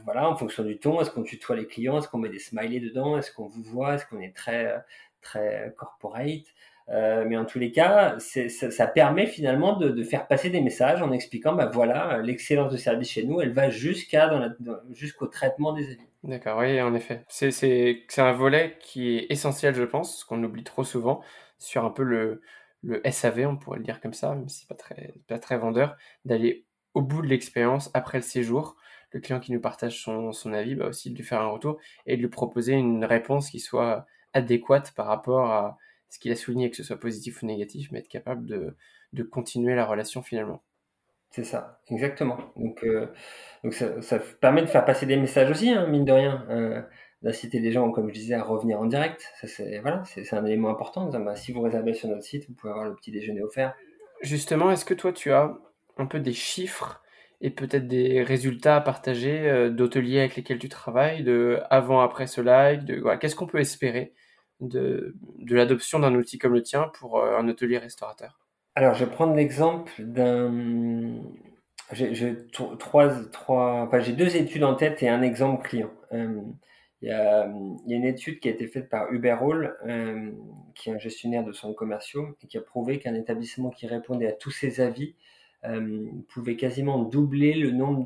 voilà, 0.05 0.29
en 0.29 0.35
fonction 0.35 0.65
du 0.65 0.81
ton, 0.81 1.01
est-ce 1.01 1.11
qu'on 1.13 1.23
tutoie 1.23 1.55
les 1.55 1.69
clients, 1.69 1.99
est-ce 1.99 2.09
qu'on 2.09 2.19
met 2.19 2.29
des 2.29 2.41
smileys 2.41 2.81
dedans, 2.81 3.17
est-ce 3.17 3.31
qu'on 3.31 3.47
vous 3.47 3.63
voit, 3.63 3.95
est-ce 3.95 4.07
qu'on 4.07 4.21
est 4.21 4.35
très 4.35 4.83
très 5.21 5.73
corporate, 5.79 6.47
euh, 6.89 7.25
mais 7.27 7.37
en 7.37 7.45
tous 7.45 7.59
les 7.59 7.73
cas, 7.73 8.17
ça, 8.19 8.87
permet 8.87 9.27
finalement 9.27 9.77
de, 9.77 10.03
faire 10.03 10.27
passer 10.27 10.51
des 10.51 10.61
messages 10.61 11.03
en 11.03 11.13
expliquant, 11.13 11.55
bah 11.55 11.71
voilà, 11.73 12.21
l'excellence 12.23 12.73
de 12.73 12.77
service 12.77 13.11
chez 13.11 13.25
nous, 13.25 13.41
elle 13.41 13.53
va 13.53 13.71
jusqu'à 13.71 14.31
jusqu'au 14.91 15.27
traitement 15.27 15.73
des 15.73 15.85
avis. 15.85 16.07
D'accord, 16.25 16.59
oui, 16.59 16.81
en 16.81 16.95
effet. 16.95 17.25
C'est 17.29 18.05
un 18.19 18.33
volet 18.33 18.77
qui 18.81 19.17
est 19.17 19.27
essentiel, 19.31 19.75
je 19.75 19.85
pense, 19.85 20.25
qu'on 20.25 20.43
oublie 20.43 20.65
trop 20.65 20.85
souvent 20.85 21.21
sur 21.59 21.85
un 21.85 21.91
peu 21.91 22.03
le, 22.03 22.43
le 22.83 23.01
SAV, 23.09 23.47
on 23.47 23.57
pourrait 23.57 23.79
le 23.79 23.85
dire 23.85 24.01
comme 24.01 24.15
ça, 24.15 24.35
même 24.35 24.49
si 24.49 24.61
c'est 24.61 24.69
pas 24.69 24.75
très, 24.75 25.15
pas 25.29 25.39
très 25.39 25.59
vendeur, 25.59 25.97
d'aller 26.25 26.65
au 26.95 27.03
bout 27.03 27.23
de 27.23 27.29
l'expérience 27.29 27.91
après 27.95 28.19
le 28.19 28.23
séjour. 28.23 28.77
Le 29.13 29.21
client 29.21 29.41
qui 29.41 29.53
nous 29.53 29.61
partage 29.61 30.03
son, 30.03 30.33
son 30.33 30.53
avis, 30.55 30.75
bah 30.75 30.87
aussi 30.87 31.11
de 31.11 31.17
lui 31.17 31.25
faire 31.25 31.41
un 31.41 31.49
retour 31.49 31.79
et 32.07 32.17
de 32.17 32.23
lui 32.23 32.29
proposer 32.29 32.73
une 32.73 33.05
réponse 33.05 33.51
qui 33.51 33.61
soit 33.61 34.07
adéquate 34.33 34.93
par 34.93 35.07
rapport 35.07 35.51
à, 35.51 35.79
ce 36.13 36.19
qu'il 36.19 36.31
a 36.31 36.37
souligné, 36.37 36.71
que 36.71 36.77
ce 36.77 36.83
soit 36.83 37.01
positif 37.01 37.43
ou 37.43 37.47
négatif, 37.47 37.89
mais 37.91 38.01
être 38.01 38.09
capable 38.09 38.45
de, 38.45 38.77
de 39.15 39.23
continuer 39.23 39.75
la 39.75 39.87
relation 39.87 40.21
finalement. 40.21 40.63
C'est 41.31 41.43
ça, 41.43 41.81
exactement. 41.89 42.37
Donc, 42.55 42.85
euh, 42.85 43.07
donc 43.65 43.73
ça, 43.73 44.03
ça, 44.03 44.19
permet 44.19 44.61
de 44.61 44.67
faire 44.67 44.85
passer 44.85 45.07
des 45.07 45.17
messages 45.17 45.51
aussi, 45.51 45.71
hein, 45.71 45.87
mine 45.87 46.05
de 46.05 46.13
rien, 46.13 46.47
euh, 46.51 46.83
d'inciter 47.23 47.61
les 47.61 47.73
gens, 47.73 47.91
comme 47.91 48.09
je 48.09 48.13
disais, 48.13 48.35
à 48.35 48.43
revenir 48.43 48.79
en 48.79 48.85
direct. 48.85 49.33
Ça, 49.41 49.49
c'est 49.49 49.79
voilà, 49.79 50.03
c'est 50.05 50.35
un 50.35 50.45
élément 50.45 50.69
important. 50.69 51.07
Disant, 51.07 51.21
bah, 51.21 51.35
si 51.35 51.51
vous 51.51 51.63
réservez 51.63 51.95
sur 51.95 52.11
notre 52.11 52.25
site, 52.25 52.47
vous 52.47 52.55
pouvez 52.55 52.73
avoir 52.73 52.87
le 52.87 52.95
petit 52.95 53.11
déjeuner 53.11 53.43
offert. 53.43 53.75
Justement, 54.21 54.71
est-ce 54.71 54.85
que 54.85 54.93
toi, 54.93 55.15
tu 55.15 55.33
as 55.33 55.57
un 55.97 56.05
peu 56.05 56.21
des 56.21 56.35
chiffres 56.35 57.03
et 57.41 57.49
peut-être 57.49 57.89
des 57.89 58.23
résultats 58.23 58.77
à 58.77 58.81
partager 58.83 59.49
euh, 59.49 59.71
d'hôteliers 59.71 60.19
avec 60.19 60.37
lesquels 60.37 60.59
tu 60.59 60.69
travailles, 60.69 61.25
de 61.25 61.61
avant-après 61.71 62.27
ce 62.27 62.43
live, 62.43 62.85
de 62.85 63.03
qu'est-ce 63.17 63.35
qu'on 63.35 63.47
peut 63.47 63.61
espérer 63.61 64.13
de, 64.63 65.15
de 65.39 65.57
l'adoption 65.57 65.99
d'un 65.99 66.15
outil 66.15 66.39
comme 66.39 66.55
le 66.55 66.63
tien 66.63 66.91
pour 66.99 67.19
euh, 67.19 67.37
un 67.39 67.49
hôtelier 67.49 67.79
restaurateur 67.79 68.41
Alors, 68.75 68.95
je 68.95 69.05
vais 69.05 69.11
prendre 69.11 69.35
l'exemple 69.35 69.93
d'un. 69.99 71.21
J'ai 71.93 72.37
trois, 72.79 73.11
trois... 73.33 73.83
Enfin, 73.83 73.99
deux 74.13 74.37
études 74.37 74.65
en 74.65 74.75
tête 74.75 75.03
et 75.03 75.11
un 75.11 75.21
exemple 75.21 75.63
client. 75.69 75.91
Euh, 76.13 76.41
il 77.03 77.09
y, 77.09 77.13
a, 77.13 77.47
y, 77.87 77.93
a, 77.93 77.97
une 77.97 78.05
étude 78.05 78.41
qui 78.41 78.49
a 78.49 78.53
été 78.53 78.67
faite 78.67 78.89
par 78.89 79.13
Uberall, 79.13 79.77
qui 80.75 80.89
est 80.89 80.95
un 80.95 80.99
gestionnaire 80.99 81.45
de 81.45 81.53
centres 81.53 81.75
commerciaux, 81.75 82.29
et 82.41 82.47
qui 82.47 82.57
a 82.57 82.63
prouvé 82.63 82.99
qu'un 82.99 83.15
établissement 83.15 83.71
qui 83.71 83.87
répondait 83.87 84.29
à 84.29 84.33
tous 84.33 84.53
ses 84.53 84.81
avis 84.81 85.17
euh, 85.65 86.11
pouvait 86.29 86.57
quasiment 86.57 86.99
doubler 87.05 87.55
le 87.55 87.71
nombre 87.71 88.05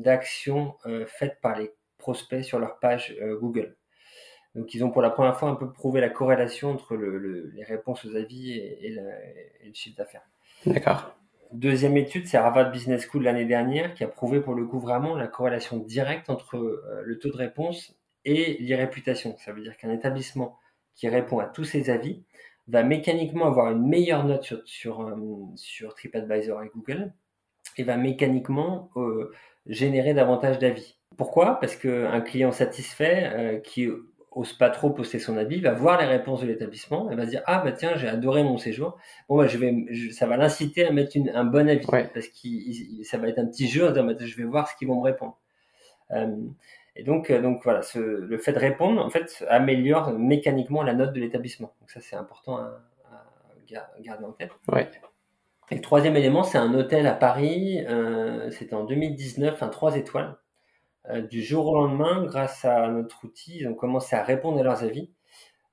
d'actions 0.00 0.74
euh, 0.86 1.04
faites 1.04 1.38
par 1.42 1.58
les 1.58 1.70
prospects 1.98 2.42
sur 2.42 2.58
leur 2.58 2.78
page 2.78 3.14
euh, 3.20 3.38
Google. 3.38 3.76
Donc 4.54 4.74
ils 4.74 4.84
ont 4.84 4.90
pour 4.90 5.02
la 5.02 5.10
première 5.10 5.38
fois 5.38 5.48
un 5.48 5.54
peu 5.54 5.70
prouvé 5.70 6.00
la 6.00 6.08
corrélation 6.08 6.70
entre 6.70 6.94
le, 6.94 7.50
les 7.54 7.64
réponses 7.64 8.04
aux 8.04 8.14
avis 8.14 8.52
et, 8.52 8.90
le 8.90 9.74
chiffre 9.74 9.96
d'affaires. 9.96 10.22
D'accord. 10.66 11.16
Deuxième 11.52 11.96
étude, 11.96 12.26
c'est 12.26 12.36
Harvard 12.36 12.70
Business 12.70 13.06
School 13.08 13.24
l'année 13.24 13.44
dernière 13.44 13.94
qui 13.94 14.04
a 14.04 14.08
prouvé 14.08 14.40
pour 14.40 14.54
le 14.54 14.64
coup 14.66 14.80
vraiment 14.80 15.14
la 15.14 15.26
corrélation 15.26 15.78
directe 15.78 16.30
entre 16.30 16.82
le 17.04 17.18
taux 17.18 17.30
de 17.30 17.36
réponse 17.36 17.96
et 18.24 18.56
l'irréputation. 18.60 19.36
Ça 19.38 19.52
veut 19.52 19.62
dire 19.62 19.76
qu'un 19.76 19.92
établissement 19.92 20.58
qui 20.94 21.08
répond 21.08 21.38
à 21.38 21.46
tous 21.46 21.64
ses 21.64 21.90
avis 21.90 22.24
va 22.68 22.82
mécaniquement 22.82 23.46
avoir 23.46 23.70
une 23.70 23.86
meilleure 23.86 24.24
note 24.24 24.42
sur, 24.42 24.62
sur, 24.64 25.02
euh, 25.02 25.16
sur 25.56 25.94
TripAdvisor 25.94 26.62
et 26.62 26.70
Google 26.74 27.12
et 27.76 27.82
va 27.82 27.96
mécaniquement 27.96 28.90
euh, 28.96 29.32
générer 29.66 30.14
davantage 30.14 30.58
d'avis. 30.58 30.98
Pourquoi? 31.16 31.60
Parce 31.60 31.76
qu'un 31.76 32.20
client 32.20 32.52
satisfait 32.52 33.30
euh, 33.34 33.60
qui 33.60 33.88
ose 34.34 34.52
pas 34.52 34.70
trop 34.70 34.90
poster 34.90 35.18
son 35.18 35.36
avis 35.36 35.60
va 35.60 35.72
voir 35.72 36.00
les 36.00 36.06
réponses 36.06 36.40
de 36.40 36.46
l'établissement 36.46 37.10
et 37.10 37.16
va 37.16 37.24
se 37.24 37.30
dire 37.30 37.42
ah 37.46 37.62
bah 37.64 37.72
tiens 37.72 37.96
j'ai 37.96 38.08
adoré 38.08 38.42
mon 38.42 38.58
séjour 38.58 38.96
bon 39.28 39.38
bah 39.38 39.46
je 39.46 39.58
vais 39.58 39.72
ça 40.12 40.26
va 40.26 40.36
l'inciter 40.36 40.86
à 40.86 40.92
mettre 40.92 41.16
une, 41.16 41.30
un 41.30 41.44
bon 41.44 41.68
avis 41.68 41.86
parce 41.86 42.28
que 42.28 43.04
ça 43.04 43.18
va 43.18 43.28
être 43.28 43.38
un 43.38 43.46
petit 43.46 43.68
jeu 43.68 43.90
bah, 43.90 44.14
je 44.18 44.36
vais 44.36 44.44
voir 44.44 44.68
ce 44.68 44.76
qu'ils 44.76 44.88
vont 44.88 45.00
me 45.00 45.04
répondre 45.04 45.38
et 46.96 47.02
donc, 47.02 47.30
euh, 47.30 47.40
donc 47.40 47.62
voilà, 47.64 47.82
ce, 47.82 47.98
le 47.98 48.38
fait 48.38 48.52
de 48.52 48.58
répondre, 48.58 49.04
en 49.04 49.10
fait, 49.10 49.44
améliore 49.48 50.12
mécaniquement 50.12 50.82
la 50.82 50.94
note 50.94 51.12
de 51.12 51.20
l'établissement. 51.20 51.74
Donc 51.80 51.90
ça, 51.90 52.00
c'est 52.00 52.16
important 52.16 52.58
à, 52.58 52.80
garder 54.00 54.24
en 54.24 54.32
tête. 54.32 54.52
Ouais. 54.68 54.88
Et 55.70 55.76
le 55.76 55.80
troisième 55.80 56.16
élément, 56.16 56.44
c'est 56.44 56.58
un 56.58 56.72
hôtel 56.74 57.06
à 57.06 57.14
Paris. 57.14 57.84
Euh, 57.88 58.50
C'était 58.52 58.74
en 58.74 58.84
2019, 58.84 59.60
un 59.62 59.68
3 59.68 59.96
étoiles. 59.96 60.36
Euh, 61.10 61.20
du 61.20 61.42
jour 61.42 61.66
au 61.66 61.74
lendemain, 61.74 62.24
grâce 62.24 62.64
à 62.64 62.88
notre 62.88 63.24
outil, 63.24 63.58
ils 63.58 63.68
ont 63.68 63.74
commencé 63.74 64.16
à 64.16 64.22
répondre 64.22 64.58
à 64.58 64.62
leurs 64.62 64.82
avis. 64.82 65.10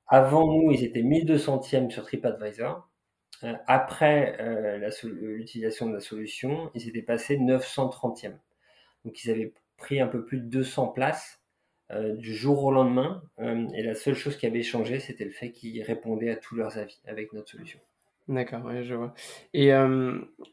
Avant 0.07 0.45
nous, 0.47 0.71
ils 0.71 0.83
étaient 0.83 1.03
1200e 1.03 1.89
sur 1.89 2.03
TripAdvisor. 2.03 2.87
Euh, 3.43 3.53
après 3.65 4.37
euh, 4.41 4.89
l'utilisation 5.03 5.87
de 5.87 5.93
la 5.93 5.99
solution, 6.01 6.69
ils 6.75 6.87
étaient 6.89 7.01
passés 7.01 7.37
930e. 7.37 8.33
Donc 9.05 9.23
ils 9.23 9.31
avaient 9.31 9.53
pris 9.77 10.01
un 10.01 10.07
peu 10.07 10.25
plus 10.25 10.39
de 10.39 10.45
200 10.45 10.87
places 10.89 11.37
du 11.93 12.33
jour 12.33 12.63
au 12.63 12.71
lendemain. 12.71 13.21
Et 13.73 13.83
la 13.83 13.95
seule 13.95 14.15
chose 14.15 14.37
qui 14.37 14.45
avait 14.45 14.63
changé, 14.63 15.01
c'était 15.01 15.25
le 15.25 15.31
fait 15.31 15.51
qu'ils 15.51 15.83
répondaient 15.83 16.29
à 16.29 16.37
tous 16.37 16.55
leurs 16.55 16.77
avis 16.77 17.01
avec 17.05 17.33
notre 17.33 17.49
solution. 17.49 17.81
D'accord, 18.29 18.61
oui, 18.63 18.85
je 18.85 18.93
vois. 18.93 19.13
Et 19.53 19.73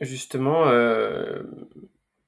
justement, 0.01 0.64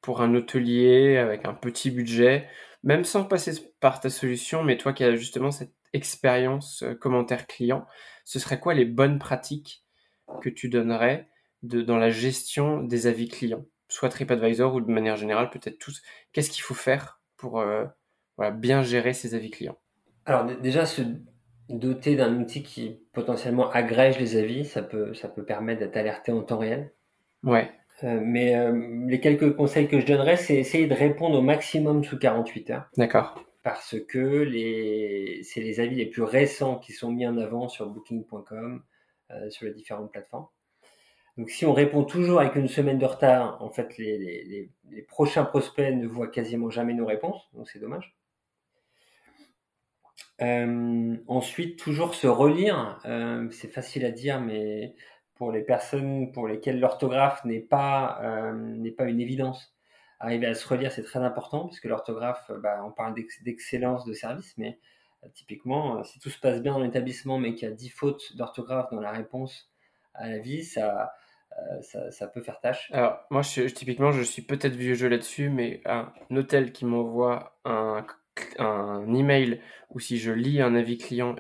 pour 0.01 0.23
un 0.23 0.35
hôtelier 0.35 1.17
avec 1.17 1.45
un 1.45 1.55
petit 1.55 1.91
budget, 1.91 2.49
même 2.83 3.05
sans 3.05 3.25
passer 3.25 3.53
par 3.81 4.01
ta 4.01 4.11
solution, 4.11 4.63
mais 4.63 4.77
toi 4.77 4.93
qui 4.93 5.05
as 5.05 5.15
justement 5.17 5.51
cette 5.51 5.75
expérience 5.93 6.85
commentaire 7.01 7.47
client, 7.47 7.87
ce 8.25 8.39
serait 8.39 8.61
quoi 8.61 8.75
les 8.75 8.85
bonnes 8.85 9.19
pratiques 9.19 9.85
que 10.41 10.49
tu 10.49 10.69
donnerais 10.69 11.29
de, 11.63 11.83
dans 11.83 11.99
la 11.99 12.11
gestion 12.11 12.83
des 12.83 13.07
avis 13.07 13.29
clients? 13.29 13.67
Soit 13.89 14.09
TripAdvisor 14.09 14.75
ou 14.75 14.81
de 14.81 14.91
manière 14.91 15.17
générale, 15.17 15.51
peut-être 15.51 15.79
tous. 15.79 16.01
Qu'est-ce 16.33 16.51
qu'il 16.51 16.63
faut 16.63 16.75
faire 16.75 17.21
pour 17.37 17.61
euh, 17.61 17.85
bien 18.53 18.83
gérer 18.83 19.13
ses 19.13 19.35
avis 19.35 19.51
clients? 19.51 19.79
Alors 20.27 20.45
déjà, 20.45 20.87
se 20.87 21.03
doter 21.69 22.17
d'un 22.17 22.41
outil 22.41 22.63
qui 22.63 23.01
potentiellement 23.13 23.71
agrège 23.71 24.19
les 24.19 24.37
avis, 24.37 24.65
ça 24.65 24.83
peut, 24.83 25.13
ça 25.15 25.29
peut 25.29 25.45
permettre 25.45 25.81
d'être 25.81 25.97
alerté 25.97 26.33
en 26.33 26.43
temps 26.43 26.59
réel. 26.59 26.93
Ouais. 27.43 27.71
Euh, 28.05 28.21
mais 28.23 28.57
euh, 28.57 29.07
les 29.07 29.21
quelques 29.21 29.55
conseils 29.55 29.89
que 29.89 30.01
je 30.01 30.07
donnerais, 30.07 30.37
c'est 30.37 30.57
essayer 30.57 30.87
de 30.87 30.95
répondre 30.95 31.39
au 31.39 31.43
maximum 31.43 32.03
sous 32.05 32.19
48 32.19 32.71
heures. 32.71 32.91
D'accord. 32.97 33.45
Parce 33.63 33.97
que 34.09 34.19
les, 34.19 35.43
c'est 35.45 35.61
les 35.61 35.81
avis 35.81 35.97
les 35.97 36.07
plus 36.07 36.23
récents 36.23 36.79
qui 36.79 36.93
sont 36.93 37.13
mis 37.13 37.27
en 37.27 37.37
avant 37.37 37.69
sur 37.69 37.87
booking.com, 37.87 38.83
sur 39.51 39.67
les 39.67 39.75
différentes 39.75 40.11
plateformes. 40.11 40.47
Donc 41.41 41.51
si 41.51 41.65
on 41.65 41.73
répond 41.73 42.05
toujours 42.05 42.41
avec 42.41 42.57
une 42.57 42.69
semaine 42.69 42.99
de 42.99 43.07
retard, 43.07 43.63
en 43.63 43.71
fait, 43.71 43.97
les, 43.97 44.71
prochains 45.09 45.45
prospects 45.45 45.95
ne 45.95 46.07
voient 46.07 46.29
quasiment 46.29 46.69
jamais 46.69 46.95
nos 46.95 47.07
réponses, 47.07 47.49
donc 47.55 47.69
c'est 47.69 47.79
dommage. 47.79 48.15
Euh, 50.43 51.17
ensuite, 51.27 51.79
toujours 51.79 52.15
se 52.15 52.27
relire, 52.27 52.99
euh, 53.05 53.49
c'est 53.51 53.69
facile 53.69 54.05
à 54.05 54.11
dire, 54.11 54.41
mais 54.41 54.95
pour 55.41 55.53
les 55.53 55.63
personnes 55.63 56.33
pour 56.33 56.47
lesquelles 56.47 56.79
l'orthographe 56.79 57.43
n'est 57.47 57.61
pas, 57.61 58.21
euh, 58.23 58.91
pas 58.95 59.05
une 59.05 59.23
évidence, 59.23 59.75
arriver 60.19 60.47
à 60.47 60.53
se 60.53 60.69
relire, 60.69 60.93
c'est 60.93 61.03
très 61.03 61.21
important, 61.21 61.61
parce 61.65 61.81
que 61.81 61.89
l'orthographe, 61.89 62.51
bah, 62.63 62.85
on 62.87 62.91
parle 62.91 63.15
d'excellence 63.15 64.05
de 64.05 64.13
service, 64.13 64.53
mais 64.59 64.79
typiquement, 65.33 66.05
si 66.05 66.19
tout 66.19 66.29
se 66.29 66.39
passe 66.39 66.61
bien 66.61 66.73
dans 66.73 66.81
l'établissement, 66.81 67.39
mais 67.39 67.55
qu'il 67.55 67.67
y 67.67 67.73
a 67.73 67.75
10 67.75 67.89
fautes 67.89 68.37
d'orthographe 68.37 68.91
dans 68.93 69.01
la 69.01 69.13
réponse 69.13 69.73
à 70.13 70.29
la 70.29 70.37
vie, 70.37 70.63
ça, 70.63 71.11
euh, 71.53 72.11
ça, 72.11 72.29
peut 72.29 72.43
faire 72.43 72.61
tâche. 72.61 72.91
Alors, 72.93 73.21
moi, 73.31 73.41
typiquement, 73.43 74.13
je 74.13 74.21
suis 74.21 74.43
peut-être 74.43 74.75
vieux 74.75 74.93
jeu 74.93 75.09
là-dessus, 75.09 75.49
mais 75.49 75.81
un 75.87 76.13
hôtel 76.33 76.71
qui 76.71 76.85
m'envoie 76.85 77.59
un, 77.65 78.05
un 78.59 79.15
email 79.15 79.63
ou 79.89 80.01
si 80.01 80.19
je 80.19 80.33
lis 80.33 80.61
un 80.61 80.75
avis 80.75 80.99
client 80.99 81.35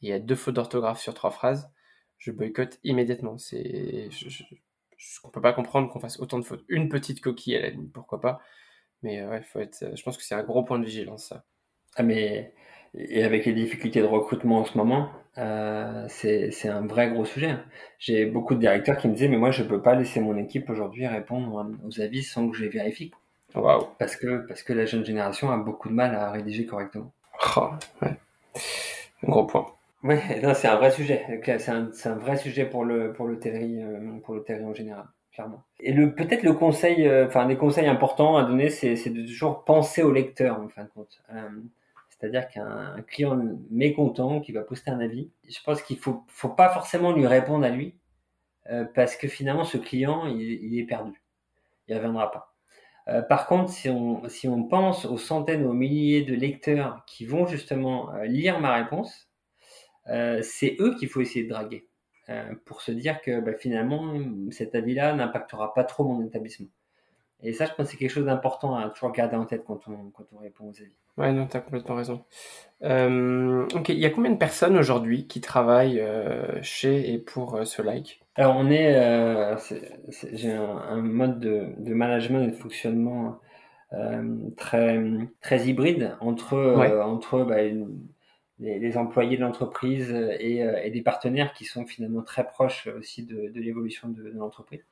il 0.00 0.08
y 0.08 0.12
a 0.12 0.18
deux 0.18 0.34
fautes 0.34 0.56
d'orthographe 0.56 1.00
sur 1.00 1.14
trois 1.14 1.30
phrases, 1.30 1.70
je 2.18 2.30
boycotte 2.30 2.78
immédiatement. 2.84 3.38
C'est, 3.38 4.08
je, 4.10 4.26
ne 4.26 5.30
peut 5.30 5.40
pas 5.40 5.52
comprendre 5.52 5.92
qu'on 5.92 6.00
fasse 6.00 6.18
autant 6.20 6.38
de 6.38 6.44
fautes. 6.44 6.64
Une 6.68 6.88
petite 6.88 7.20
coquille 7.20 7.56
à 7.56 7.62
la 7.62 7.70
ligne, 7.70 7.88
pourquoi 7.88 8.20
pas. 8.20 8.40
Mais 9.02 9.20
euh, 9.20 9.30
ouais, 9.30 9.42
faut 9.42 9.60
être, 9.60 9.92
je 9.94 10.02
pense 10.02 10.16
que 10.16 10.22
c'est 10.22 10.34
un 10.34 10.42
gros 10.42 10.64
point 10.64 10.78
de 10.78 10.84
vigilance, 10.84 11.28
ça. 11.28 11.44
Ah, 11.96 12.02
mais 12.02 12.52
et 12.96 13.24
avec 13.24 13.44
les 13.44 13.52
difficultés 13.52 14.00
de 14.00 14.06
recrutement 14.06 14.60
en 14.60 14.64
ce 14.64 14.78
moment, 14.78 15.10
euh, 15.38 16.06
c'est 16.08 16.68
un 16.68 16.86
vrai 16.86 17.10
gros 17.10 17.24
sujet. 17.24 17.56
J'ai 17.98 18.24
beaucoup 18.24 18.54
de 18.54 18.60
directeurs 18.60 18.96
qui 18.96 19.08
me 19.08 19.14
disaient, 19.14 19.28
mais 19.28 19.36
moi, 19.36 19.50
je 19.50 19.64
peux 19.64 19.82
pas 19.82 19.94
laisser 19.94 20.20
mon 20.20 20.36
équipe 20.36 20.70
aujourd'hui 20.70 21.06
répondre 21.06 21.66
aux 21.84 22.00
avis 22.00 22.22
sans 22.22 22.48
que 22.48 22.56
je 22.56 22.62
les 22.62 22.68
vérifie. 22.68 23.10
Waouh. 23.54 23.88
Parce 23.98 24.16
que, 24.16 24.46
parce 24.46 24.62
que 24.62 24.72
la 24.72 24.84
jeune 24.84 25.04
génération 25.04 25.50
a 25.50 25.56
beaucoup 25.56 25.88
de 25.88 25.94
mal 25.94 26.14
à 26.14 26.30
rédiger 26.30 26.66
correctement. 26.66 27.12
Oh, 27.56 27.70
ouais. 28.02 28.16
Gros 29.24 29.46
point. 29.46 29.66
Oui, 30.04 30.16
c'est 30.54 30.68
un 30.68 30.76
vrai 30.76 30.90
sujet. 30.90 31.24
C'est 31.58 31.70
un, 31.70 32.14
vrai 32.16 32.36
sujet 32.36 32.66
pour 32.66 32.84
le, 32.84 33.14
pour 33.14 33.26
le 33.26 33.40
euh, 33.46 34.20
pour 34.22 34.34
le 34.34 34.44
en 34.62 34.74
général, 34.74 35.06
clairement. 35.32 35.64
Et 35.80 35.94
peut-être 35.94 36.42
le 36.42 36.52
conseil, 36.52 37.08
euh, 37.08 37.26
enfin, 37.26 37.46
des 37.46 37.56
conseils 37.56 37.86
importants 37.86 38.36
à 38.36 38.44
donner, 38.44 38.68
c'est 38.68 39.08
de 39.08 39.26
toujours 39.26 39.64
penser 39.64 40.02
au 40.02 40.12
lecteur, 40.12 40.60
en 40.60 40.68
fin 40.68 40.84
de 40.84 40.90
compte. 40.90 41.22
Euh, 41.32 41.48
c'est-à-dire 42.10 42.48
qu'un 42.48 43.00
client 43.08 43.42
mécontent 43.70 44.40
qui 44.40 44.52
va 44.52 44.60
poster 44.60 44.90
un 44.90 45.00
avis, 45.00 45.30
je 45.48 45.58
pense 45.64 45.80
qu'il 45.80 45.96
faut, 45.96 46.22
faut 46.28 46.50
pas 46.50 46.68
forcément 46.68 47.12
lui 47.12 47.26
répondre 47.26 47.64
à 47.64 47.70
lui, 47.70 47.94
parce 48.94 49.16
que 49.16 49.28
finalement 49.28 49.64
ce 49.64 49.76
client 49.76 50.26
il, 50.26 50.78
est 50.78 50.84
perdu, 50.84 51.22
il 51.88 51.96
reviendra 51.96 52.30
pas. 52.30 53.22
Par 53.28 53.46
contre, 53.46 53.70
si 53.70 53.90
on, 53.90 54.26
si 54.28 54.48
on 54.48 54.62
pense 54.62 55.04
aux 55.04 55.18
centaines, 55.18 55.66
aux 55.66 55.74
milliers 55.74 56.22
de 56.22 56.34
lecteurs 56.34 57.04
qui 57.06 57.26
vont 57.26 57.46
justement 57.46 58.10
lire 58.22 58.60
ma 58.60 58.74
réponse, 58.74 59.28
c'est 60.06 60.76
eux 60.80 60.94
qu'il 60.96 61.08
faut 61.08 61.20
essayer 61.20 61.44
de 61.44 61.50
draguer 61.50 61.86
pour 62.64 62.80
se 62.80 62.92
dire 62.92 63.20
que 63.20 63.40
bah, 63.40 63.54
finalement 63.54 64.14
cet 64.50 64.74
avis-là 64.74 65.14
n'impactera 65.14 65.74
pas 65.74 65.84
trop 65.84 66.04
mon 66.04 66.24
établissement. 66.24 66.68
Et 67.44 67.52
ça, 67.52 67.66
je 67.66 67.72
pense 67.74 67.86
que 67.86 67.92
c'est 67.92 67.98
quelque 67.98 68.10
chose 68.10 68.24
d'important 68.24 68.74
à 68.74 68.88
toujours 68.88 69.12
garder 69.12 69.36
en 69.36 69.44
tête 69.44 69.64
quand 69.66 69.86
on, 69.86 70.10
quand 70.10 70.24
on 70.32 70.38
répond 70.38 70.64
aux 70.64 70.80
avis. 70.80 70.96
Ouais, 71.18 71.30
non, 71.30 71.46
tu 71.46 71.58
as 71.58 71.60
complètement 71.60 71.94
raison. 71.94 72.24
Euh, 72.82 73.66
ok, 73.74 73.90
il 73.90 73.98
y 73.98 74.06
a 74.06 74.10
combien 74.10 74.30
de 74.30 74.38
personnes 74.38 74.78
aujourd'hui 74.78 75.26
qui 75.26 75.42
travaillent 75.42 76.00
euh, 76.00 76.60
chez 76.62 77.12
et 77.12 77.18
pour 77.18 77.56
euh, 77.56 77.64
ce 77.64 77.82
like? 77.82 78.22
Alors, 78.36 78.56
on 78.56 78.70
est. 78.70 78.94
J'ai 80.32 80.52
un, 80.52 80.96
mode 80.96 81.38
de, 81.38 81.66
de, 81.78 81.92
management 81.92 82.42
et 82.42 82.50
de 82.50 82.56
fonctionnement 82.56 83.38
très, 84.56 85.00
très 85.40 85.68
hybride 85.68 86.16
entre, 86.20 86.56
entre 87.04 87.44
bah, 87.44 87.58
les, 88.64 88.96
employés 88.96 89.36
de 89.36 89.42
l'entreprise 89.42 90.10
et, 90.12 90.58
et, 90.58 90.90
des 90.90 91.02
partenaires 91.02 91.52
qui 91.52 91.64
sont 91.64 91.86
finalement 91.86 92.22
très 92.22 92.46
proches 92.46 92.86
aussi 92.86 93.24
de, 93.24 93.48
de 93.48 93.60
l'évolution 93.60 94.08
de, 94.08 94.22
de 94.22 94.30
l'entreprise. 94.30 94.84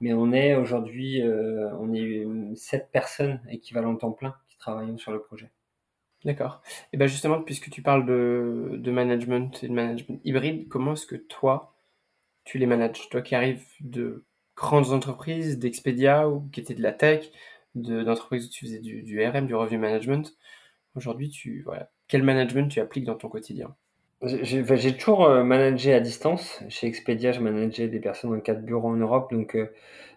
Mais 0.00 0.12
on 0.12 0.32
est 0.32 0.54
aujourd'hui, 0.54 1.22
on 1.22 1.92
est 1.92 2.26
sept 2.56 2.90
personnes 2.92 3.40
équivalent 3.48 3.94
temps 3.96 4.12
plein 4.12 4.34
qui 4.48 4.58
travaillent 4.58 4.98
sur 4.98 5.12
le 5.12 5.20
projet. 5.20 5.50
D'accord. 6.24 6.62
Et 6.92 6.96
bien 6.96 7.06
justement, 7.06 7.42
puisque 7.42 7.70
tu 7.70 7.82
parles 7.82 8.06
de, 8.06 8.76
de 8.78 8.90
management 8.90 9.62
et 9.62 9.68
de 9.68 9.72
management 9.72 10.20
hybride, 10.24 10.68
comment 10.68 10.94
est-ce 10.94 11.06
que 11.06 11.16
toi, 11.16 11.76
tu 12.44 12.58
les 12.58 12.66
manages? 12.66 13.08
Toi 13.10 13.20
qui 13.20 13.34
arrives 13.34 13.64
de 13.80 14.24
grandes 14.56 14.92
entreprises, 14.92 15.58
d'Expedia 15.58 16.28
ou 16.28 16.48
qui 16.50 16.60
étaient 16.60 16.74
de 16.74 16.82
la 16.82 16.92
tech, 16.92 17.30
d'entreprises 17.74 18.46
où 18.46 18.50
tu 18.50 18.64
faisais 18.64 18.78
du, 18.78 19.02
du, 19.02 19.22
RM, 19.22 19.46
du 19.46 19.54
review 19.54 19.78
management, 19.78 20.34
aujourd'hui, 20.94 21.28
tu, 21.28 21.62
voilà, 21.62 21.90
quel 22.08 22.22
management 22.22 22.68
tu 22.68 22.80
appliques 22.80 23.04
dans 23.04 23.16
ton 23.16 23.28
quotidien 23.28 23.74
j'ai 24.22 24.96
toujours 24.96 25.26
euh, 25.26 25.44
managé 25.44 25.92
à 25.92 26.00
distance. 26.00 26.62
Chez 26.70 26.86
Expedia, 26.86 27.32
je 27.32 27.40
manageais 27.40 27.88
des 27.88 28.00
personnes 28.00 28.30
dans 28.30 28.40
quatre 28.40 28.62
bureaux 28.62 28.88
en 28.88 28.96
Europe. 28.96 29.30
Donc, 29.30 29.54
euh, 29.54 29.70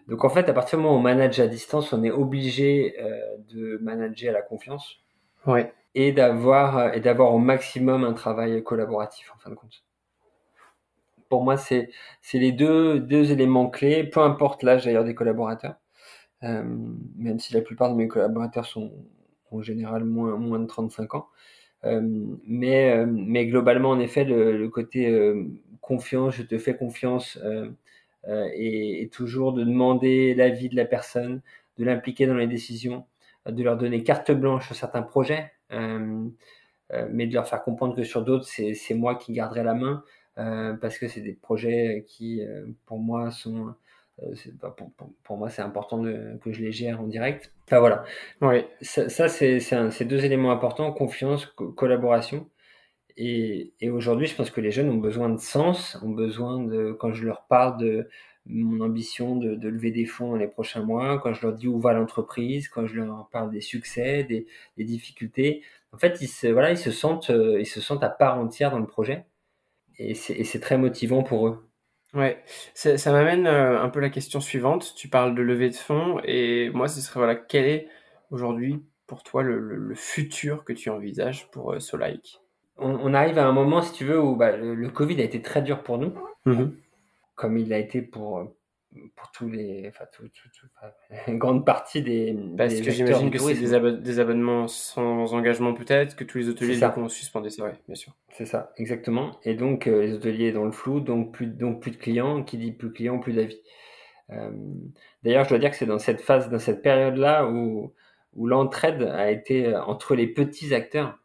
donc 0.06 0.24
en 0.24 0.30
fait, 0.30 0.48
à 0.48 0.54
partir 0.54 0.78
du 0.78 0.84
moment 0.84 0.96
où 0.96 0.98
on 0.98 1.02
manage 1.02 1.38
à 1.40 1.46
distance, 1.46 1.92
on 1.92 2.02
est 2.02 2.10
obligé 2.10 2.94
euh, 3.02 3.20
de 3.50 3.78
manager 3.82 4.30
à 4.30 4.32
la 4.32 4.40
confiance. 4.40 5.00
Ouais 5.46 5.74
et 5.94 6.12
d'avoir 6.12 6.94
et 6.94 7.00
d'avoir 7.00 7.34
au 7.34 7.38
maximum 7.38 8.04
un 8.04 8.12
travail 8.12 8.62
collaboratif 8.62 9.32
en 9.34 9.38
fin 9.38 9.50
de 9.50 9.54
compte. 9.56 9.82
Pour 11.28 11.42
moi, 11.44 11.56
c'est 11.56 11.90
c'est 12.22 12.38
les 12.38 12.52
deux 12.52 13.00
deux 13.00 13.32
éléments 13.32 13.68
clés, 13.68 14.04
peu 14.04 14.20
importe 14.20 14.62
l'âge 14.62 14.84
d'ailleurs 14.84 15.04
des 15.04 15.14
collaborateurs, 15.14 15.76
euh, 16.44 16.62
même 17.16 17.38
si 17.38 17.54
la 17.54 17.62
plupart 17.62 17.90
de 17.90 17.96
mes 17.96 18.08
collaborateurs 18.08 18.66
sont 18.66 18.92
en 19.50 19.62
général 19.62 20.04
moins 20.04 20.36
moins 20.36 20.60
de 20.60 20.66
35 20.66 21.14
ans. 21.16 21.28
Euh, 21.84 22.00
mais 22.46 22.90
euh, 22.92 23.06
mais 23.06 23.46
globalement, 23.46 23.90
en 23.90 24.00
effet, 24.00 24.24
le, 24.24 24.56
le 24.58 24.68
côté 24.68 25.08
euh, 25.08 25.44
confiance, 25.80 26.34
je 26.36 26.42
te 26.42 26.58
fais 26.58 26.76
confiance, 26.76 27.38
et, 28.54 29.02
et, 29.02 29.08
toujours 29.08 29.52
de 29.52 29.64
demander 29.64 30.34
l'avis 30.34 30.68
de 30.68 30.76
la 30.76 30.84
personne, 30.84 31.40
de 31.78 31.84
l'impliquer 31.84 32.26
dans 32.26 32.34
les 32.36 32.46
décisions, 32.46 33.06
de 33.46 33.62
leur 33.62 33.76
donner 33.76 34.02
carte 34.02 34.30
blanche 34.32 34.66
sur 34.66 34.76
certains 34.76 35.02
projets, 35.02 35.50
euh, 35.72 36.28
euh, 36.92 37.08
mais 37.10 37.26
de 37.26 37.34
leur 37.34 37.48
faire 37.48 37.62
comprendre 37.62 37.94
que 37.96 38.04
sur 38.04 38.24
d'autres, 38.24 38.46
c'est 38.46 38.94
moi 38.94 39.16
qui 39.16 39.32
garderai 39.32 39.62
la 39.64 39.74
main, 39.74 40.04
euh, 40.38 40.74
parce 40.74 40.98
que 40.98 41.08
c'est 41.08 41.20
des 41.20 41.34
projets 41.34 42.04
qui, 42.06 42.42
pour 42.86 42.98
moi, 42.98 43.30
sont... 43.30 43.74
Pour, 44.60 44.74
pour, 44.74 45.12
pour, 45.22 45.36
moi, 45.36 45.48
c'est 45.48 45.62
important 45.62 45.98
de, 45.98 46.38
que 46.42 46.52
je 46.52 46.60
les 46.60 46.72
gère 46.72 47.00
en 47.00 47.06
direct. 47.06 47.52
Enfin 47.66 47.78
voilà. 47.78 48.04
Oui. 48.40 48.64
Ça, 48.80 49.08
ça 49.08 49.28
c'est 49.28 50.04
deux 50.04 50.24
éléments 50.24 50.50
importants 50.50 50.92
confiance, 50.92 51.46
collaboration. 51.46 52.48
Et, 53.16 53.72
et 53.80 53.90
aujourd'hui, 53.90 54.26
je 54.26 54.36
pense 54.36 54.50
que 54.50 54.60
les 54.60 54.70
jeunes 54.70 54.90
ont 54.90 54.98
besoin 54.98 55.28
de 55.28 55.38
sens, 55.38 55.98
ont 56.02 56.10
besoin 56.10 56.62
de, 56.62 56.92
quand 56.92 57.12
je 57.12 57.26
leur 57.26 57.46
parle 57.46 57.76
de, 57.78 58.08
mon 58.46 58.84
ambition 58.84 59.36
de, 59.36 59.54
de, 59.54 59.68
lever 59.68 59.90
des 59.90 60.06
fonds 60.06 60.30
dans 60.30 60.36
les 60.36 60.46
prochains 60.46 60.82
mois, 60.82 61.18
quand 61.18 61.34
je 61.34 61.46
leur 61.46 61.54
dis 61.54 61.68
où 61.68 61.78
va 61.78 61.92
l'entreprise, 61.92 62.68
quand 62.68 62.86
je 62.86 62.94
leur 63.00 63.28
parle 63.30 63.50
des 63.50 63.60
succès, 63.60 64.24
des, 64.24 64.46
des, 64.76 64.84
difficultés, 64.84 65.62
en 65.92 65.98
fait, 65.98 66.18
ils 66.20 66.28
se, 66.28 66.46
voilà, 66.46 66.70
ils 66.70 66.78
se 66.78 66.90
sentent, 66.90 67.30
euh, 67.30 67.60
ils 67.60 67.66
se 67.66 67.80
sentent 67.80 68.04
à 68.04 68.08
part 68.08 68.38
entière 68.38 68.70
dans 68.70 68.78
le 68.78 68.86
projet, 68.86 69.26
et 69.98 70.14
c'est 70.14 70.60
très 70.60 70.78
motivant 70.78 71.22
pour 71.24 71.48
eux. 71.48 71.67
Ouais, 72.14 72.42
ça, 72.74 72.96
ça 72.96 73.12
m'amène 73.12 73.46
euh, 73.46 73.82
un 73.82 73.88
peu 73.90 74.00
la 74.00 74.10
question 74.10 74.40
suivante. 74.40 74.94
Tu 74.96 75.08
parles 75.08 75.34
de 75.34 75.42
lever 75.42 75.70
de 75.70 75.76
fonds, 75.76 76.20
et 76.24 76.70
moi, 76.70 76.88
ce 76.88 77.00
serait 77.00 77.20
voilà, 77.20 77.34
quel 77.36 77.66
est 77.66 77.88
aujourd'hui 78.30 78.82
pour 79.06 79.22
toi 79.22 79.42
le, 79.42 79.58
le, 79.58 79.94
futur 79.94 80.64
que 80.64 80.72
tu 80.72 80.90
envisages 80.90 81.50
pour 81.50 81.72
euh, 81.72 81.80
Solike? 81.80 82.40
On, 82.78 82.90
on, 82.90 83.14
arrive 83.14 83.38
à 83.38 83.46
un 83.46 83.52
moment, 83.52 83.82
si 83.82 83.92
tu 83.92 84.04
veux, 84.04 84.20
où 84.20 84.36
bah, 84.36 84.56
le, 84.56 84.74
le, 84.74 84.88
Covid 84.88 85.20
a 85.20 85.24
été 85.24 85.42
très 85.42 85.62
dur 85.62 85.82
pour 85.82 85.98
nous. 85.98 86.14
Mmh 86.44 86.70
comme 87.38 87.56
il 87.56 87.72
a 87.72 87.78
été 87.78 88.02
pour 88.02 88.52
pour 89.16 89.30
tous 89.32 89.48
les, 89.48 89.86
enfin, 89.88 90.04
tout, 90.12 90.28
tout, 90.28 90.66
une 91.26 91.38
grande 91.38 91.64
partie 91.64 92.02
des. 92.02 92.36
Parce 92.56 92.74
des 92.74 92.82
que 92.82 92.90
j'imagine 92.90 93.30
que 93.30 93.38
c'est 93.38 93.54
des, 93.54 93.96
des, 93.98 94.20
abonnements 94.20 94.66
sans 94.68 95.32
engagement 95.34 95.74
peut-être, 95.74 96.16
que 96.16 96.24
tous 96.24 96.38
les 96.38 96.48
hôteliers 96.48 96.82
ont 96.96 97.08
suspendu 97.08 97.50
ça, 97.50 97.64
oui, 97.64 97.70
bien 97.86 97.94
sûr. 97.94 98.14
C'est 98.30 98.46
ça, 98.46 98.72
exactement. 98.76 99.38
Et 99.44 99.54
donc 99.54 99.86
euh, 99.86 100.02
les 100.02 100.14
hôteliers 100.14 100.52
dans 100.52 100.64
le 100.64 100.72
flou, 100.72 101.00
donc 101.00 101.32
plus, 101.32 101.46
donc 101.46 101.80
plus 101.80 101.90
de 101.90 101.96
clients, 101.96 102.42
qui 102.42 102.56
dit 102.56 102.72
plus 102.72 102.88
de 102.88 102.94
clients, 102.94 103.18
plus 103.18 103.34
d'avis. 103.34 103.60
Euh, 104.30 104.50
D'ailleurs, 105.22 105.44
je 105.44 105.50
dois 105.50 105.58
dire 105.58 105.70
que 105.70 105.76
c'est 105.76 105.86
dans 105.86 105.98
cette 105.98 106.20
phase, 106.20 106.48
dans 106.50 106.58
cette 106.58 106.82
période-là 106.82 107.46
où 107.46 107.92
où 108.34 108.46
l'entraide 108.46 109.02
a 109.02 109.30
été 109.30 109.74
entre 109.74 110.14
les 110.14 110.26
petits 110.26 110.74
acteurs 110.74 111.18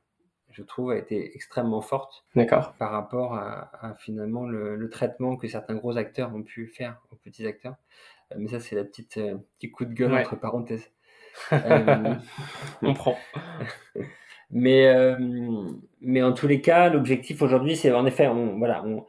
je 0.53 0.63
trouve, 0.63 0.91
a 0.91 0.97
été 0.97 1.35
extrêmement 1.35 1.81
forte. 1.81 2.23
D'accord. 2.35 2.73
Par 2.79 2.91
rapport 2.91 3.35
à, 3.35 3.69
à 3.85 3.95
finalement 3.95 4.45
le, 4.45 4.75
le, 4.75 4.89
traitement 4.89 5.35
que 5.35 5.47
certains 5.47 5.75
gros 5.75 5.97
acteurs 5.97 6.33
ont 6.33 6.43
pu 6.43 6.67
faire 6.67 7.01
aux 7.11 7.15
petits 7.15 7.45
acteurs. 7.45 7.75
Euh, 8.31 8.35
mais 8.39 8.47
ça, 8.47 8.59
c'est 8.59 8.75
la 8.75 8.83
petite 8.83 9.17
euh, 9.17 9.37
petit 9.59 9.71
coup 9.71 9.85
de 9.85 9.93
gueule 9.93 10.13
entre 10.13 10.35
parenthèses. 10.35 10.91
euh, 11.51 12.15
on 12.81 12.93
prend. 12.93 13.17
mais 14.51 14.87
euh, 14.87 15.17
mais 16.01 16.21
en 16.21 16.33
tous 16.33 16.47
les 16.47 16.61
cas, 16.61 16.89
l'objectif 16.89 17.41
aujourd'hui, 17.41 17.75
c'est 17.75 17.91
en 17.91 18.05
effet, 18.05 18.27
on, 18.27 18.57
voilà, 18.57 18.85
on, 18.85 19.05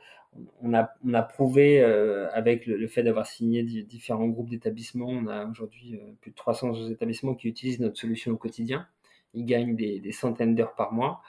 on 0.63 0.75
a, 0.75 0.91
on 1.05 1.15
a 1.15 1.23
prouvé 1.23 1.81
euh, 1.81 2.29
avec 2.33 2.67
le, 2.67 2.77
le 2.77 2.89
fait 2.89 3.03
d'avoir 3.03 3.27
signé 3.27 3.63
différents 3.63 4.27
groupes 4.27 4.51
d'établissements, 4.51 5.09
on 5.09 5.27
a 5.27 5.47
aujourd'hui 5.47 5.97
euh, 5.97 6.13
plus 6.21 6.31
de 6.31 6.37
300 6.37 6.91
établissements 6.91 7.35
qui 7.35 7.49
utilisent 7.49 7.81
notre 7.81 7.99
solution 7.99 8.33
au 8.33 8.37
quotidien 8.37 8.87
ils 9.35 9.45
gagnent 9.45 9.77
des, 9.77 10.01
des 10.01 10.13
centaines 10.13 10.55
d'heures 10.55 10.75
par 10.75 10.93
mois. 10.93 11.21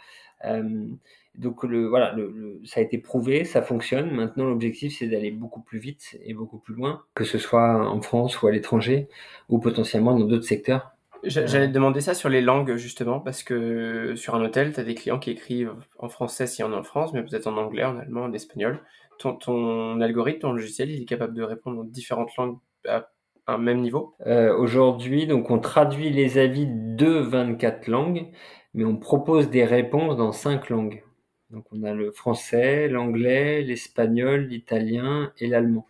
Euh, 0.46 0.88
donc 1.36 1.64
le, 1.64 1.88
voilà, 1.88 2.14
le, 2.14 2.62
ça 2.64 2.80
a 2.80 2.84
été 2.84 2.98
prouvé, 2.98 3.44
ça 3.44 3.62
fonctionne. 3.62 4.12
Maintenant, 4.12 4.46
l'objectif, 4.46 4.96
c'est 4.98 5.08
d'aller 5.08 5.32
beaucoup 5.32 5.62
plus 5.62 5.80
vite 5.80 6.18
et 6.24 6.34
beaucoup 6.34 6.60
plus 6.60 6.76
loin, 6.76 7.04
que 7.14 7.24
ce 7.26 7.38
soit 7.38 7.88
en 7.90 8.02
France 8.02 8.42
ou 8.42 8.48
à 8.48 8.52
l'étranger, 8.52 9.10
ou 9.50 9.60
potentiellement 9.60 10.18
dans 10.18 10.26
d'autres 10.26 10.46
secteurs. 10.46 10.92
J'allais 11.24 11.68
te 11.68 11.74
demander 11.74 12.02
ça 12.02 12.14
sur 12.14 12.30
les 12.30 12.42
langues, 12.42 12.76
justement, 12.76 13.20
parce 13.20 13.42
que 13.42 14.14
sur 14.16 14.36
un 14.36 14.46
hôtel, 14.46 14.74
tu 14.74 14.80
as 14.80 14.84
des 14.84 14.94
clients 14.94 15.18
qui 15.18 15.32
écrivent 15.32 15.74
en 15.98 16.08
français 16.08 16.46
si 16.46 16.62
on 16.64 16.72
est 16.72 16.76
en 16.76 16.84
France, 16.84 17.14
mais 17.14 17.24
peut-être 17.24 17.48
en 17.48 17.58
anglais, 17.58 17.84
en 17.84 17.98
allemand, 17.98 18.26
en 18.26 18.34
espagnol. 18.34 18.80
Ton, 19.18 19.34
ton 19.36 20.00
algorithme, 20.02 20.42
ton 20.42 20.52
logiciel, 20.52 20.92
il 20.92 21.02
est 21.02 21.06
capable 21.06 21.34
de 21.34 21.42
répondre 21.42 21.82
en 21.82 21.84
différentes 21.84 22.36
langues 22.38 22.60
à 22.88 23.10
un 23.48 23.58
même 23.58 23.82
niveau 23.82 24.16
euh, 24.26 24.56
Aujourd'hui, 24.58 25.28
donc 25.28 25.50
on 25.52 25.60
traduit 25.60 26.10
les 26.10 26.38
avis 26.38 26.68
de 26.68 27.08
24 27.08 27.88
langues, 27.88 28.28
mais 28.74 28.86
on 28.86 28.98
propose 28.98 29.50
des 29.50 29.66
réponses 29.66 30.18
dans 30.18 30.32
5 30.32 30.70
langues. 30.70 31.04
Donc 31.52 31.66
on 31.72 31.84
a 31.84 31.94
le 31.94 32.12
français, 32.12 32.88
l'anglais, 32.88 33.62
l'espagnol, 33.62 34.48
l'italien 34.48 35.32
et 35.40 35.48
l'allemand. 35.48 35.86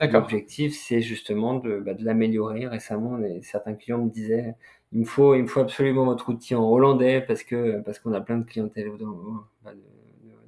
L'objectif, 0.00 0.76
c'est 0.76 1.00
justement 1.00 1.54
de, 1.54 1.78
bah, 1.78 1.94
de 1.94 2.04
l'améliorer. 2.04 2.66
Récemment, 2.66 3.16
les, 3.16 3.42
certains 3.42 3.74
clients 3.74 3.98
me 3.98 4.10
disaient 4.10 4.54
il 4.92 5.00
me 5.00 5.04
faut, 5.04 5.34
il 5.34 5.42
me 5.42 5.46
faut 5.48 5.60
absolument 5.60 6.04
votre 6.04 6.28
outil 6.28 6.54
en 6.54 6.64
hollandais 6.64 7.20
parce 7.20 7.42
que 7.42 7.80
parce 7.82 7.98
qu'on 7.98 8.12
a 8.12 8.20
plein 8.20 8.38
de 8.38 8.44
clientèle 8.44 8.92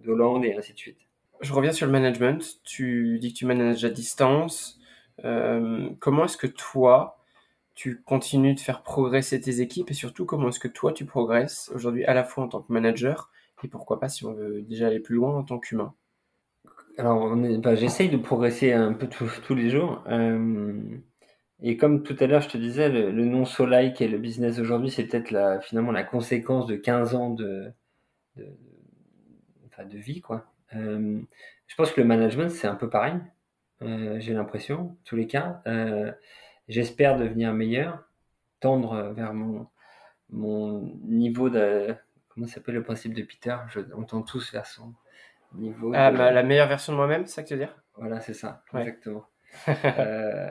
d'Hollande 0.04 0.44
et 0.44 0.54
ainsi 0.54 0.72
de 0.72 0.78
suite. 0.78 0.98
Je 1.40 1.52
reviens 1.52 1.72
sur 1.72 1.86
le 1.86 1.92
management. 1.92 2.60
Tu 2.64 3.18
dis 3.18 3.32
que 3.32 3.38
tu 3.38 3.44
manages 3.44 3.84
à 3.84 3.90
distance. 3.90 4.75
Euh, 5.24 5.88
comment 6.00 6.24
est-ce 6.24 6.36
que 6.36 6.46
toi, 6.46 7.18
tu 7.74 8.02
continues 8.02 8.54
de 8.54 8.60
faire 8.60 8.82
progresser 8.82 9.40
tes 9.40 9.60
équipes 9.60 9.90
et 9.90 9.94
surtout 9.94 10.24
comment 10.26 10.48
est-ce 10.48 10.60
que 10.60 10.68
toi, 10.68 10.92
tu 10.92 11.04
progresses 11.04 11.70
aujourd'hui 11.74 12.04
à 12.04 12.14
la 12.14 12.24
fois 12.24 12.44
en 12.44 12.48
tant 12.48 12.62
que 12.62 12.72
manager 12.72 13.30
et 13.64 13.68
pourquoi 13.68 13.98
pas 13.98 14.08
si 14.08 14.24
on 14.24 14.32
veut 14.32 14.62
déjà 14.62 14.88
aller 14.88 15.00
plus 15.00 15.16
loin 15.16 15.34
en 15.34 15.42
tant 15.42 15.58
qu'humain? 15.58 15.94
Alors, 16.98 17.34
bah, 17.36 17.74
j'essaye 17.74 18.08
de 18.08 18.16
progresser 18.16 18.72
un 18.72 18.92
peu 18.92 19.08
tous 19.08 19.54
les 19.54 19.70
jours. 19.70 20.02
Euh, 20.08 20.80
et 21.62 21.76
comme 21.76 22.02
tout 22.02 22.16
à 22.20 22.26
l'heure, 22.26 22.42
je 22.42 22.48
te 22.48 22.58
disais, 22.58 22.88
le, 22.88 23.10
le 23.10 23.24
nom 23.24 23.44
Solike 23.44 24.00
et 24.00 24.08
le 24.08 24.18
business 24.18 24.58
aujourd'hui, 24.58 24.90
c'est 24.90 25.04
peut-être 25.04 25.62
finalement 25.62 25.92
la 25.92 26.04
conséquence 26.04 26.66
de 26.66 26.76
15 26.76 27.14
ans 27.14 27.30
de, 27.30 27.72
de 29.84 29.98
vie. 29.98 30.20
Quoi. 30.20 30.44
Euh, 30.74 31.20
je 31.66 31.74
pense 31.74 31.92
que 31.92 32.00
le 32.00 32.06
management, 32.06 32.48
c'est 32.50 32.66
un 32.66 32.74
peu 32.74 32.88
pareil. 32.88 33.14
Euh, 33.82 34.18
j'ai 34.18 34.34
l'impression, 34.34 34.96
tous 35.04 35.16
les 35.16 35.26
cas. 35.26 35.62
Euh, 35.66 36.12
J'espère 36.68 37.16
devenir 37.16 37.52
meilleur, 37.52 38.08
tendre 38.58 39.12
vers 39.14 39.32
mon, 39.32 39.68
mon 40.30 40.80
niveau 41.04 41.48
de... 41.48 41.94
Comment 42.28 42.46
s'appelle 42.46 42.74
le 42.74 42.82
principe 42.82 43.14
de 43.14 43.22
Peter? 43.22 43.56
Je, 43.68 43.80
On 43.96 44.02
tend 44.02 44.22
tous 44.22 44.52
vers 44.52 44.66
son 44.66 44.92
niveau. 45.54 45.92
Ah, 45.94 46.10
de... 46.10 46.16
la 46.16 46.42
meilleure 46.42 46.66
version 46.66 46.92
de 46.92 46.96
moi-même, 46.96 47.24
c'est 47.26 47.36
ça 47.36 47.42
que 47.44 47.48
tu 47.48 47.54
veux 47.54 47.60
dire? 47.60 47.76
Voilà, 47.96 48.20
c'est 48.20 48.34
ça, 48.34 48.64
ouais. 48.72 48.80
exactement. 48.80 49.26
euh, 49.68 50.50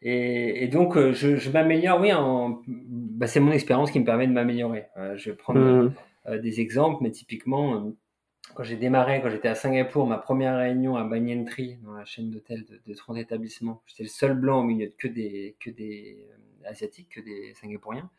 et, 0.00 0.62
et, 0.64 0.68
donc, 0.68 0.96
je, 0.96 1.36
je 1.36 1.50
m'améliore, 1.50 2.00
oui, 2.00 2.12
en... 2.12 2.62
bah, 2.66 3.26
c'est 3.26 3.40
mon 3.40 3.52
expérience 3.52 3.90
qui 3.90 3.98
me 3.98 4.04
permet 4.04 4.28
de 4.28 4.32
m'améliorer. 4.32 4.86
Euh, 4.96 5.16
je 5.16 5.30
vais 5.30 5.36
prendre 5.36 5.60
mmh. 5.60 5.92
euh, 6.28 6.38
des 6.38 6.60
exemples, 6.60 7.02
mais 7.02 7.10
typiquement, 7.10 7.92
quand 8.54 8.62
j'ai 8.62 8.76
démarré, 8.76 9.20
quand 9.22 9.30
j'étais 9.30 9.48
à 9.48 9.54
Singapour, 9.54 10.06
ma 10.06 10.18
première 10.18 10.56
réunion 10.58 10.96
à 10.96 11.04
Banyan 11.04 11.44
Tree, 11.44 11.78
dans 11.82 11.92
la 11.92 12.04
chaîne 12.04 12.30
d'hôtels 12.30 12.64
de, 12.64 12.80
de, 12.84 12.94
30 12.94 13.18
établissements, 13.18 13.82
j'étais 13.86 14.02
le 14.04 14.08
seul 14.08 14.34
blanc 14.34 14.60
au 14.60 14.64
milieu 14.64 14.86
de 14.86 14.94
que 14.94 15.08
des, 15.08 15.56
que 15.60 15.70
des 15.70 16.26
euh, 16.30 16.68
asiatiques, 16.68 17.10
que 17.10 17.20
des 17.20 17.54
singapouriens. 17.54 18.10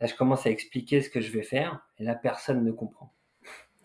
Là, 0.00 0.06
je 0.06 0.14
commence 0.14 0.46
à 0.46 0.50
expliquer 0.50 1.00
ce 1.00 1.10
que 1.10 1.20
je 1.20 1.32
vais 1.32 1.42
faire, 1.42 1.86
et 1.98 2.04
là, 2.04 2.14
personne 2.14 2.64
ne 2.64 2.72
comprend. 2.72 3.12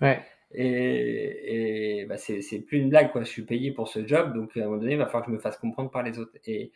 Ouais. 0.02 0.22
Et, 0.54 2.02
et 2.02 2.06
bah, 2.06 2.18
c'est 2.18 2.60
plus 2.60 2.80
une 2.80 2.90
blague, 2.90 3.12
quoi. 3.12 3.24
Je 3.24 3.30
suis 3.30 3.44
payé 3.44 3.72
pour 3.72 3.88
ce 3.88 4.06
job, 4.06 4.34
donc 4.34 4.56
à 4.58 4.62
un 4.62 4.64
moment 4.66 4.78
donné, 4.78 4.94
il 4.94 4.98
va 4.98 5.06
falloir 5.06 5.24
que 5.24 5.32
je 5.32 5.36
me 5.36 5.42
fasse 5.42 5.58
comprendre 5.58 5.90
par 5.90 6.04
les 6.04 6.20
autres. 6.20 6.38
Et, 6.46 6.72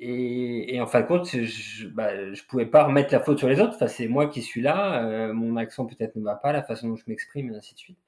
Et, 0.00 0.80
en 0.80 0.86
fin 0.86 1.00
de 1.00 1.06
compte, 1.06 1.26
je, 1.26 1.88
bah, 1.88 2.32
je 2.32 2.42
pouvais 2.44 2.66
pas 2.66 2.84
remettre 2.84 3.12
la 3.12 3.20
faute 3.20 3.38
sur 3.38 3.48
les 3.48 3.60
autres. 3.60 3.74
Enfin, 3.74 3.88
c'est 3.88 4.06
moi 4.06 4.28
qui 4.28 4.42
suis 4.42 4.60
là. 4.60 5.04
Euh, 5.04 5.32
mon 5.32 5.56
accent 5.56 5.86
peut-être 5.86 6.16
ne 6.16 6.22
va 6.22 6.36
pas, 6.36 6.52
la 6.52 6.62
façon 6.62 6.88
dont 6.88 6.96
je 6.96 7.04
m'exprime, 7.08 7.52
et 7.52 7.56
ainsi 7.56 7.74
de 7.74 7.78
suite. 7.80 7.98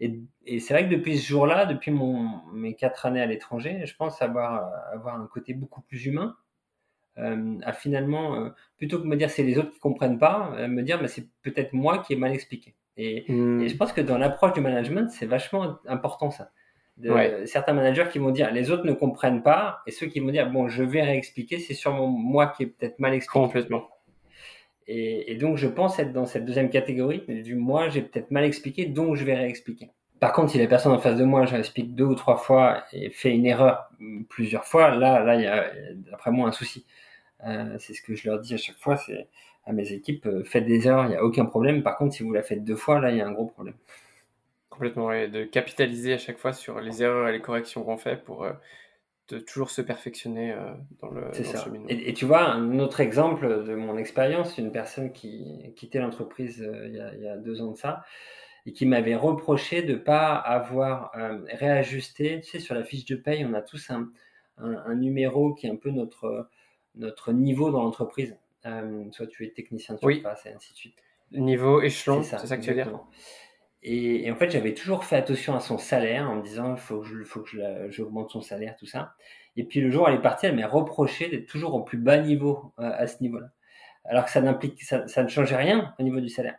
Et, 0.00 0.20
et 0.46 0.60
c'est 0.60 0.74
vrai 0.74 0.88
que 0.88 0.94
depuis 0.94 1.18
ce 1.18 1.26
jour-là, 1.26 1.66
depuis 1.66 1.90
mon, 1.90 2.40
mes 2.52 2.74
quatre 2.74 3.06
années 3.06 3.20
à 3.20 3.26
l'étranger, 3.26 3.82
je 3.84 3.94
pense 3.96 4.20
avoir, 4.22 4.70
avoir 4.92 5.20
un 5.20 5.26
côté 5.26 5.54
beaucoup 5.54 5.82
plus 5.82 6.06
humain. 6.06 6.36
Euh, 7.18 7.58
à 7.62 7.72
finalement, 7.72 8.36
euh, 8.36 8.50
plutôt 8.76 8.98
que 8.98 9.02
de 9.02 9.08
me 9.08 9.16
dire 9.16 9.30
c'est 9.30 9.42
les 9.42 9.58
autres 9.58 9.72
qui 9.72 9.80
comprennent 9.80 10.18
pas, 10.18 10.52
euh, 10.56 10.68
me 10.68 10.82
dire 10.82 11.00
mais 11.02 11.08
c'est 11.08 11.28
peut-être 11.42 11.72
moi 11.72 11.98
qui 11.98 12.14
ai 12.14 12.16
mal 12.16 12.32
expliqué. 12.32 12.74
Et, 12.96 13.24
hmm. 13.30 13.62
et 13.62 13.68
je 13.68 13.76
pense 13.76 13.92
que 13.92 14.00
dans 14.00 14.16
l'approche 14.16 14.52
du 14.52 14.60
management, 14.60 15.10
c'est 15.10 15.26
vachement 15.26 15.78
important 15.86 16.30
ça 16.30 16.50
de 17.00 17.44
certains 17.46 17.72
managers 17.72 18.06
qui 18.10 18.18
vont 18.18 18.30
dire 18.30 18.52
les 18.52 18.70
autres 18.70 18.84
ne 18.84 18.92
comprennent 18.92 19.42
pas 19.42 19.82
et 19.86 19.90
ceux 19.90 20.06
qui 20.06 20.20
vont 20.20 20.30
dire 20.30 20.50
bon 20.50 20.68
je 20.68 20.82
vais 20.82 21.02
réexpliquer 21.02 21.58
c'est 21.58 21.74
sûrement 21.74 22.06
moi 22.06 22.48
qui 22.48 22.64
ai 22.64 22.66
peut-être 22.66 22.98
mal 22.98 23.14
expliqué. 23.14 23.40
Complètement. 23.44 23.88
Et, 24.86 25.32
et, 25.32 25.36
donc 25.36 25.56
je 25.56 25.68
pense 25.68 25.98
être 25.98 26.12
dans 26.12 26.26
cette 26.26 26.44
deuxième 26.44 26.68
catégorie 26.68 27.22
du 27.28 27.54
moi 27.54 27.88
j'ai 27.88 28.02
peut-être 28.02 28.30
mal 28.30 28.44
expliqué 28.44 28.86
donc 28.86 29.16
je 29.16 29.24
vais 29.24 29.34
réexpliquer. 29.34 29.90
Par 30.18 30.32
contre 30.32 30.52
si 30.52 30.58
la 30.58 30.66
personne 30.66 30.92
en 30.92 30.98
face 30.98 31.16
de 31.16 31.24
moi 31.24 31.46
je 31.46 31.52
réexplique 31.52 31.94
deux 31.94 32.04
ou 32.04 32.14
trois 32.14 32.36
fois 32.36 32.84
et 32.92 33.08
fait 33.10 33.30
une 33.30 33.46
erreur 33.46 33.90
plusieurs 34.28 34.64
fois 34.64 34.94
là 34.94 35.24
là 35.24 35.36
il 35.36 35.42
y 35.42 35.46
a 35.46 35.70
d'après 35.94 36.30
moi 36.30 36.48
un 36.48 36.52
souci. 36.52 36.84
Euh, 37.46 37.76
c'est 37.78 37.94
ce 37.94 38.02
que 38.02 38.14
je 38.14 38.28
leur 38.28 38.40
dis 38.40 38.54
à 38.54 38.58
chaque 38.58 38.78
fois 38.78 38.96
c'est 38.96 39.28
à 39.64 39.72
mes 39.72 39.92
équipes 39.92 40.26
euh, 40.26 40.44
faites 40.44 40.66
des 40.66 40.86
erreurs 40.86 41.06
il 41.06 41.10
n'y 41.10 41.16
a 41.16 41.24
aucun 41.24 41.46
problème. 41.46 41.82
Par 41.82 41.96
contre 41.96 42.14
si 42.14 42.22
vous 42.22 42.32
la 42.32 42.42
faites 42.42 42.64
deux 42.64 42.76
fois 42.76 43.00
là 43.00 43.10
il 43.10 43.16
y 43.16 43.20
a 43.20 43.26
un 43.26 43.32
gros 43.32 43.46
problème 43.46 43.74
Complètement, 44.80 45.12
et 45.12 45.28
de 45.28 45.44
capitaliser 45.44 46.14
à 46.14 46.16
chaque 46.16 46.38
fois 46.38 46.54
sur 46.54 46.80
les 46.80 47.02
erreurs 47.02 47.28
et 47.28 47.32
les 47.32 47.42
corrections 47.42 47.84
qu'on 47.84 47.98
fait 47.98 48.16
pour 48.16 48.44
euh, 48.44 48.52
de 49.28 49.38
toujours 49.38 49.68
se 49.68 49.82
perfectionner 49.82 50.52
euh, 50.52 50.72
dans 51.02 51.10
le, 51.10 51.20
dans 51.20 51.88
Et, 51.90 52.08
et, 52.08 52.14
tu 52.14 52.24
vois, 52.24 52.50
un 52.50 52.78
autre 52.78 53.00
exemple 53.00 53.62
de 53.64 53.74
mon 53.74 53.98
expérience, 53.98 54.56
une 54.56 54.72
personne 54.72 55.12
qui 55.12 55.70
quittait 55.76 55.98
l'entreprise 55.98 56.62
euh, 56.62 56.88
il, 56.88 57.22
y 57.22 57.28
a 57.28 57.36
deux 57.36 57.60
ans 57.60 57.72
de 57.72 57.76
ça, 57.76 58.04
et 58.64 58.72
qui 58.72 58.86
m'avait 58.86 59.16
reproché 59.16 59.82
de 59.82 59.92
ne 59.92 59.98
pas 59.98 60.34
avoir 60.34 61.12
réajusté, 61.48 62.40
tu 62.40 62.52
sais, 62.52 62.58
sur 62.58 62.74
la 62.74 62.82
fiche 62.82 63.04
de 63.04 63.16
paye, 63.16 63.44
on 63.44 63.52
a 63.52 63.60
tous 63.60 63.90
un, 63.90 64.08
un, 64.56 64.94
numéro 64.94 65.52
qui 65.52 65.66
est 65.66 65.70
un 65.70 65.76
peu 65.76 65.90
notre, 65.90 66.48
notre 66.94 67.34
niveau 67.34 67.70
dans 67.70 67.82
l'entreprise. 67.82 68.34
soit 69.10 69.26
tu 69.26 69.44
es 69.44 69.50
technicien 69.50 69.96
de 69.96 70.00
surface 70.00 70.46
et 70.46 70.54
ainsi 70.54 70.72
de 70.72 70.78
suite. 70.78 70.96
Niveau 71.32 71.82
échelon, 71.82 72.22
c'est 72.22 72.38
ça, 72.38 72.56
que 72.56 72.62
tu 72.62 72.70
veux 72.70 72.76
dire? 72.76 72.98
Et, 73.82 74.30
en 74.30 74.36
fait, 74.36 74.50
j'avais 74.50 74.74
toujours 74.74 75.04
fait 75.04 75.16
attention 75.16 75.54
à 75.54 75.60
son 75.60 75.78
salaire 75.78 76.28
en 76.30 76.36
me 76.36 76.42
disant, 76.42 76.74
il 76.74 76.80
faut 76.80 77.00
que 77.00 77.06
je, 77.06 77.24
faut 77.24 77.40
que 77.40 77.50
j'augmente 77.88 78.30
son 78.30 78.42
salaire, 78.42 78.76
tout 78.76 78.86
ça. 78.86 79.14
Et 79.56 79.64
puis 79.64 79.80
le 79.80 79.90
jour 79.90 80.04
où 80.04 80.08
elle 80.08 80.16
est 80.16 80.22
partie, 80.22 80.46
elle 80.46 80.56
m'a 80.56 80.66
reproché 80.66 81.28
d'être 81.28 81.46
toujours 81.46 81.74
au 81.74 81.82
plus 81.82 81.98
bas 81.98 82.18
niveau 82.18 82.72
euh, 82.78 82.90
à 82.94 83.06
ce 83.06 83.22
niveau-là. 83.22 83.48
Alors 84.04 84.24
que 84.24 84.30
ça 84.30 84.40
n'implique, 84.40 84.82
ça, 84.82 85.06
ça, 85.08 85.22
ne 85.22 85.28
changeait 85.28 85.56
rien 85.56 85.94
au 85.98 86.02
niveau 86.02 86.20
du 86.20 86.28
salaire. 86.28 86.56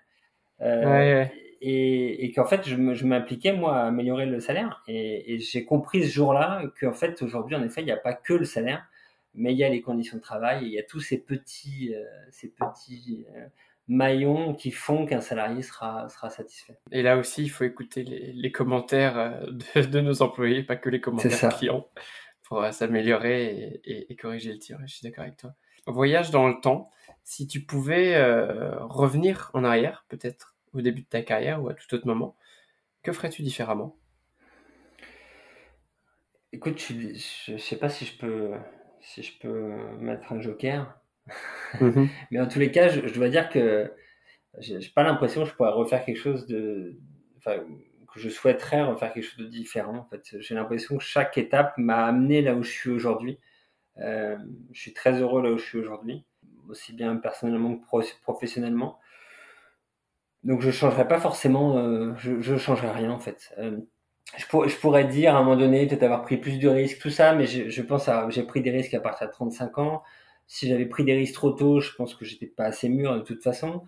Euh, 0.61 0.85
ouais, 0.85 1.31
Et, 1.61 2.25
et 2.25 2.31
qu'en 2.31 2.45
fait, 2.45 2.67
je 2.67 3.05
m'impliquais 3.05 3.53
moi 3.53 3.77
à 3.77 3.87
améliorer 3.87 4.25
le 4.25 4.39
salaire. 4.39 4.83
Et, 4.87 5.33
et 5.33 5.39
j'ai 5.39 5.63
compris 5.63 6.03
ce 6.03 6.13
jour-là 6.13 6.63
qu'en 6.79 6.93
fait, 6.93 7.21
aujourd'hui, 7.21 7.55
en 7.55 7.63
effet, 7.63 7.81
il 7.81 7.85
n'y 7.85 7.91
a 7.91 7.97
pas 7.97 8.13
que 8.13 8.33
le 8.33 8.45
salaire, 8.45 8.83
mais 9.33 9.53
il 9.53 9.57
y 9.57 9.63
a 9.63 9.69
les 9.69 9.81
conditions 9.81 10.17
de 10.17 10.21
travail, 10.21 10.65
il 10.65 10.71
y 10.71 10.79
a 10.79 10.83
tous 10.83 10.99
ces 10.99 11.17
petits, 11.17 11.93
euh, 11.95 12.03
ces 12.31 12.49
petits 12.49 13.25
euh, 13.35 13.45
maillons 13.87 14.53
qui 14.53 14.71
font 14.71 15.05
qu'un 15.05 15.21
salarié 15.21 15.61
sera, 15.61 16.09
sera 16.09 16.29
satisfait. 16.29 16.79
Et 16.91 17.01
là 17.01 17.17
aussi, 17.17 17.43
il 17.43 17.49
faut 17.49 17.63
écouter 17.63 18.03
les, 18.03 18.51
commentaires 18.51 19.17
euh, 19.17 19.81
de, 19.81 20.01
nos 20.01 20.21
employés, 20.21 20.63
pas 20.63 20.75
que 20.75 20.89
les 20.89 21.01
commentaires 21.01 21.57
clients, 21.57 21.87
pour 22.43 22.65
s'améliorer 22.71 23.81
et, 23.83 24.15
corriger 24.15 24.51
le 24.51 24.59
tir. 24.59 24.77
Je 24.85 24.93
suis 24.93 25.03
d'accord 25.03 25.23
avec 25.23 25.37
toi. 25.37 25.53
Voyage 25.87 26.31
dans 26.31 26.47
le 26.47 26.59
temps, 26.61 26.89
si 27.23 27.47
tu 27.47 27.61
pouvais 27.61 28.15
euh, 28.15 28.75
revenir 28.85 29.51
en 29.53 29.63
arrière, 29.63 30.05
peut-être 30.09 30.55
au 30.73 30.81
début 30.81 31.01
de 31.01 31.07
ta 31.07 31.21
carrière 31.21 31.61
ou 31.61 31.69
à 31.69 31.73
tout 31.73 31.93
autre 31.93 32.07
moment, 32.07 32.35
que 33.03 33.11
ferais-tu 33.11 33.41
différemment? 33.41 33.97
Écoute, 36.53 36.79
je 36.79 37.53
ne 37.53 37.57
sais 37.57 37.77
pas 37.77 37.89
si 37.89 38.05
je 38.05 38.17
peux 38.17 38.51
si 39.01 39.23
je 39.23 39.37
peux 39.39 39.75
mettre 39.99 40.31
un 40.31 40.39
joker. 40.39 40.99
Mhm. 41.79 42.09
Mais 42.31 42.39
en 42.39 42.47
tous 42.47 42.59
les 42.59 42.71
cas, 42.71 42.89
je, 42.89 43.13
dois 43.13 43.29
dire 43.29 43.49
que 43.49 43.91
j'ai 44.59 44.79
pas 44.93 45.03
l'impression 45.03 45.43
que 45.43 45.49
je 45.49 45.53
pourrais 45.55 45.71
refaire 45.71 46.03
quelque 46.03 46.19
chose 46.19 46.47
de, 46.47 46.97
enfin, 47.37 47.57
que 48.13 48.19
je 48.19 48.29
souhaiterais 48.29 48.83
refaire 48.83 49.13
quelque 49.13 49.23
chose 49.23 49.45
de 49.45 49.49
différent. 49.49 49.97
En 49.97 50.05
fait, 50.05 50.39
j'ai 50.39 50.55
l'impression 50.55 50.97
que 50.97 51.03
chaque 51.03 51.37
étape 51.37 51.77
m'a 51.77 52.05
amené 52.05 52.41
là 52.41 52.55
où 52.55 52.63
je 52.63 52.71
suis 52.71 52.89
aujourd'hui. 52.89 53.39
Euh, 53.97 54.37
je 54.71 54.81
suis 54.81 54.93
très 54.93 55.21
heureux 55.21 55.41
là 55.41 55.51
où 55.51 55.57
je 55.57 55.65
suis 55.65 55.77
aujourd'hui, 55.77 56.23
aussi 56.69 56.93
bien 56.93 57.15
personnellement 57.17 57.77
que 57.77 57.85
professionnellement. 58.23 58.99
Donc 60.43 60.61
je 60.61 60.71
changerai 60.71 61.07
pas 61.07 61.19
forcément, 61.19 61.77
euh, 61.77 62.13
je, 62.17 62.41
je 62.41 62.57
changerai 62.57 62.91
rien 62.91 63.11
en 63.11 63.19
fait. 63.19 63.53
Euh, 63.59 63.77
je, 64.37 64.45
je, 64.67 64.77
pourrais 64.77 65.05
dire 65.05 65.35
à 65.35 65.39
un 65.39 65.43
moment 65.43 65.57
donné 65.57 65.87
peut-être 65.87 66.03
avoir 66.03 66.21
pris 66.21 66.37
plus 66.37 66.59
de 66.59 66.69
risques, 66.69 66.99
tout 66.99 67.09
ça, 67.09 67.33
mais 67.33 67.45
je, 67.45 67.81
pense 67.81 68.07
à 68.07 68.29
j'ai 68.29 68.43
pris 68.43 68.61
des 68.61 68.71
risques 68.71 68.93
à 68.93 68.99
partir 68.99 69.27
de 69.27 69.31
35 69.31 69.77
ans 69.77 70.03
si 70.51 70.67
j'avais 70.67 70.85
pris 70.85 71.05
des 71.05 71.13
risques 71.13 71.35
trop 71.35 71.51
tôt, 71.51 71.79
je 71.79 71.95
pense 71.95 72.13
que 72.13 72.25
j'étais 72.25 72.45
pas 72.45 72.65
assez 72.65 72.89
mûr 72.89 73.15
de 73.15 73.21
toute 73.21 73.41
façon. 73.41 73.85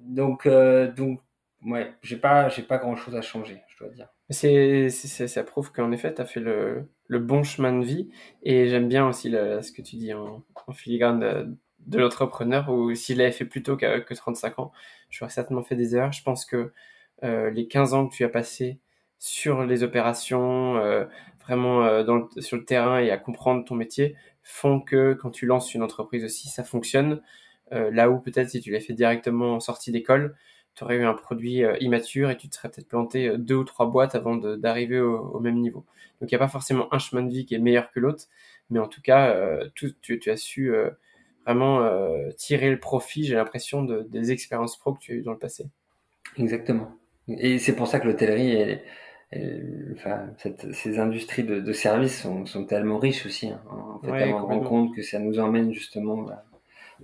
Donc, 0.00 0.44
euh, 0.44 0.90
donc, 0.92 1.20
ouais, 1.64 1.92
j'ai 2.02 2.16
pas, 2.16 2.48
pas 2.68 2.78
grand 2.78 2.96
chose 2.96 3.14
à 3.14 3.22
changer, 3.22 3.62
je 3.68 3.78
dois 3.78 3.94
dire. 3.94 4.08
C'est, 4.28 4.88
ça 4.88 5.44
prouve 5.44 5.70
qu'en 5.70 5.92
effet, 5.92 6.12
tu 6.12 6.20
as 6.20 6.24
fait 6.24 6.40
le, 6.40 6.88
bon 7.08 7.44
chemin 7.44 7.78
de 7.78 7.84
vie. 7.84 8.08
Et 8.42 8.66
j'aime 8.66 8.88
bien 8.88 9.06
aussi 9.06 9.30
ce 9.30 9.70
que 9.70 9.82
tu 9.82 9.94
dis 9.94 10.12
en, 10.12 10.42
filigrane 10.72 11.56
de, 11.78 11.98
l'entrepreneur, 11.98 12.68
où 12.68 12.92
s'il 12.96 13.20
avait 13.20 13.30
fait 13.30 13.44
plus 13.44 13.62
tôt 13.62 13.76
que, 13.76 14.00
que 14.00 14.14
35 14.14 14.58
ans, 14.58 14.72
j'aurais 15.10 15.30
certainement 15.30 15.62
fait 15.62 15.76
des 15.76 15.94
erreurs. 15.94 16.12
Je 16.12 16.24
pense 16.24 16.44
que 16.44 16.72
euh, 17.22 17.50
les 17.50 17.68
15 17.68 17.94
ans 17.94 18.08
que 18.08 18.14
tu 18.16 18.24
as 18.24 18.28
passé 18.28 18.80
sur 19.18 19.64
les 19.64 19.82
opérations, 19.82 20.76
euh, 20.76 21.04
vraiment 21.44 21.84
euh, 21.84 22.04
sur 22.38 22.56
le 22.56 22.64
terrain 22.64 23.00
et 23.00 23.10
à 23.10 23.18
comprendre 23.18 23.64
ton 23.64 23.74
métier, 23.74 24.16
font 24.42 24.80
que 24.80 25.14
quand 25.14 25.30
tu 25.30 25.46
lances 25.46 25.74
une 25.74 25.82
entreprise 25.82 26.24
aussi, 26.24 26.48
ça 26.48 26.64
fonctionne. 26.64 27.22
Euh, 27.72 27.90
là 27.90 28.10
où 28.10 28.20
peut-être 28.20 28.50
si 28.50 28.60
tu 28.60 28.70
l'as 28.70 28.80
fait 28.80 28.92
directement 28.92 29.54
en 29.54 29.60
sortie 29.60 29.90
d'école, 29.90 30.36
tu 30.74 30.84
aurais 30.84 30.96
eu 30.96 31.04
un 31.04 31.14
produit 31.14 31.62
immature 31.80 32.30
et 32.30 32.36
tu 32.36 32.50
te 32.50 32.54
serais 32.54 32.68
peut-être 32.68 32.88
planté 32.88 33.38
deux 33.38 33.54
ou 33.54 33.64
trois 33.64 33.86
boîtes 33.86 34.14
avant 34.14 34.36
d'arriver 34.36 35.00
au, 35.00 35.40
même 35.40 35.58
niveau. 35.58 35.86
Donc 36.20 36.30
il 36.30 36.34
n'y 36.34 36.36
a 36.36 36.38
pas 36.38 36.48
forcément 36.48 36.92
un 36.92 36.98
chemin 36.98 37.22
de 37.22 37.30
vie 37.30 37.46
qui 37.46 37.54
est 37.54 37.58
meilleur 37.58 37.90
que 37.90 37.98
l'autre, 37.98 38.24
mais 38.68 38.78
en 38.78 38.86
tout 38.86 39.00
cas, 39.00 39.58
tu, 39.74 39.94
tu, 40.02 40.30
as 40.30 40.36
su 40.36 40.70
vraiment 41.46 41.88
tirer 42.36 42.70
le 42.70 42.78
profit, 42.78 43.24
j'ai 43.24 43.36
l'impression, 43.36 43.84
de, 43.84 44.02
des 44.02 44.32
expériences 44.32 44.76
pro 44.76 44.92
que 44.92 44.98
tu 44.98 45.12
as 45.12 45.14
eues 45.14 45.22
dans 45.22 45.32
le 45.32 45.38
passé. 45.38 45.64
Exactement. 46.36 46.94
Et 47.28 47.58
c'est 47.58 47.74
pour 47.74 47.88
ça 47.88 47.98
que 47.98 48.06
l'hôtellerie 48.06 48.52
est 48.52 48.84
enfin, 49.32 50.28
ces 50.72 50.98
industries 50.98 51.44
de, 51.44 51.60
de 51.60 51.72
services 51.72 52.22
sont, 52.22 52.46
sont, 52.46 52.64
tellement 52.64 52.98
riches 52.98 53.26
aussi. 53.26 53.48
Hein. 53.48 53.60
En 53.70 53.98
fait, 54.00 54.32
on 54.32 54.46
rend 54.46 54.60
compte 54.60 54.94
que 54.94 55.02
ça 55.02 55.18
nous 55.18 55.38
emmène 55.38 55.72
justement 55.72 56.22
vers 56.22 56.42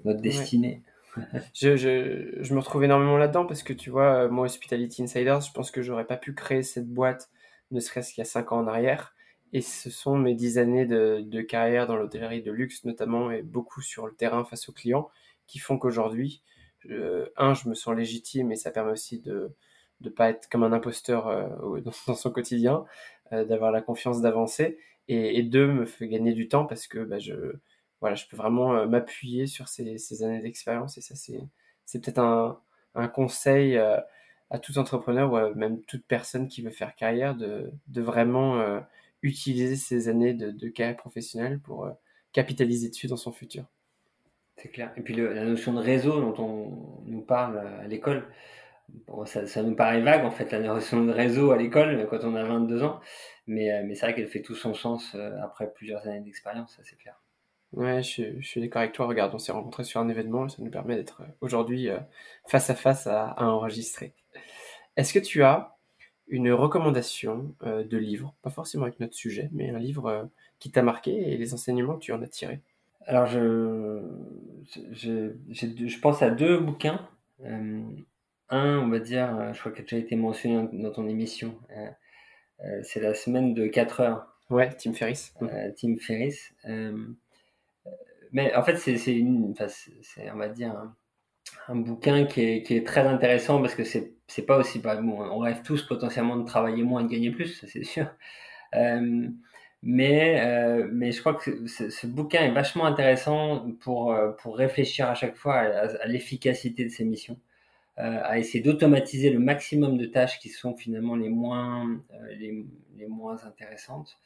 notre 0.04 0.20
destinée. 0.20 0.82
je, 1.54 1.76
je, 1.76 2.38
je, 2.40 2.54
me 2.54 2.60
retrouve 2.60 2.84
énormément 2.84 3.18
là-dedans 3.18 3.44
parce 3.44 3.62
que 3.62 3.72
tu 3.72 3.90
vois, 3.90 4.28
moi, 4.28 4.46
Hospitality 4.46 5.02
Insiders, 5.02 5.40
je 5.40 5.52
pense 5.52 5.70
que 5.70 5.82
j'aurais 5.82 6.06
pas 6.06 6.16
pu 6.16 6.32
créer 6.32 6.62
cette 6.62 6.88
boîte 6.88 7.30
ne 7.70 7.80
serait-ce 7.80 8.12
qu'il 8.12 8.20
y 8.20 8.26
a 8.26 8.30
5 8.30 8.52
ans 8.52 8.58
en 8.58 8.66
arrière. 8.66 9.14
Et 9.52 9.60
ce 9.60 9.90
sont 9.90 10.16
mes 10.16 10.34
10 10.34 10.58
années 10.58 10.86
de, 10.86 11.20
de 11.20 11.40
carrière 11.42 11.86
dans 11.86 11.96
l'hôtellerie 11.96 12.42
de 12.42 12.52
luxe 12.52 12.84
notamment 12.84 13.30
et 13.30 13.42
beaucoup 13.42 13.82
sur 13.82 14.06
le 14.06 14.14
terrain 14.14 14.44
face 14.44 14.68
aux 14.68 14.72
clients 14.72 15.10
qui 15.46 15.58
font 15.58 15.78
qu'aujourd'hui, 15.78 16.42
un, 17.36 17.54
je 17.54 17.68
me 17.68 17.74
sens 17.74 17.94
légitime 17.94 18.52
et 18.52 18.56
ça 18.56 18.70
permet 18.70 18.92
aussi 18.92 19.20
de, 19.20 19.54
de 20.02 20.10
pas 20.10 20.30
être 20.30 20.48
comme 20.48 20.62
un 20.62 20.72
imposteur 20.72 21.28
euh, 21.28 21.80
dans, 22.06 22.14
son 22.14 22.30
quotidien, 22.30 22.84
euh, 23.32 23.44
d'avoir 23.44 23.72
la 23.72 23.80
confiance 23.80 24.20
d'avancer, 24.20 24.78
et, 25.08 25.42
deux, 25.42 25.66
me 25.66 25.84
fait 25.84 26.08
gagner 26.08 26.32
du 26.32 26.48
temps 26.48 26.64
parce 26.64 26.86
que 26.86 27.00
bah, 27.00 27.18
je, 27.18 27.34
voilà, 28.00 28.14
je 28.14 28.26
peux 28.28 28.36
vraiment 28.36 28.76
euh, 28.76 28.86
m'appuyer 28.86 29.46
sur 29.46 29.68
ces, 29.68 30.22
années 30.22 30.40
d'expérience, 30.40 30.96
et 30.96 31.00
ça, 31.00 31.14
c'est 31.16 32.00
peut-être 32.00 32.18
un, 32.18 32.58
conseil 33.08 33.76
à 33.78 34.58
tout 34.60 34.78
entrepreneur 34.78 35.32
ou 35.32 35.58
même 35.58 35.80
toute 35.82 36.04
personne 36.06 36.46
qui 36.46 36.62
veut 36.62 36.70
faire 36.70 36.94
carrière 36.94 37.34
de, 37.34 37.70
de 37.88 38.02
vraiment 38.02 38.82
utiliser 39.22 39.76
ces 39.76 40.08
années 40.08 40.34
de 40.34 40.68
carrière 40.68 40.96
professionnelle 40.96 41.58
pour 41.58 41.90
capitaliser 42.32 42.90
dessus 42.90 43.06
dans 43.06 43.16
son 43.16 43.32
futur. 43.32 43.64
C'est 44.56 44.68
clair. 44.68 44.92
Et 44.96 45.00
puis 45.00 45.14
la 45.14 45.44
notion 45.44 45.72
de 45.72 45.80
réseau 45.80 46.20
dont 46.20 46.34
on 46.42 47.02
nous 47.06 47.22
parle 47.22 47.58
à 47.58 47.86
l'école, 47.88 48.24
Bon, 49.06 49.24
ça, 49.24 49.46
ça, 49.46 49.62
nous 49.62 49.74
paraît 49.74 50.00
vague 50.00 50.24
en 50.24 50.30
fait 50.30 50.50
la 50.52 50.60
notion 50.60 51.04
de 51.04 51.12
réseau 51.12 51.50
à 51.50 51.56
l'école 51.56 52.06
quand 52.10 52.24
on 52.24 52.34
a 52.34 52.44
22 52.44 52.82
ans, 52.82 53.00
mais, 53.46 53.72
euh, 53.72 53.82
mais 53.84 53.94
c'est 53.94 54.06
vrai 54.06 54.14
qu'elle 54.14 54.28
fait 54.28 54.42
tout 54.42 54.54
son 54.54 54.74
sens 54.74 55.14
euh, 55.14 55.36
après 55.42 55.72
plusieurs 55.72 56.06
années 56.06 56.20
d'expérience, 56.20 56.76
ça 56.76 56.82
c'est 56.84 56.96
clair. 56.96 57.20
Ouais, 57.72 58.02
je, 58.02 58.38
je 58.38 58.46
suis 58.46 58.60
d'accord 58.60 58.82
avec 58.82 58.92
toi. 58.92 59.06
Regarde, 59.06 59.34
on 59.34 59.38
s'est 59.38 59.52
rencontrés 59.52 59.84
sur 59.84 60.00
un 60.00 60.08
événement 60.08 60.46
et 60.46 60.50
ça 60.50 60.56
nous 60.60 60.70
permet 60.70 60.94
d'être 60.96 61.22
euh, 61.22 61.32
aujourd'hui 61.40 61.88
face 62.46 62.68
à 62.68 62.74
face 62.74 63.06
à, 63.06 63.28
à 63.28 63.46
enregistrer. 63.46 64.14
Est-ce 64.96 65.14
que 65.14 65.18
tu 65.18 65.42
as 65.42 65.76
une 66.28 66.52
recommandation 66.52 67.54
de 67.62 67.96
livre, 67.96 68.34
pas 68.42 68.50
forcément 68.50 68.84
avec 68.84 69.00
notre 69.00 69.14
sujet, 69.14 69.48
mais 69.52 69.70
un 69.70 69.78
livre 69.78 70.30
qui 70.58 70.70
t'a 70.70 70.82
marqué 70.82 71.32
et 71.32 71.36
les 71.36 71.54
enseignements 71.54 71.94
que 71.94 72.04
tu 72.04 72.12
en 72.12 72.22
as 72.22 72.28
tirés? 72.28 72.60
Alors, 73.06 73.26
je, 73.26 74.00
je, 74.92 75.32
je 75.50 75.98
pense 75.98 76.22
à 76.22 76.30
deux 76.30 76.58
bouquins. 76.58 77.06
Un, 78.48 78.78
on 78.78 78.88
va 78.88 78.98
dire, 78.98 79.52
je 79.54 79.60
crois 79.60 79.72
qu'il 79.72 79.82
a 79.82 79.84
déjà 79.84 79.96
été 79.96 80.16
mentionné 80.16 80.68
dans 80.72 80.92
ton 80.92 81.08
émission. 81.08 81.58
c'est 82.82 83.00
la 83.00 83.14
semaine 83.14 83.54
de 83.54 83.66
4 83.66 84.00
heures. 84.00 84.36
Ouais, 84.50 84.70
Tim 84.76 84.92
Ferriss. 84.92 85.34
Tim 85.76 85.96
Ferriss 85.96 86.54
mais 88.32 88.54
en 88.54 88.62
fait, 88.62 88.76
c'est, 88.76 88.96
c'est 88.96 89.14
une, 89.14 89.52
enfin, 89.52 89.68
c'est, 89.68 90.30
on 90.32 90.36
va 90.36 90.48
dire, 90.48 90.74
un, 91.68 91.76
bouquin 91.76 92.24
qui 92.24 92.40
est, 92.42 92.62
qui 92.62 92.76
est, 92.76 92.86
très 92.86 93.06
intéressant 93.06 93.60
parce 93.60 93.74
que 93.74 93.84
c'est, 93.84 94.14
c'est 94.26 94.46
pas 94.46 94.58
aussi, 94.58 94.78
bah, 94.80 94.96
bon, 94.96 95.20
on 95.22 95.38
rêve 95.38 95.62
tous 95.62 95.82
potentiellement 95.86 96.36
de 96.36 96.44
travailler 96.44 96.82
moins 96.82 97.02
et 97.02 97.04
de 97.04 97.08
gagner 97.10 97.30
plus, 97.30 97.48
ça 97.60 97.66
c'est 97.68 97.84
sûr. 97.84 98.06
Euh, 98.74 99.28
mais, 99.82 100.40
euh, 100.40 100.88
mais 100.92 101.12
je 101.12 101.20
crois 101.20 101.34
que 101.34 101.66
ce, 101.66 101.90
ce, 101.90 102.06
bouquin 102.06 102.42
est 102.42 102.52
vachement 102.52 102.86
intéressant 102.86 103.70
pour, 103.80 104.12
euh, 104.12 104.30
pour 104.32 104.56
réfléchir 104.56 105.08
à 105.08 105.14
chaque 105.14 105.36
fois 105.36 105.56
à, 105.56 106.06
l'efficacité 106.06 106.84
de 106.84 106.90
ses 106.90 107.04
missions, 107.04 107.34
euh, 107.34 107.51
à 107.96 108.38
essayer 108.38 108.62
d'automatiser 108.62 109.30
le 109.30 109.38
maximum 109.38 109.98
de 109.98 110.06
tâches 110.06 110.38
qui 110.38 110.48
sont 110.48 110.74
finalement 110.74 111.14
les 111.14 111.28
moins, 111.28 111.90
euh, 111.90 112.34
les, 112.38 112.64
les, 112.96 113.06
moins 113.06 113.36
intéressantes 113.44 114.18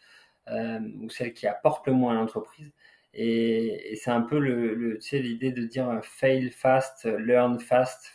ou 0.49 1.11
celles 1.11 1.33
qui 1.33 1.49
apportent 1.49 1.89
le 1.89 1.93
moins 1.93 2.12
à 2.12 2.14
l'entreprise. 2.14 2.71
Et, 3.17 3.95
c'est 3.97 4.11
un 4.11 4.21
peu 4.21 4.39
le, 4.39 4.99
l'idée 5.12 5.51
de 5.51 5.64
dire 5.64 5.89
euh, 5.89 6.01
fail 6.03 6.51
fast, 6.51 7.07
learn 7.07 7.59
fast, 7.59 8.12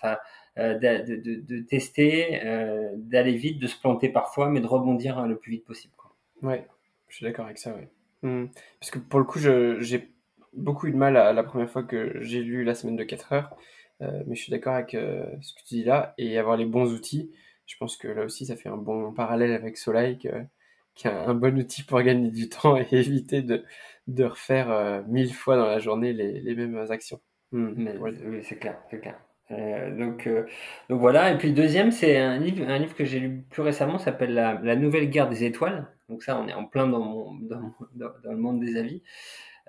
euh, 0.58 0.78
de, 0.78 1.16
de, 1.40 1.60
tester, 1.62 2.46
euh, 2.46 2.92
d'aller 2.96 3.36
vite, 3.36 3.60
de 3.60 3.68
se 3.68 3.80
planter 3.80 4.10
parfois, 4.10 4.50
mais 4.50 4.62
de 4.62 4.68
rebondir 4.68 5.26
le 5.26 5.38
plus 5.38 5.52
vite 5.52 5.66
possible. 5.66 5.94
Quoi. 5.98 6.12
Ouais, 6.44 6.68
je 7.08 7.16
suis 7.16 7.26
d'accord 7.26 7.46
avec 7.46 7.58
ça, 7.58 7.74
ouais. 7.74 7.90
Hmm. 8.22 8.48
Parce 8.80 8.92
que 8.92 9.00
pour 9.00 9.20
le 9.20 9.26
coup, 9.26 9.40
j'ai 9.40 10.12
beaucoup 10.54 10.86
eu 10.88 10.92
de 10.92 10.98
mal 10.98 11.18
à, 11.18 11.34
la 11.34 11.44
première 11.44 11.70
fois 11.70 11.82
que 11.82 12.22
j'ai 12.22 12.42
lu 12.42 12.64
La 12.64 12.76
semaine 12.76 12.96
de 12.96 13.04
4 13.04 13.34
heures, 13.34 13.58
mais 14.02 14.36
je 14.36 14.42
suis 14.42 14.52
d'accord 14.52 14.74
avec 14.74 14.92
ce 14.92 15.54
que 15.54 15.60
tu 15.68 15.76
dis 15.76 15.84
là, 15.84 16.14
et 16.18 16.38
avoir 16.38 16.58
les 16.58 16.66
bons 16.66 16.92
outils, 16.94 17.32
je 17.66 17.78
pense 17.78 17.98
que 17.98 18.08
là 18.08 18.26
aussi, 18.26 18.46
ça 18.46 18.56
fait 18.56 18.70
un 18.70 18.78
bon 18.78 19.14
parallèle 19.14 19.54
avec 19.54 19.78
Soleil, 19.78 20.18
qui 20.18 20.28
est 20.28 21.12
un 21.12 21.34
bon 21.34 21.58
outil 21.58 21.84
pour 21.84 22.02
gagner 22.02 22.30
du 22.30 22.50
temps 22.50 22.78
et 22.78 22.88
éviter 22.92 23.42
de, 23.42 23.64
de 24.08 24.24
refaire 24.24 24.72
euh, 24.72 25.02
mille 25.08 25.34
fois 25.34 25.56
dans 25.56 25.68
la 25.68 25.80
journée 25.80 26.14
les, 26.14 26.42
les 26.42 26.56
mêmes 26.56 26.78
actions. 26.90 27.22
Hmm. 27.52 27.88
Oui, 28.00 28.12
c'est 28.44 28.58
clair, 28.58 28.80
c'est 28.90 29.00
clair. 29.00 29.20
Euh, 29.52 29.96
donc, 29.98 30.28
euh, 30.28 30.46
donc 30.90 31.00
voilà. 31.00 31.32
Et 31.32 31.38
puis 31.38 31.50
le 31.50 31.54
deuxième, 31.54 31.92
c'est 31.92 32.18
un 32.18 32.38
livre, 32.38 32.66
un 32.68 32.78
livre 32.78 32.96
que 32.96 33.06
j'ai 33.06 33.20
lu 33.20 33.44
plus 33.50 33.62
récemment, 33.62 33.98
s'appelle 33.98 34.34
la, 34.34 34.76
Nouvelle 34.76 35.10
Guerre 35.10 35.30
des 35.30 35.44
Étoiles. 35.44 35.88
Donc 36.10 36.24
ça, 36.24 36.40
on 36.40 36.48
est 36.48 36.54
en 36.54 36.66
plein 36.66 36.88
dans, 36.88 37.00
mon, 37.00 37.34
dans, 37.42 37.74
dans, 37.96 38.32
le 38.32 38.38
monde 38.38 38.60
des 38.60 38.78
avis. 38.78 39.04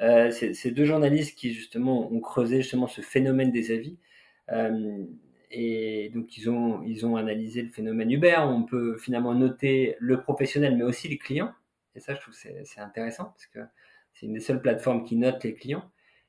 Euh, 0.01 0.31
c'est 0.31 0.71
deux 0.71 0.85
journalistes 0.85 1.37
qui 1.39 1.53
justement 1.53 2.13
ont 2.13 2.21
creusé 2.21 2.63
justement 2.63 2.87
ce 2.87 3.01
phénomène 3.01 3.53
des 3.53 3.73
avis. 3.73 3.99
Euh, 4.51 5.05
et 5.51 6.11
donc 6.15 6.37
ils 6.37 6.49
ont, 6.51 6.83
ils 6.83 7.05
ont 7.05 7.17
analysé 7.17 7.63
le 7.63 7.69
phénomène 7.69 8.11
Uber. 8.11 8.37
On 8.41 8.63
peut 8.63 8.97
finalement 8.99 9.35
noter 9.35 9.97
le 10.01 10.21
professionnel, 10.21 10.77
mais 10.77 10.85
aussi 10.85 11.09
les 11.09 11.19
clients. 11.19 11.53
Et 11.95 12.01
ça, 12.01 12.15
je 12.15 12.21
trouve 12.21 12.35
c'est 12.35 12.81
intéressant 12.81 13.25
parce 13.25 13.47
que 13.47 13.61
c'est 14.15 14.27
une 14.27 14.35
des 14.35 14.41
seules 14.41 14.63
plateformes 14.63 15.05
qui 15.05 15.17
note 15.17 15.45
les 15.45 15.55
clients. 15.55 15.85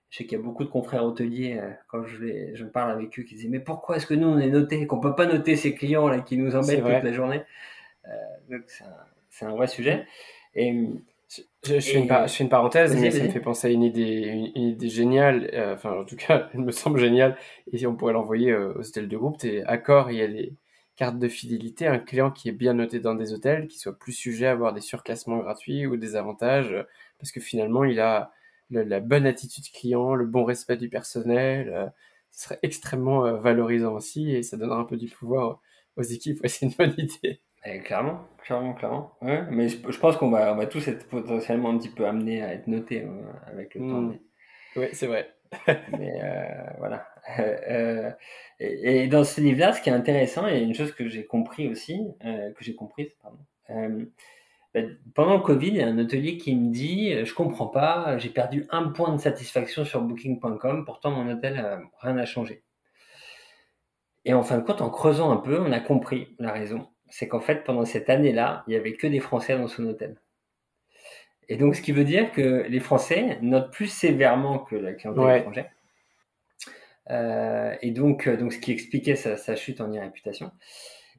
Je 0.10 0.20
sais 0.20 0.24
qu'il 0.26 0.38
y 0.38 0.42
a 0.42 0.44
beaucoup 0.44 0.64
de 0.64 0.70
confrères 0.70 1.04
hôteliers, 1.04 1.58
euh, 1.58 1.72
quand 1.88 2.04
je, 2.06 2.24
les, 2.24 2.56
je 2.56 2.66
parle 2.66 2.92
avec 2.92 3.18
eux, 3.18 3.24
qui 3.24 3.34
disent 3.34 3.50
Mais 3.50 3.60
pourquoi 3.60 3.98
est-ce 3.98 4.06
que 4.06 4.14
nous, 4.14 4.28
on 4.28 4.38
est 4.38 4.50
noté, 4.50 4.86
qu'on 4.86 5.00
peut 5.00 5.16
pas 5.16 5.26
noter 5.26 5.56
ces 5.56 5.74
clients 5.74 6.08
là 6.08 6.20
qui 6.20 6.38
nous 6.38 6.56
embêtent 6.56 6.84
toute 6.84 7.04
la 7.04 7.14
journée 7.14 7.42
euh, 8.08 8.12
Donc, 8.50 8.62
c'est 8.68 8.84
un, 8.84 9.48
un, 9.48 9.56
vrai 9.56 9.68
sujet. 9.68 10.06
Et, 10.54 10.88
je, 11.66 11.76
je, 11.76 11.80
fais 11.80 12.00
une, 12.00 12.28
je, 12.28 12.34
fais 12.34 12.44
une, 12.44 12.50
parenthèse, 12.50 12.96
mais 12.96 13.12
ça 13.12 13.24
me 13.24 13.30
fait 13.30 13.40
penser 13.40 13.68
à 13.68 13.72
une 13.72 13.84
idée, 13.84 14.52
une, 14.56 14.70
idée 14.70 14.90
géniale, 14.90 15.50
euh, 15.54 15.76
enfin, 15.76 15.92
en 16.00 16.06
tout 16.06 16.16
cas, 16.16 16.50
elle 16.54 16.62
me 16.62 16.72
semble 16.72 17.00
géniale, 17.00 17.38
et 17.72 17.86
on 17.88 17.96
pourrait 17.96 18.14
l'envoyer 18.14 18.52
euh, 18.52 18.74
aux 18.76 18.88
hôtels 18.88 19.08
de 19.08 19.18
groupe. 19.18 19.38
C'est 19.40 19.64
accord, 19.64 20.12
il 20.12 20.18
y 20.18 20.22
a 20.22 20.28
des 20.28 20.54
cartes 20.96 21.20
de 21.20 21.28
fidélité, 21.28 21.88
un 21.88 22.00
client 22.00 22.32
qui 22.32 22.50
est 22.50 22.54
bien 22.54 22.74
noté 22.74 23.00
dans 23.00 23.16
des 23.16 23.34
hôtels, 23.34 23.68
qui 23.68 23.80
soit 23.80 23.98
plus 23.98 24.14
sujet 24.14 24.48
à 24.48 24.52
avoir 24.52 24.74
des 24.74 24.82
surclassements 24.82 25.40
gratuits 25.40 25.88
ou 25.88 25.98
des 25.98 26.16
avantages 26.16 26.76
parce 27.24 27.32
que 27.32 27.40
finalement, 27.40 27.86
il 27.86 28.02
a 28.02 28.34
la 28.70 29.00
bonne 29.00 29.26
attitude 29.26 29.72
client, 29.72 30.14
le 30.14 30.26
bon 30.26 30.44
respect 30.44 30.78
du 30.78 30.90
personnel. 30.90 31.70
Euh, 31.70 31.88
ce 32.32 32.46
serait 32.46 32.60
extrêmement 32.64 33.26
euh, 33.26 33.38
valorisant 33.38 33.94
aussi 33.94 34.32
et 34.32 34.44
ça 34.44 34.58
donnera 34.58 34.80
un 34.80 34.84
peu 34.84 34.98
du 34.98 35.08
pouvoir 35.08 35.62
aux 35.96 36.02
équipes. 36.02 36.40
c'est 36.48 36.66
une 36.66 36.74
bonne 36.74 36.96
idée. 36.98 37.42
Eh, 37.66 37.80
clairement, 37.80 38.28
clairement, 38.44 38.74
clairement. 38.74 39.16
Ouais, 39.22 39.44
mais 39.50 39.70
je, 39.70 40.00
pense 40.00 40.18
qu'on 40.18 40.30
va, 40.30 40.54
on 40.54 40.58
va 40.58 40.66
tous 40.66 40.88
être 40.88 41.08
potentiellement 41.08 41.70
un 41.70 41.78
petit 41.78 41.90
peu 41.90 42.06
amenés 42.06 42.42
à 42.42 42.54
être 42.54 42.68
notés 42.68 43.04
euh, 43.04 43.22
avec 43.48 43.76
le 43.76 43.82
temps. 43.82 44.02
Hmm. 44.02 44.18
Oui, 44.76 44.88
c'est 44.92 45.08
vrai. 45.08 45.34
mais 46.00 46.20
voilà. 46.80 47.08
et, 48.60 49.04
et, 49.04 49.08
dans 49.08 49.24
ce 49.24 49.40
livre-là, 49.40 49.72
ce 49.74 49.82
qui 49.82 49.90
est 49.90 49.94
intéressant, 49.94 50.48
et 50.48 50.60
une 50.60 50.74
chose 50.74 50.94
que 50.94 51.08
j'ai 51.08 51.26
compris 51.26 51.70
aussi, 51.70 52.08
que 52.22 52.64
j'ai 52.64 52.74
comprise, 52.74 53.12
pardon, 53.22 53.38
ben, 54.74 54.98
pendant 55.14 55.36
le 55.36 55.42
Covid, 55.44 55.68
il 55.68 55.76
y 55.76 55.82
a 55.82 55.88
un 55.88 56.00
hôtelier 56.00 56.38
qui 56.38 56.56
me 56.56 56.72
dit 56.72 57.14
Je 57.26 57.34
comprends 57.34 57.68
pas, 57.68 58.18
j'ai 58.18 58.30
perdu 58.30 58.66
un 58.72 58.90
point 58.90 59.14
de 59.14 59.20
satisfaction 59.22 59.86
sur 59.86 60.02
Booking.com, 60.02 60.84
pourtant 60.86 61.12
mon 61.12 61.32
hôtel, 61.32 61.60
euh, 61.64 61.78
rien 62.00 62.14
n'a 62.14 62.26
changé. 62.26 62.64
Et 64.26 64.34
en 64.34 64.42
fin 64.42 64.58
de 64.58 64.64
compte, 64.64 64.82
en 64.82 64.90
creusant 64.90 65.32
un 65.32 65.38
peu, 65.38 65.60
on 65.60 65.72
a 65.72 65.80
compris 65.80 66.36
la 66.40 66.52
raison. 66.52 66.88
C'est 67.16 67.28
qu'en 67.28 67.40
fait, 67.40 67.64
pendant 67.64 67.86
cette 67.86 68.10
année-là, 68.10 68.64
il 68.66 68.72
n'y 68.72 68.76
avait 68.76 68.94
que 68.94 69.06
des 69.06 69.20
Français 69.20 69.56
dans 69.56 69.68
son 69.68 69.86
hôtel. 69.86 70.16
Et 71.48 71.58
donc, 71.58 71.76
ce 71.76 71.82
qui 71.84 71.92
veut 71.92 72.06
dire 72.06 72.32
que 72.32 72.66
les 72.68 72.80
Français 72.80 73.38
notent 73.44 73.72
plus 73.72 73.86
sévèrement 73.86 74.58
que 74.58 74.76
la 74.76 74.94
clientèle 74.94 75.42
étrangère. 75.42 75.70
Euh, 77.12 77.76
et 77.84 77.92
donc, 77.92 78.26
euh, 78.26 78.36
donc, 78.36 78.52
ce 78.52 78.58
qui 78.58 78.72
expliquait 78.72 79.16
sa, 79.16 79.38
sa 79.38 79.56
chute 79.56 79.80
en 79.80 79.94
e-réputation. 79.94 80.50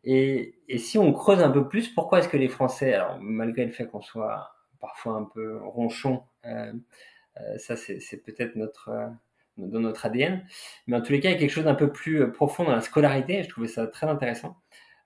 Et, 0.02 0.56
et, 0.68 0.78
si 0.78 0.98
on 0.98 1.12
creuse 1.12 1.40
un 1.40 1.50
peu 1.50 1.68
plus, 1.68 1.88
pourquoi 1.88 2.18
est-ce 2.18 2.28
que 2.28 2.38
les 2.38 2.48
Français, 2.48 2.94
alors 2.94 3.20
malgré 3.20 3.64
le 3.64 3.70
fait 3.70 3.86
qu'on 3.86 4.02
soit 4.02 4.50
parfois 4.80 5.12
un 5.14 5.30
peu 5.32 5.58
ronchon, 5.62 6.24
euh, 6.44 6.72
euh, 7.40 7.58
ça 7.58 7.76
c'est 7.76 8.24
peut-être 8.24 8.56
notre 8.56 8.90
dans 9.58 9.78
notre 9.78 10.06
ADN, 10.06 10.44
mais 10.88 10.96
en 10.96 11.02
tous 11.02 11.12
les 11.12 11.20
cas, 11.20 11.28
il 11.28 11.34
y 11.34 11.36
a 11.36 11.38
quelque 11.38 11.52
chose 11.52 11.64
d'un 11.64 11.76
peu 11.76 11.92
plus 11.92 12.32
profond 12.32 12.64
dans 12.64 12.74
la 12.74 12.80
scolarité. 12.80 13.38
Et 13.38 13.42
je 13.44 13.48
trouvais 13.48 13.68
ça 13.68 13.86
très 13.86 14.08
intéressant. 14.08 14.56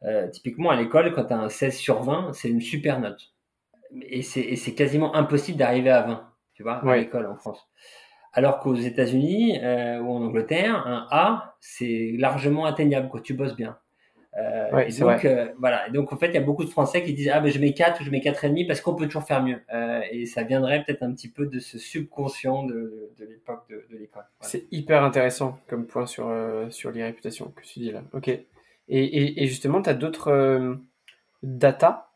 Euh, 0.04 0.28
typiquement 0.28 0.70
à 0.70 0.76
l'école, 0.76 1.12
quand 1.14 1.24
tu 1.24 1.32
as 1.32 1.38
un 1.38 1.48
16 1.48 1.76
sur 1.76 2.02
20, 2.02 2.32
c'est 2.32 2.48
une 2.48 2.60
super 2.60 3.00
note. 3.00 3.32
Et 4.02 4.22
c'est 4.22 4.74
quasiment 4.74 5.14
impossible 5.14 5.58
d'arriver 5.58 5.90
à 5.90 6.02
20, 6.02 6.28
tu 6.54 6.62
vois, 6.62 6.86
à 6.86 6.96
l'école 6.96 7.26
en 7.26 7.36
France. 7.36 7.66
Alors 8.34 8.60
qu'aux 8.60 8.74
États-Unis 8.74 9.58
euh, 9.62 9.98
ou 10.00 10.12
en 10.12 10.22
Angleterre, 10.22 10.86
un 10.86 11.06
A, 11.10 11.56
c'est 11.60 12.14
largement 12.18 12.66
atteignable 12.66 13.08
quand 13.10 13.22
tu 13.22 13.32
bosses 13.32 13.56
bien. 13.56 13.78
Euh, 14.36 14.78
et 14.80 14.92
donc, 15.00 15.26
voilà. 15.58 15.88
donc, 15.88 16.12
en 16.12 16.16
fait, 16.16 16.28
il 16.28 16.34
y 16.34 16.36
a 16.36 16.42
beaucoup 16.42 16.64
de 16.64 16.70
Français 16.70 17.02
qui 17.02 17.14
disent 17.14 17.30
Ah, 17.32 17.40
ben, 17.40 17.50
je 17.50 17.58
mets 17.58 17.72
4 17.72 18.02
ou 18.02 18.04
je 18.04 18.10
mets 18.10 18.20
4,5 18.20 18.66
parce 18.66 18.82
qu'on 18.82 18.94
peut 18.94 19.06
toujours 19.06 19.24
faire 19.24 19.42
mieux. 19.42 19.60
Et 20.12 20.26
ça 20.26 20.42
viendrait 20.42 20.84
peut-être 20.84 21.02
un 21.02 21.12
petit 21.12 21.30
peu 21.30 21.46
de 21.46 21.58
ce 21.58 21.78
subconscient 21.78 22.64
de, 22.64 23.10
de, 23.18 23.24
l'époque 23.24 23.64
de, 23.70 23.86
de 23.90 23.96
l'école. 23.96 24.24
C'est 24.40 24.66
hyper 24.70 25.02
intéressant 25.02 25.58
comme 25.66 25.86
point 25.86 26.06
sur, 26.06 26.30
sur 26.68 26.92
les 26.92 27.02
réputations 27.02 27.50
que 27.56 27.62
tu 27.62 27.80
dis 27.80 27.90
là. 27.90 28.02
Ok. 28.12 28.38
Et, 28.88 29.04
et, 29.04 29.42
et 29.42 29.46
justement, 29.46 29.82
tu 29.82 29.90
as 29.90 29.94
d'autres 29.94 30.78
data 31.42 32.10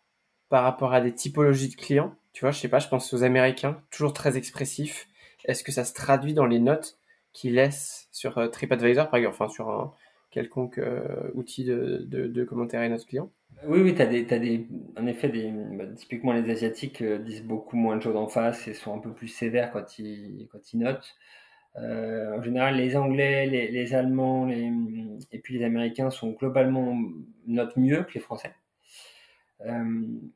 par 0.49 0.65
rapport 0.65 0.93
à 0.93 1.01
des 1.01 1.15
typologies 1.15 1.71
de 1.71 1.77
clients? 1.77 2.15
Tu 2.33 2.43
vois, 2.43 2.51
je 2.51 2.59
sais 2.59 2.69
pas, 2.69 2.79
je 2.79 2.89
pense 2.89 3.13
aux 3.13 3.23
Américains, 3.25 3.81
toujours 3.91 4.13
très 4.13 4.37
expressifs. 4.37 5.09
Est-ce 5.45 5.65
que 5.65 5.73
ça 5.73 5.85
se 5.85 5.93
traduit 5.93 6.35
dans 6.35 6.47
les 6.47 6.59
notes 6.59 6.99
qu'ils 7.33 7.55
laissent 7.55 8.09
sur 8.13 8.51
TripAdvisor, 8.51 9.11
par 9.11 9.19
exemple, 9.19 9.37
enfin 9.41 9.49
sur 9.49 9.71
un 9.71 9.93
quelconque 10.31 10.79
euh, 10.79 11.31
outil 11.35 11.65
de, 11.65 12.05
de, 12.07 12.27
de, 12.27 12.45
commentaire 12.45 12.81
à 12.81 12.89
notre 12.89 13.07
client? 13.07 13.31
Oui, 13.67 13.81
oui, 13.81 13.95
tu 13.95 14.03
as 14.03 14.07
des, 14.07 14.27
as 14.33 14.39
des, 14.39 14.67
en 14.99 15.07
effet, 15.07 15.29
des, 15.29 15.51
bah, 15.51 15.85
typiquement 15.95 16.33
les 16.33 16.51
Asiatiques 16.51 17.03
euh, 17.03 17.19
disent 17.19 17.45
beaucoup 17.45 17.77
moins 17.77 17.97
de 17.97 18.03
choses 18.03 18.17
en 18.17 18.27
face 18.27 18.67
et 18.67 18.75
sont 18.75 18.95
un 18.95 18.99
peu 18.99 19.13
plus 19.13 19.29
sévères 19.29 19.71
quand 19.73 19.99
ils, 19.99 20.49
quand 20.51 20.73
ils 20.73 20.79
notent. 20.79 21.15
Euh, 21.77 22.39
en 22.39 22.43
général, 22.43 22.77
les 22.77 22.97
Anglais, 22.97 23.47
les, 23.47 23.95
Allemands 23.95 24.49
et 24.49 25.39
puis 25.39 25.59
les 25.59 25.65
Américains 25.65 26.11
sont 26.11 26.33
globalement 26.33 26.99
notent 27.47 27.77
mieux 27.77 28.03
que 28.03 28.15
les 28.15 28.21
Français. 28.21 28.55
Euh, 29.67 29.85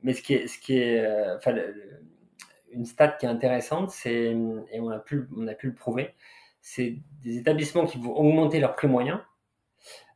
mais 0.03 0.15
ce 0.15 0.23
qui 0.23 0.35
est, 0.35 0.47
ce 0.47 0.59
qui 0.59 0.79
est 0.79 1.07
enfin, 1.37 1.55
une 2.73 2.87
stat 2.87 3.09
qui 3.09 3.27
est 3.27 3.29
intéressante, 3.29 3.91
c'est, 3.91 4.35
et 4.73 4.81
on 4.81 4.89
a 4.89 4.99
pu, 4.99 5.27
on 5.37 5.47
a 5.47 5.55
pu 5.55 5.67
le 5.67 5.75
prouver, 5.75 6.15
c'est 6.61 6.97
des 7.23 7.39
établissements 7.39 7.87
qui 7.87 7.99
vont 7.99 8.17
augmenter 8.17 8.61
leurs 8.61 8.75
prix 8.75 8.89
moyens 8.89 9.21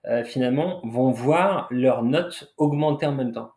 euh, 0.07 0.25
finalement, 0.25 0.81
vont 0.83 1.11
voir 1.11 1.69
leurs 1.71 2.03
notes 2.03 2.53
augmenter 2.57 3.07
en 3.07 3.13
même 3.13 3.33
temps. 3.33 3.53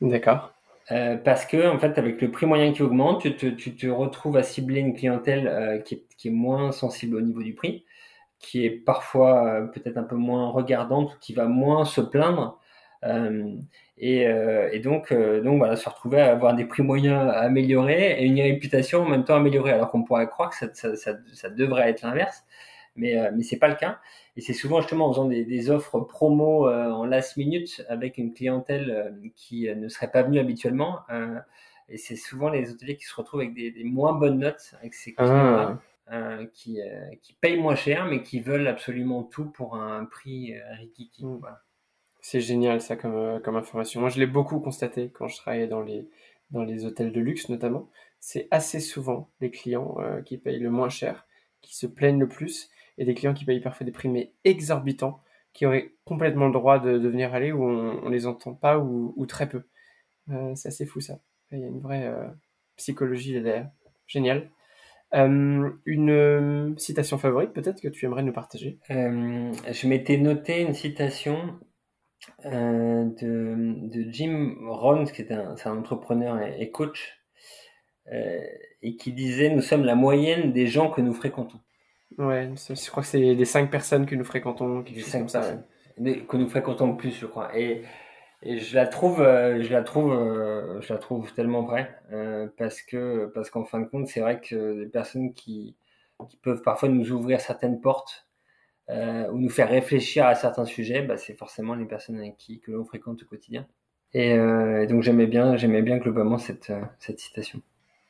D'accord. 0.00 0.52
Euh, 0.90 1.16
parce 1.16 1.44
que 1.44 1.68
en 1.68 1.78
fait, 1.78 1.98
avec 1.98 2.20
le 2.22 2.30
prix 2.30 2.46
moyen 2.46 2.72
qui 2.72 2.82
augmente, 2.82 3.22
tu 3.22 3.36
te, 3.36 3.46
tu 3.46 3.76
te 3.76 3.86
retrouves 3.86 4.36
à 4.36 4.42
cibler 4.42 4.80
une 4.80 4.94
clientèle 4.94 5.46
euh, 5.46 5.78
qui, 5.80 5.96
est, 5.96 6.04
qui, 6.16 6.28
est, 6.28 6.30
moins 6.30 6.72
sensible 6.72 7.16
au 7.16 7.20
niveau 7.20 7.42
du 7.42 7.54
prix, 7.54 7.84
qui 8.38 8.64
est 8.64 8.70
parfois 8.70 9.46
euh, 9.46 9.66
peut-être 9.66 9.98
un 9.98 10.04
peu 10.04 10.16
moins 10.16 10.50
regardante, 10.50 11.18
qui 11.20 11.34
va 11.34 11.46
moins 11.46 11.84
se 11.84 12.00
plaindre. 12.00 12.58
Et, 14.00 14.22
et, 14.22 14.78
donc, 14.80 15.12
donc 15.12 15.58
voilà, 15.58 15.76
se 15.76 15.88
retrouver 15.88 16.20
à 16.20 16.32
avoir 16.32 16.54
des 16.54 16.64
prix 16.64 16.82
moyens 16.82 17.30
améliorés 17.32 18.20
et 18.20 18.24
une 18.24 18.40
réputation 18.40 19.02
en 19.02 19.08
même 19.08 19.24
temps 19.24 19.36
améliorée, 19.36 19.72
alors 19.72 19.90
qu'on 19.90 20.02
pourrait 20.02 20.28
croire 20.28 20.50
que 20.50 20.56
ça, 20.56 20.68
ça, 20.74 20.96
ça, 20.96 21.14
ça 21.32 21.48
devrait 21.50 21.90
être 21.90 22.02
l'inverse, 22.02 22.44
mais 22.98 23.30
mais 23.32 23.42
c'est 23.42 23.58
pas 23.58 23.68
le 23.68 23.76
cas. 23.76 24.00
Et 24.36 24.40
c'est 24.40 24.52
souvent 24.52 24.80
justement 24.80 25.06
en 25.06 25.12
faisant 25.12 25.26
des, 25.26 25.44
des 25.44 25.70
offres 25.70 26.00
promo 26.00 26.68
en 26.68 27.04
last 27.06 27.36
minute 27.36 27.84
avec 27.88 28.18
une 28.18 28.34
clientèle 28.34 29.14
qui 29.36 29.68
ne 29.74 29.88
serait 29.88 30.10
pas 30.10 30.22
venue 30.22 30.38
habituellement. 30.38 31.00
et 31.88 31.96
c'est 31.96 32.16
souvent 32.16 32.50
les 32.50 32.70
hôteliers 32.70 32.96
qui 32.96 33.04
se 33.04 33.14
retrouvent 33.14 33.40
avec 33.40 33.54
des, 33.54 33.70
des 33.70 33.84
moins 33.84 34.12
bonnes 34.12 34.38
notes 34.38 34.74
avec 34.80 34.94
ces 34.94 35.14
clients 35.14 35.78
ah. 36.08 36.38
qui, 36.52 36.80
qui 37.22 37.32
payent 37.34 37.60
moins 37.60 37.76
cher, 37.76 38.06
mais 38.06 38.22
qui 38.22 38.40
veulent 38.40 38.68
absolument 38.68 39.22
tout 39.22 39.46
pour 39.46 39.76
un 39.76 40.04
prix 40.04 40.54
rikiki. 40.78 41.24
Mmh. 41.24 41.38
Voilà. 41.40 41.62
C'est 42.20 42.40
génial 42.40 42.80
ça 42.80 42.96
comme, 42.96 43.14
euh, 43.14 43.40
comme 43.40 43.56
information. 43.56 44.00
Moi 44.00 44.10
je 44.10 44.18
l'ai 44.18 44.26
beaucoup 44.26 44.60
constaté 44.60 45.10
quand 45.10 45.28
je 45.28 45.36
travaillais 45.36 45.66
dans 45.66 45.82
les, 45.82 46.08
dans 46.50 46.64
les 46.64 46.84
hôtels 46.84 47.12
de 47.12 47.20
luxe 47.20 47.48
notamment. 47.48 47.88
C'est 48.20 48.48
assez 48.50 48.80
souvent 48.80 49.30
les 49.40 49.50
clients 49.50 49.96
euh, 50.00 50.20
qui 50.22 50.38
payent 50.38 50.58
le 50.58 50.70
moins 50.70 50.88
cher, 50.88 51.26
qui 51.60 51.76
se 51.76 51.86
plaignent 51.86 52.18
le 52.18 52.28
plus, 52.28 52.70
et 52.98 53.04
des 53.04 53.14
clients 53.14 53.34
qui 53.34 53.44
payent 53.44 53.60
parfois 53.60 53.86
des 53.86 53.92
prix 53.92 54.08
mais 54.08 54.32
exorbitants, 54.44 55.22
qui 55.52 55.66
auraient 55.66 55.92
complètement 56.04 56.46
le 56.46 56.52
droit 56.52 56.78
de, 56.78 56.90
venir 56.98 57.32
aller 57.32 57.52
où 57.52 57.64
on, 57.64 58.04
on 58.04 58.08
les 58.10 58.26
entend 58.26 58.54
pas 58.54 58.78
ou, 58.78 59.26
très 59.26 59.48
peu. 59.48 59.62
Euh, 60.30 60.54
c'est 60.54 60.68
assez 60.68 60.84
fou 60.84 61.00
ça. 61.00 61.20
Il 61.52 61.60
y 61.60 61.64
a 61.64 61.68
une 61.68 61.80
vraie 61.80 62.06
euh, 62.06 62.28
psychologie 62.76 63.32
derrière. 63.40 63.70
Génial. 64.06 64.50
Euh, 65.14 65.70
une 65.86 66.74
citation 66.76 67.16
favorite 67.16 67.54
peut-être 67.54 67.80
que 67.80 67.88
tu 67.88 68.04
aimerais 68.04 68.22
nous 68.22 68.32
partager? 68.32 68.78
Je 68.88 69.88
m'étais 69.88 70.18
noté 70.18 70.60
une 70.60 70.74
citation 70.74 71.58
de, 72.44 74.04
Jim 74.10 74.54
Rohn, 74.66 75.10
qui 75.10 75.22
est 75.22 75.32
un, 75.32 75.56
entrepreneur 75.66 76.42
et, 76.42 76.70
coach, 76.70 77.22
et 78.10 78.96
qui 78.96 79.12
disait 79.12 79.48
Nous 79.48 79.62
sommes 79.62 79.84
la 79.84 79.94
moyenne 79.94 80.52
des 80.52 80.66
gens 80.66 80.90
que 80.90 81.00
nous 81.00 81.14
fréquentons. 81.14 81.60
Ouais, 82.16 82.50
je 82.56 82.90
crois 82.90 83.02
que 83.02 83.08
c'est 83.08 83.34
les 83.34 83.44
cinq 83.44 83.70
personnes 83.70 84.06
que 84.06 84.14
nous 84.14 84.24
fréquentons 84.24 84.82
qui 84.82 85.00
cinq 85.02 85.28
ça. 85.28 85.62
Que 85.96 86.36
nous 86.36 86.48
fréquentons 86.48 86.90
le 86.92 86.96
plus, 86.96 87.10
je 87.18 87.26
crois. 87.26 87.56
Et, 87.56 87.82
et 88.42 88.58
je 88.58 88.74
la 88.74 88.86
trouve, 88.86 89.20
euh, 89.20 89.62
je 89.62 89.72
la 89.72 89.82
trouve, 89.82 90.12
euh, 90.12 90.80
je 90.80 90.92
la 90.92 90.98
trouve 90.98 91.32
tellement 91.34 91.62
vraie 91.62 91.94
parce 92.56 92.82
que 92.82 93.26
parce 93.34 93.50
qu'en 93.50 93.64
fin 93.64 93.80
de 93.80 93.86
compte, 93.86 94.06
c'est 94.06 94.20
vrai 94.20 94.40
que 94.40 94.84
des 94.84 94.90
personnes 94.90 95.34
qui, 95.34 95.76
qui 96.28 96.36
peuvent 96.38 96.62
parfois 96.62 96.88
nous 96.88 97.12
ouvrir 97.12 97.40
certaines 97.40 97.80
portes 97.80 98.26
euh, 98.90 99.28
ou 99.30 99.38
nous 99.38 99.50
faire 99.50 99.68
réfléchir 99.68 100.26
à 100.26 100.34
certains 100.34 100.64
sujets, 100.64 101.02
bah, 101.02 101.16
c'est 101.18 101.34
forcément 101.34 101.74
les 101.74 101.84
personnes 101.84 102.16
avec 102.16 102.36
qui 102.38 102.60
que 102.60 102.72
l'on 102.72 102.84
fréquente 102.84 103.22
au 103.22 103.26
quotidien. 103.26 103.66
Et, 104.14 104.32
euh, 104.32 104.86
donc 104.86 105.02
j'aimais 105.02 105.26
bien, 105.26 105.56
j'aimais 105.56 105.82
bien 105.82 105.98
globalement 105.98 106.38
cette, 106.38 106.70
euh, 106.70 106.80
cette 106.98 107.20
citation. 107.20 107.60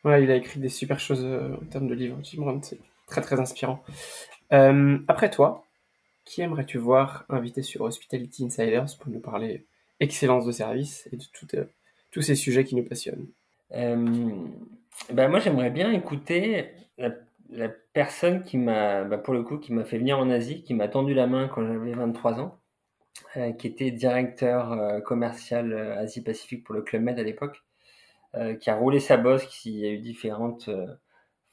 Ouais, 0.05 0.23
il 0.23 0.31
a 0.31 0.37
écrit 0.37 0.61
des 0.61 0.69
super 0.69 1.01
choses 1.01 1.25
euh, 1.25 1.57
en 1.61 1.67
termes 1.67 1.89
de 1.89 1.95
livres, 1.95 2.19
Jim 2.23 2.61
c'est 2.63 2.79
très 3.09 3.21
très 3.21 3.41
inspirant. 3.41 3.83
Euh, 4.53 4.99
après 5.09 5.31
toi, 5.31 5.65
qui 6.25 6.43
aimerais-tu 6.43 6.79
voir 6.79 7.25
invité 7.29 7.63
sur 7.63 7.83
Hospitality 7.83 8.45
Insiders 8.45 8.87
pour 8.99 9.11
nous 9.11 9.21
parler 9.21 9.67
excellence 10.01 10.47
de 10.47 10.53
service 10.53 11.09
et 11.13 11.17
de 11.17 11.25
tout, 11.33 11.47
tous 12.11 12.23
ces 12.23 12.35
sujets 12.35 12.65
qui 12.65 12.77
nous 12.77 12.85
passionnent? 12.85 13.27
Ben 13.71 15.29
Moi, 15.29 15.39
j'aimerais 15.41 15.71
bien 15.71 15.93
écouter 15.93 16.71
la 17.51 17.69
personne 17.93 18.45
qui 18.45 18.59
m'a, 18.59 19.05
bah 19.05 19.19
pour 19.19 19.35
le 19.35 19.43
coup, 19.43 19.59
qui 19.59 19.73
m'a 19.73 19.85
fait 19.85 19.99
venir 19.99 20.19
en 20.19 20.31
Asie, 20.31 20.63
qui 20.63 20.75
m'a 20.75 20.89
tendu 20.89 21.15
la 21.15 21.27
main 21.27 21.49
quand 21.49 21.67
j'avais 21.67 21.93
23 21.93 22.41
ans, 22.41 22.59
euh, 23.37 23.53
qui 23.53 23.67
était 23.67 23.91
directeur 23.91 24.73
euh, 24.73 25.01
commercial 25.01 25.73
euh, 25.73 25.99
Asie-Pacifique 25.99 26.65
pour 26.65 26.75
le 26.75 26.83
Club 26.83 27.03
Med 27.03 27.19
à 27.19 27.23
l'époque, 27.23 27.63
qui 28.61 28.71
a 28.71 28.77
roulé 28.77 29.01
sa 29.01 29.17
bosse, 29.17 29.47
qui 29.47 29.85
a 29.87 29.91
eu 29.91 29.99
différentes 29.99 30.71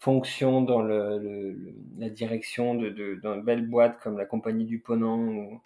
fonctions 0.05 0.61
dans 0.61 0.83
le, 0.83 1.57
la 1.97 2.09
direction 2.09 2.75
de, 2.75 2.89
de, 2.89 3.15
dans 3.23 3.37
belles 3.37 3.65
boîtes 3.65 3.99
comme 4.03 4.19
la 4.19 4.25
Compagnie 4.25 4.65
du 4.65 4.77
Ponant 4.77 5.17
ou 5.17 5.59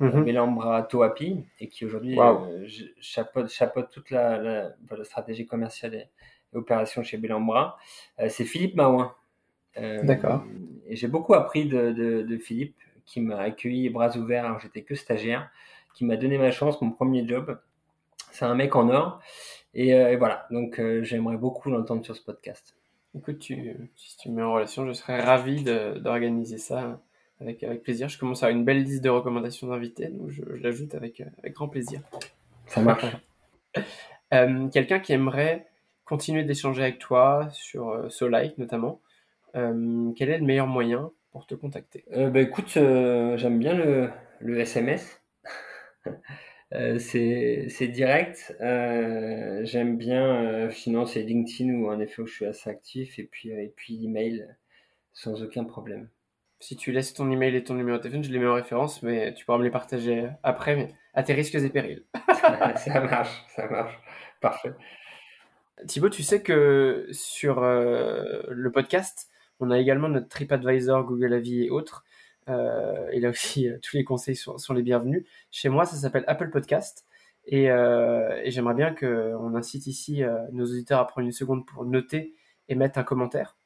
mm 0.00 0.24
Melambra 0.24 0.82
Toapi, 0.82 1.44
et 1.60 1.68
qui 1.68 1.86
aujourd'hui 1.86 2.18
chapeaute, 3.00 3.90
toute 3.90 4.10
la, 4.10 4.38
la, 4.38 5.04
stratégie 5.04 5.46
commerciale 5.46 5.94
et, 5.94 6.08
opération 6.52 7.02
chez 7.02 7.16
Belambra. 7.16 7.78
c'est 8.28 8.44
Philippe 8.44 8.74
Maouin. 8.74 9.14
Euh, 9.78 10.02
D'accord. 10.02 10.42
Et 10.88 10.96
j'ai 10.96 11.08
beaucoup 11.08 11.34
appris 11.34 11.66
de, 11.66 11.92
de, 11.92 12.22
de 12.22 12.38
Philippe, 12.38 12.76
qui 13.04 13.20
m'a 13.20 13.38
accueilli 13.38 13.88
bras 13.88 14.16
ouverts 14.16 14.46
alors 14.46 14.58
j'étais 14.58 14.82
que 14.82 14.94
stagiaire, 14.94 15.48
qui 15.94 16.04
m'a 16.04 16.16
donné 16.16 16.38
ma 16.38 16.50
chance, 16.50 16.80
mon 16.82 16.90
premier 16.90 17.26
job. 17.26 17.58
C'est 18.32 18.44
un 18.44 18.54
mec 18.54 18.74
en 18.74 18.88
or. 18.90 19.20
Et, 19.74 19.94
euh, 19.94 20.16
voilà, 20.16 20.46
donc 20.50 20.80
euh, 20.80 21.04
j'aimerais 21.04 21.36
beaucoup 21.36 21.70
l'entendre 21.70 22.04
sur 22.04 22.16
ce 22.16 22.22
podcast. 22.22 22.74
Écoute, 23.16 23.38
tu, 23.38 23.74
si 23.96 24.16
tu 24.18 24.30
me 24.30 24.36
mets 24.36 24.42
en 24.42 24.52
relation, 24.52 24.86
je 24.86 24.92
serais 24.92 25.20
ravi 25.22 25.64
d'organiser 25.64 26.58
ça 26.58 27.00
avec, 27.40 27.62
avec 27.62 27.82
plaisir. 27.82 28.08
Je 28.08 28.18
commence 28.18 28.42
à 28.42 28.46
avoir 28.46 28.58
une 28.58 28.64
belle 28.64 28.82
liste 28.82 29.02
de 29.02 29.08
recommandations 29.08 29.68
d'invités, 29.68 30.08
donc 30.08 30.30
je, 30.30 30.42
je 30.54 30.62
l'ajoute 30.62 30.94
avec, 30.94 31.22
avec 31.38 31.54
grand 31.54 31.68
plaisir. 31.68 32.00
Ça 32.66 32.80
marche. 32.80 33.04
Quelqu'un 34.72 34.98
qui 34.98 35.12
aimerait 35.12 35.66
continuer 36.04 36.44
d'échanger 36.44 36.82
avec 36.82 36.98
toi 36.98 37.48
sur 37.52 37.90
euh, 37.90 38.08
Solike 38.08 38.58
notamment, 38.58 39.00
euh, 39.56 40.12
quel 40.16 40.30
est 40.30 40.38
le 40.38 40.44
meilleur 40.44 40.66
moyen 40.66 41.10
pour 41.32 41.46
te 41.46 41.54
contacter? 41.54 42.04
Euh, 42.12 42.30
bah, 42.30 42.40
Écoute, 42.40 42.76
euh, 42.76 43.36
j'aime 43.36 43.58
bien 43.58 43.74
le, 43.74 44.10
le 44.40 44.58
SMS. 44.60 45.20
c'est 46.72 47.88
direct. 47.88 48.56
j'aime 48.60 49.96
bien, 49.96 50.68
sinon 50.70 51.06
c'est 51.06 51.22
LinkedIn 51.22 51.70
où 51.74 51.90
en 51.90 52.00
effet 52.00 52.22
où 52.22 52.26
je 52.26 52.34
suis 52.34 52.46
assez 52.46 52.70
actif 52.70 53.18
et 53.18 53.24
puis, 53.24 53.50
et 53.50 53.72
puis 53.74 53.96
l'email 53.96 54.46
sans 55.12 55.42
aucun 55.42 55.64
problème. 55.64 56.08
Si 56.60 56.76
tu 56.76 56.90
laisses 56.90 57.12
ton 57.12 57.30
email 57.30 57.54
et 57.54 57.64
ton 57.64 57.74
numéro 57.74 57.98
de 57.98 58.02
téléphone, 58.02 58.24
je 58.24 58.30
les 58.30 58.38
mets 58.38 58.46
en 58.46 58.54
référence, 58.54 59.02
mais 59.02 59.34
tu 59.34 59.44
pourras 59.44 59.58
me 59.58 59.64
les 59.64 59.70
partager 59.70 60.28
après, 60.42 60.74
mais 60.74 60.94
à 61.14 61.22
tes 61.22 61.34
risques 61.34 61.54
et 61.54 61.68
périls. 61.68 62.04
ça 62.76 63.00
marche, 63.00 63.44
ça 63.48 63.66
marche. 63.68 63.98
Parfait. 64.40 64.72
Thibaut, 65.86 66.08
tu 66.08 66.22
sais 66.22 66.42
que 66.42 67.06
sur 67.10 67.60
le 67.60 68.70
podcast, 68.72 69.28
on 69.60 69.70
a 69.70 69.78
également 69.78 70.08
notre 70.08 70.28
TripAdvisor, 70.28 71.04
Google 71.04 71.34
Avis 71.34 71.64
et 71.64 71.70
autres. 71.70 72.04
Euh, 72.48 73.08
et 73.12 73.20
là 73.20 73.30
aussi, 73.30 73.68
euh, 73.68 73.78
tous 73.82 73.96
les 73.96 74.04
conseils 74.04 74.36
sont, 74.36 74.56
les 74.72 74.82
bienvenus. 74.82 75.24
Chez 75.50 75.68
moi, 75.68 75.84
ça 75.84 75.96
s'appelle 75.96 76.24
Apple 76.26 76.50
Podcast. 76.50 77.06
Et, 77.46 77.70
euh, 77.70 78.42
j'aimerais 78.46 78.74
bien 78.74 78.94
qu'on 78.94 79.54
incite 79.54 79.86
ici 79.86 80.22
nos 80.52 80.64
auditeurs 80.64 81.00
à 81.00 81.06
prendre 81.06 81.26
une 81.26 81.32
seconde 81.32 81.64
pour 81.66 81.84
noter 81.84 82.34
et 82.68 82.74
mettre 82.74 82.98
un 82.98 83.04
commentaire. 83.04 83.56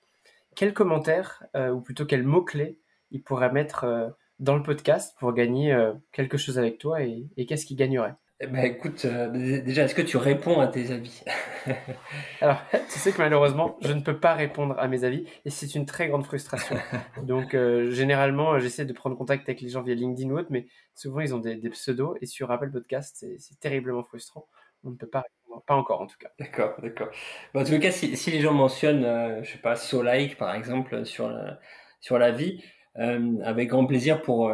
Quel 0.54 0.74
commentaire, 0.74 1.44
ou 1.72 1.80
plutôt 1.80 2.04
quel 2.04 2.22
mot-clé, 2.24 2.78
ils 3.10 3.22
pourraient 3.22 3.52
mettre 3.52 4.14
dans 4.38 4.56
le 4.56 4.62
podcast 4.62 5.16
pour 5.18 5.32
gagner 5.32 5.74
quelque 6.12 6.36
chose 6.36 6.58
avec 6.58 6.78
toi 6.78 7.02
et 7.02 7.46
qu'est-ce 7.46 7.64
qu'ils 7.64 7.78
gagneraient 7.78 8.16
eh 8.42 8.46
ben, 8.46 8.64
écoute, 8.64 9.04
euh, 9.04 9.28
déjà, 9.60 9.82
est-ce 9.82 9.94
que 9.94 10.00
tu 10.00 10.16
réponds 10.16 10.60
à 10.60 10.66
tes 10.66 10.92
avis? 10.92 11.22
Alors, 12.40 12.62
tu 12.72 12.98
sais 12.98 13.12
que 13.12 13.18
malheureusement, 13.18 13.76
je 13.82 13.92
ne 13.92 14.00
peux 14.00 14.18
pas 14.18 14.32
répondre 14.32 14.78
à 14.78 14.88
mes 14.88 15.04
avis 15.04 15.26
et 15.44 15.50
c'est 15.50 15.74
une 15.74 15.84
très 15.84 16.08
grande 16.08 16.24
frustration. 16.24 16.76
Donc, 17.22 17.52
euh, 17.54 17.90
généralement, 17.90 18.58
j'essaie 18.58 18.86
de 18.86 18.94
prendre 18.94 19.14
contact 19.14 19.46
avec 19.46 19.60
les 19.60 19.68
gens 19.68 19.82
via 19.82 19.94
LinkedIn 19.94 20.30
ou 20.30 20.38
autre, 20.38 20.48
mais 20.48 20.68
souvent, 20.94 21.20
ils 21.20 21.34
ont 21.34 21.38
des, 21.38 21.56
pseudos 21.68 22.16
et 22.22 22.26
sur 22.26 22.50
Apple 22.50 22.70
Podcast, 22.70 23.26
c'est 23.36 23.60
terriblement 23.60 24.02
frustrant. 24.02 24.48
On 24.84 24.90
ne 24.90 24.96
peut 24.96 25.06
pas 25.06 25.20
répondre, 25.20 25.62
pas 25.66 25.74
encore 25.74 26.00
en 26.00 26.06
tout 26.06 26.16
cas. 26.18 26.30
D'accord, 26.38 26.76
d'accord. 26.80 27.10
en 27.54 27.64
tout 27.64 27.78
cas, 27.78 27.90
si, 27.90 28.16
si 28.16 28.30
les 28.30 28.40
gens 28.40 28.54
mentionnent, 28.54 29.04
euh, 29.04 29.44
je 29.44 29.52
sais 29.52 29.58
pas, 29.58 29.76
So-like 29.76 30.38
par 30.38 30.54
exemple, 30.54 31.04
sur 31.04 31.28
la, 31.28 31.60
sur 32.00 32.18
la 32.18 32.30
vie, 32.30 32.64
avec 32.94 33.68
grand 33.68 33.84
plaisir 33.84 34.22
pour 34.22 34.52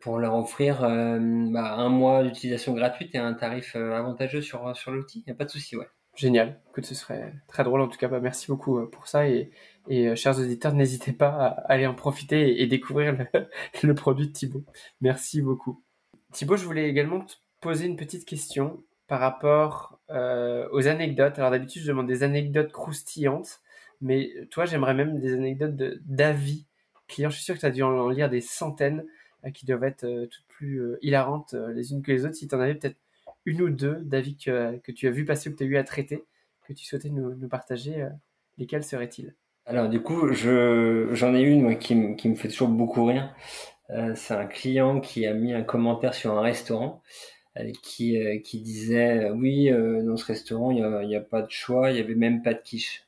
pour 0.00 0.18
leur 0.18 0.34
offrir 0.34 0.84
euh, 0.84 1.18
bah, 1.50 1.74
un 1.74 1.88
mois 1.88 2.22
d'utilisation 2.22 2.74
gratuite 2.74 3.14
et 3.14 3.18
un 3.18 3.34
tarif 3.34 3.76
euh, 3.76 3.92
avantageux 3.92 4.42
sur, 4.42 4.76
sur 4.76 4.90
l'outil. 4.90 5.20
Il 5.20 5.30
n'y 5.30 5.32
a 5.32 5.36
pas 5.36 5.44
de 5.44 5.50
souci, 5.50 5.76
ouais. 5.76 5.88
Génial. 6.16 6.60
Écoute, 6.70 6.86
ce 6.86 6.94
serait 6.94 7.34
très 7.48 7.64
drôle 7.64 7.80
en 7.80 7.88
tout 7.88 7.98
cas. 7.98 8.08
Bah, 8.08 8.20
merci 8.20 8.46
beaucoup 8.48 8.78
euh, 8.78 8.90
pour 8.90 9.06
ça 9.06 9.28
et, 9.28 9.50
et 9.88 10.14
chers 10.16 10.38
auditeurs, 10.38 10.74
n'hésitez 10.74 11.12
pas 11.12 11.28
à 11.28 11.48
aller 11.72 11.86
en 11.86 11.94
profiter 11.94 12.60
et, 12.60 12.66
découvrir 12.66 13.16
le, 13.82 13.94
produit 13.94 14.28
de 14.28 14.32
Thibaut. 14.32 14.64
Merci 15.00 15.40
beaucoup. 15.40 15.82
Thibaut, 16.32 16.56
je 16.56 16.64
voulais 16.64 16.88
également 16.88 17.20
te 17.20 17.34
poser 17.60 17.86
une 17.86 17.96
petite 17.96 18.24
question 18.24 18.82
par 19.06 19.20
rapport 19.20 19.98
aux 20.08 20.86
anecdotes. 20.86 21.38
Alors 21.38 21.50
d'habitude, 21.50 21.82
je 21.82 21.88
demande 21.88 22.06
des 22.06 22.22
anecdotes 22.22 22.70
croustillantes, 22.70 23.60
mais 24.00 24.30
toi, 24.50 24.66
j'aimerais 24.66 24.94
même 24.94 25.18
des 25.18 25.32
anecdotes 25.32 25.74
d'avis 26.06 26.66
clients. 27.10 27.30
Je 27.30 27.36
suis 27.36 27.44
sûr 27.44 27.54
que 27.54 27.60
tu 27.60 27.66
as 27.66 27.70
dû 27.70 27.82
en 27.82 28.08
lire 28.08 28.30
des 28.30 28.40
centaines. 28.40 29.04
Euh, 29.44 29.50
qui 29.50 29.64
doivent 29.64 29.84
être 29.84 30.04
euh, 30.04 30.26
toutes 30.26 30.44
plus 30.48 30.82
euh, 30.82 30.98
hilarantes 31.00 31.54
les 31.74 31.92
unes 31.92 32.02
que 32.02 32.12
les 32.12 32.24
autres. 32.24 32.34
Si 32.34 32.46
tu 32.46 32.54
en 32.54 32.60
avais 32.60 32.74
peut-être 32.74 32.96
une 33.46 33.62
ou 33.62 33.70
deux 33.70 33.96
d'avis 34.00 34.36
que, 34.36 34.78
tu 34.92 35.06
as 35.06 35.10
vu 35.10 35.24
passer 35.24 35.48
ou 35.48 35.52
que 35.52 35.58
tu 35.58 35.64
as 35.64 35.66
eu 35.66 35.76
à 35.76 35.84
traiter, 35.84 36.24
que 36.66 36.72
tu 36.72 36.84
souhaitais 36.84 37.08
nous, 37.08 37.48
partager, 37.48 38.06
lesquels 38.58 38.84
seraient-ils? 38.84 39.34
Alors 39.64 39.88
du 39.88 40.00
coup, 40.00 40.30
j'en 40.32 41.34
ai 41.34 41.40
une 41.40 41.78
qui, 41.78 41.94
me 41.94 42.34
fait 42.34 42.48
toujours 42.48 42.68
beaucoup 42.68 43.06
rire. 43.06 43.34
c'est 44.14 44.34
un 44.34 44.44
client 44.44 45.00
qui 45.00 45.26
a 45.26 45.32
mis 45.32 45.54
un 45.54 45.62
commentaire 45.62 46.12
sur 46.12 46.36
un 46.36 46.42
restaurant 46.42 47.02
qui, 47.82 48.60
disait 48.62 49.30
oui, 49.30 49.70
dans 49.70 50.18
ce 50.18 50.26
restaurant, 50.26 50.70
il 50.70 51.06
n'y 51.06 51.16
a, 51.16 51.20
pas 51.20 51.40
de 51.40 51.50
choix, 51.50 51.90
il 51.90 51.94
n'y 51.94 52.00
avait 52.00 52.14
même 52.14 52.42
pas 52.42 52.52
de 52.52 52.60
quiche. 52.60 53.06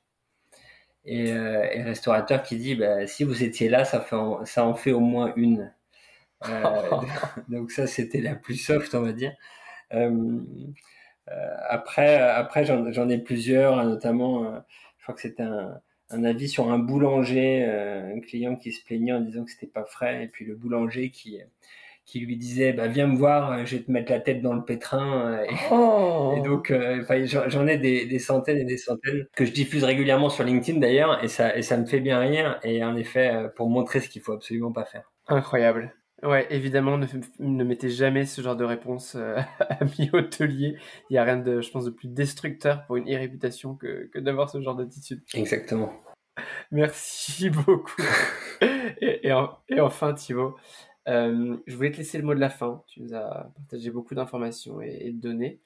Et, 1.05 1.33
le 1.33 1.85
restaurateur 1.85 2.43
qui 2.43 2.57
dit 2.57 2.75
bah, 2.75 3.07
si 3.07 3.25
vous 3.25 3.43
étiez 3.43 3.69
là, 3.69 3.85
ça 3.85 4.07
en 4.65 4.75
fait 4.75 4.93
au 4.93 5.01
moins 5.01 5.35
une. 5.37 5.71
donc 7.49 7.71
ça, 7.71 7.87
c'était 7.87 8.21
la 8.21 8.35
plus 8.35 8.57
soft, 8.57 8.95
on 8.95 9.03
va 9.03 9.13
dire. 9.13 9.33
après, 11.69 12.17
après 12.17 12.65
j'en 12.65 13.09
ai 13.09 13.19
plusieurs, 13.19 13.85
notamment, 13.85 14.63
je 14.99 15.03
crois 15.03 15.15
que 15.15 15.21
c'était 15.21 15.43
un, 15.43 15.81
un 16.13 16.25
avis 16.25 16.49
sur 16.49 16.71
un 16.71 16.79
boulanger, 16.79 17.65
euh, 17.67 18.15
un 18.15 18.21
client 18.21 18.57
qui 18.57 18.73
se 18.73 18.85
plaignait 18.85 19.13
en 19.13 19.21
disant 19.21 19.45
que 19.45 19.51
c'était 19.51 19.67
pas 19.67 19.85
frais, 19.85 20.25
et 20.25 20.29
puis 20.29 20.45
le 20.45 20.55
boulanger 20.55 21.11
qui 21.11 21.41
qui 22.05 22.19
lui 22.19 22.37
disait 22.37 22.73
bah 22.73 22.89
viens 22.89 23.07
me 23.07 23.17
voir, 23.17 23.53
euh, 23.53 23.65
je 23.65 23.77
vais 23.77 23.83
te 23.85 23.91
mettre 23.91 24.11
la 24.11 24.19
tête 24.21 24.43
dans 24.43 24.55
le 24.55 24.65
pétrin. 24.65 25.39
Euh, 25.39 25.45
et, 25.45 25.55
oh. 25.71 26.35
donc 26.45 26.73
j'en 27.47 27.67
ai 27.67 27.79
des, 27.79 28.07
des, 28.07 28.19
centaines 28.19 28.59
et 28.59 28.65
des 28.65 28.77
centaines 28.77 29.27
que 29.35 29.45
je 29.45 29.53
diffuse 29.53 29.85
régulièrement 29.85 30.29
sur 30.29 30.45
LinkedIn 30.45 30.81
d'ailleurs, 30.81 31.23
et 31.25 31.29
ça 31.29 31.57
et 31.57 31.63
ça 31.63 31.77
me 31.77 31.87
fait 31.87 32.01
bien 32.01 32.19
rire. 32.19 32.59
Et 32.65 32.85
en 32.85 32.97
effet, 32.97 33.33
pour 33.57 33.71
montrer 33.71 34.01
ce 34.01 34.09
qu'il 34.09 34.23
faut 34.23 34.33
absolument 34.33 34.73
pas 34.73 34.85
faire. 34.85 35.11
Incroyable. 35.29 35.95
Ouais, 36.23 36.47
évidemment, 36.51 36.99
ne, 36.99 37.07
ne, 37.41 37.65
mettez 37.65 37.91
jamais 37.91 38.27
ce 38.27 38.43
genre 38.43 38.55
de 38.57 38.65
réponse 38.65 39.17
à 39.59 39.85
mi 39.85 40.09
hôtelier. 40.13 40.77
Il 41.11 41.15
n'y 41.15 41.19
a 41.19 41.25
rien 41.25 41.39
de, 41.39 41.61
je 41.61 41.71
pense, 41.71 41.85
de 41.85 41.91
plus 41.91 42.09
destructeur 42.09 42.87
pour 42.87 42.97
une 42.97 43.13
e-réputation 43.13 43.75
que, 43.75 44.09
que 44.13 44.19
d'avoir 44.21 44.49
ce 44.49 44.61
genre 44.61 44.77
d'attitude. 44.77 45.23
Exactement. 45.35 45.93
Merci 46.71 47.51
beaucoup. 47.67 48.03
et, 48.61 49.29
et, 49.29 49.81
enfin, 49.81 50.15
Thibaut, 50.15 50.57
euh, 51.09 51.57
je 51.67 51.77
voulais 51.77 51.91
te 51.91 51.99
laisser 51.99 52.19
le 52.19 52.25
mot 52.25 52.35
de 52.35 52.41
la 52.41 52.51
fin. 52.51 52.83
Tu 52.89 53.03
nous 53.03 53.15
as 53.15 53.53
partagé 53.55 53.91
beaucoup 53.91 54.15
d'informations 54.15 54.81
et, 54.81 55.11
de 55.11 55.21
données. 55.21 55.61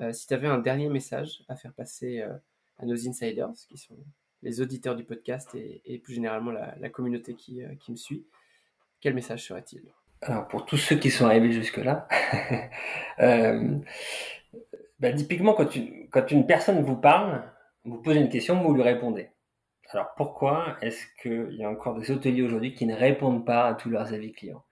Euh, 0.00 0.12
si 0.12 0.26
tu 0.26 0.34
avais 0.34 0.48
un 0.48 0.58
dernier 0.58 0.88
message 0.88 1.42
à 1.48 1.56
faire 1.56 1.72
passer 1.72 2.20
euh, 2.20 2.32
à 2.78 2.86
nos 2.86 3.08
insiders, 3.08 3.50
qui 3.68 3.76
sont 3.76 3.96
les 4.42 4.60
auditeurs 4.60 4.96
du 4.96 5.04
podcast 5.04 5.54
et, 5.54 5.98
plus 5.98 6.14
généralement 6.14 6.50
la, 6.50 6.74
la 6.78 6.88
communauté 6.88 7.34
qui, 7.34 7.62
qui, 7.78 7.92
me 7.92 7.96
suit, 7.96 8.26
quel 9.00 9.14
message 9.14 9.46
serait-il? 9.46 9.82
Alors, 10.22 10.46
pour 10.48 10.66
tous 10.66 10.76
ceux 10.76 10.96
qui 10.96 11.10
sont 11.10 11.26
arrivés 11.26 11.52
jusque-là, 11.52 12.08
bah, 15.00 15.12
typiquement, 15.12 15.54
quand, 15.54 15.68
quand 16.10 16.30
une 16.30 16.46
personne 16.46 16.82
vous 16.82 16.96
parle, 16.96 17.42
vous 17.84 18.00
posez 18.00 18.20
une 18.20 18.28
question, 18.28 18.62
vous 18.62 18.74
lui 18.74 18.82
répondez. 18.82 19.30
Alors 19.90 20.14
pourquoi 20.16 20.76
est-ce 20.80 21.04
qu'il 21.20 21.54
y 21.56 21.64
a 21.64 21.68
encore 21.70 21.98
des 21.98 22.10
hôteliers 22.10 22.42
aujourd'hui 22.42 22.72
qui 22.72 22.86
ne 22.86 22.94
répondent 22.94 23.44
pas 23.44 23.66
à 23.66 23.74
tous 23.74 23.90
leurs 23.90 24.14
avis 24.14 24.32
clients? 24.32 24.64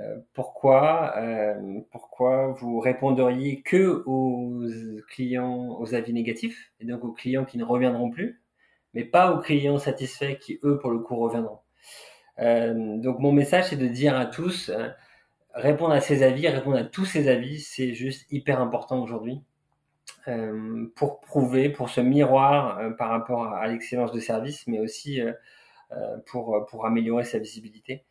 Euh, 0.00 0.20
pourquoi, 0.32 1.14
euh, 1.18 1.80
pourquoi 1.90 2.48
vous 2.52 2.80
répondriez 2.80 3.60
que 3.60 4.02
aux 4.06 4.62
clients, 5.08 5.78
aux 5.78 5.94
avis 5.94 6.14
négatifs, 6.14 6.72
et 6.80 6.86
donc 6.86 7.04
aux 7.04 7.12
clients 7.12 7.44
qui 7.44 7.58
ne 7.58 7.64
reviendront 7.64 8.10
plus, 8.10 8.42
mais 8.94 9.04
pas 9.04 9.32
aux 9.32 9.40
clients 9.40 9.78
satisfaits 9.78 10.36
qui, 10.40 10.58
eux, 10.64 10.78
pour 10.78 10.90
le 10.90 11.00
coup, 11.00 11.16
reviendront? 11.16 11.58
Euh, 12.38 12.96
donc 12.98 13.18
mon 13.18 13.32
message, 13.32 13.68
c'est 13.70 13.76
de 13.76 13.86
dire 13.86 14.16
à 14.16 14.26
tous, 14.26 14.70
répondre 15.54 15.92
à 15.92 16.00
ces 16.00 16.22
avis, 16.22 16.48
répondre 16.48 16.76
à 16.76 16.84
tous 16.84 17.04
ces 17.04 17.28
avis, 17.28 17.60
c'est 17.60 17.94
juste 17.94 18.26
hyper 18.30 18.60
important 18.60 19.02
aujourd'hui. 19.02 19.42
Euh, 20.28 20.86
pour 20.94 21.18
prouver, 21.20 21.68
pour 21.68 21.88
ce 21.88 22.00
miroir 22.00 22.78
euh, 22.78 22.90
par 22.90 23.08
rapport 23.10 23.44
à, 23.46 23.66
l'excellence 23.66 24.12
de 24.12 24.20
service, 24.20 24.68
mais 24.68 24.78
aussi 24.78 25.20
euh, 25.20 25.32
pour, 26.26 26.64
pour 26.66 26.86
améliorer 26.86 27.24
sa 27.24 27.38
visibilité. 27.38 28.04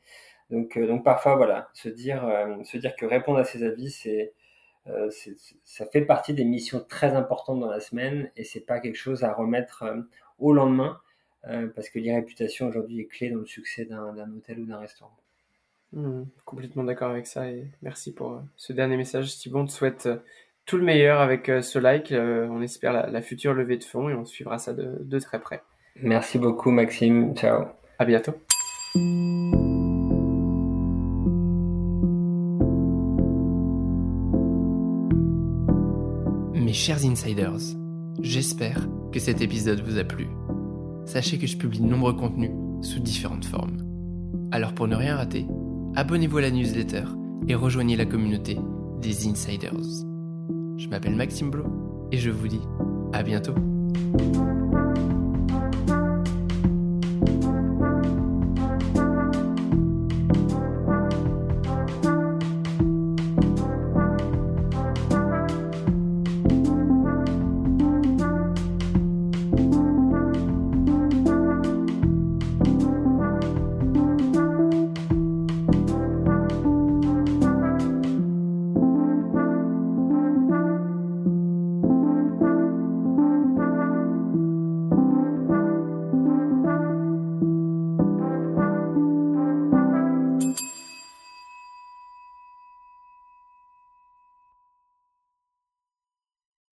Donc, 0.50 0.78
donc 0.78 1.06
parfois, 1.06 1.36
voilà, 1.38 1.70
se 1.74 1.88
dire, 1.88 2.24
se 2.66 2.78
dire 2.78 2.96
que 2.98 3.06
répondre 3.06 3.40
à 3.40 3.46
ses 3.46 3.64
avis, 3.64 3.90
c'est, 3.90 4.34
ça 5.64 5.86
fait 5.86 6.02
partie 6.02 6.34
des 6.34 6.44
missions 6.44 6.84
très 6.88 7.14
importantes 7.16 7.62
dans 7.62 7.70
la 7.70 7.80
semaine 7.80 8.30
et 8.36 8.44
c'est 8.44 8.66
pas 8.66 8.82
quelque 8.82 8.98
chose 8.98 9.24
à 9.24 9.32
remettre 9.32 9.86
au 10.40 10.52
lendemain 10.52 11.00
parce 11.44 11.90
que 11.90 12.00
l'irréputation 12.00 12.68
aujourd'hui 12.68 13.02
est 13.02 13.06
clé 13.06 13.30
dans 13.30 13.40
le 13.40 13.46
succès 13.46 13.86
d'un, 13.86 14.32
hôtel 14.36 14.60
ou 14.60 14.66
d'un 14.66 14.78
restaurant. 14.78 15.16
Mmh, 15.94 16.24
complètement 16.46 16.86
d'accord 16.86 17.12
avec 17.12 17.28
ça 17.28 17.50
et 17.52 17.66
merci 17.82 18.14
pour 18.14 18.42
ce 18.56 18.72
dernier 18.72 18.96
message. 18.96 19.36
Thibaut, 19.38 19.60
on 19.60 19.66
te 19.66 19.72
souhaite 19.72 20.08
tout 20.66 20.78
le 20.78 20.84
meilleur 20.84 21.20
avec 21.20 21.50
euh, 21.50 21.62
ce 21.62 21.80
like. 21.80 22.12
Euh, 22.12 22.48
on 22.50 22.62
espère 22.62 22.94
la, 22.94 23.22
future 23.22 23.54
levée 23.54 23.78
de 23.78 23.84
fonds 23.84 24.10
et 24.10 24.14
on 24.14 24.26
suivra 24.26 24.58
ça 24.58 24.74
de, 24.74 25.20
très 25.20 25.40
près. 25.40 25.62
Merci 25.96 26.40
beaucoup 26.40 26.72
Maxime. 26.72 27.36
Ciao. 27.36 27.66
À 28.00 28.06
bientôt. 28.06 28.34
Mes 36.54 36.74
chers 36.74 37.06
insiders, 37.06 37.76
j'espère 38.22 38.88
que 39.12 39.20
cet 39.20 39.42
épisode 39.42 39.82
vous 39.82 39.98
a 39.98 40.06
plu. 40.06 40.28
Sachez 41.12 41.38
que 41.38 41.46
je 41.46 41.58
publie 41.58 41.82
de 41.82 41.88
nombreux 41.88 42.14
contenus 42.14 42.52
sous 42.82 43.02
différentes 43.02 43.44
formes. 43.44 43.80
Alors 44.50 44.72
pour 44.72 44.88
ne 44.88 44.96
rien 44.96 45.18
rater, 45.18 45.46
abonnez-vous 45.98 46.38
à 46.38 46.42
la 46.44 46.52
newsletter 46.52 47.04
et 47.50 47.54
rejoignez 47.54 47.98
la 47.98 48.06
communauté 48.06 48.58
des 49.02 49.28
insiders. 49.28 49.76
Je 50.78 50.88
m'appelle 50.88 51.18
Maxime 51.18 51.52
Blo 51.52 51.66
et 52.14 52.18
je 52.18 52.30
vous 52.30 52.48
dis 52.48 52.62
à 53.12 53.24
bientôt. 53.24 53.56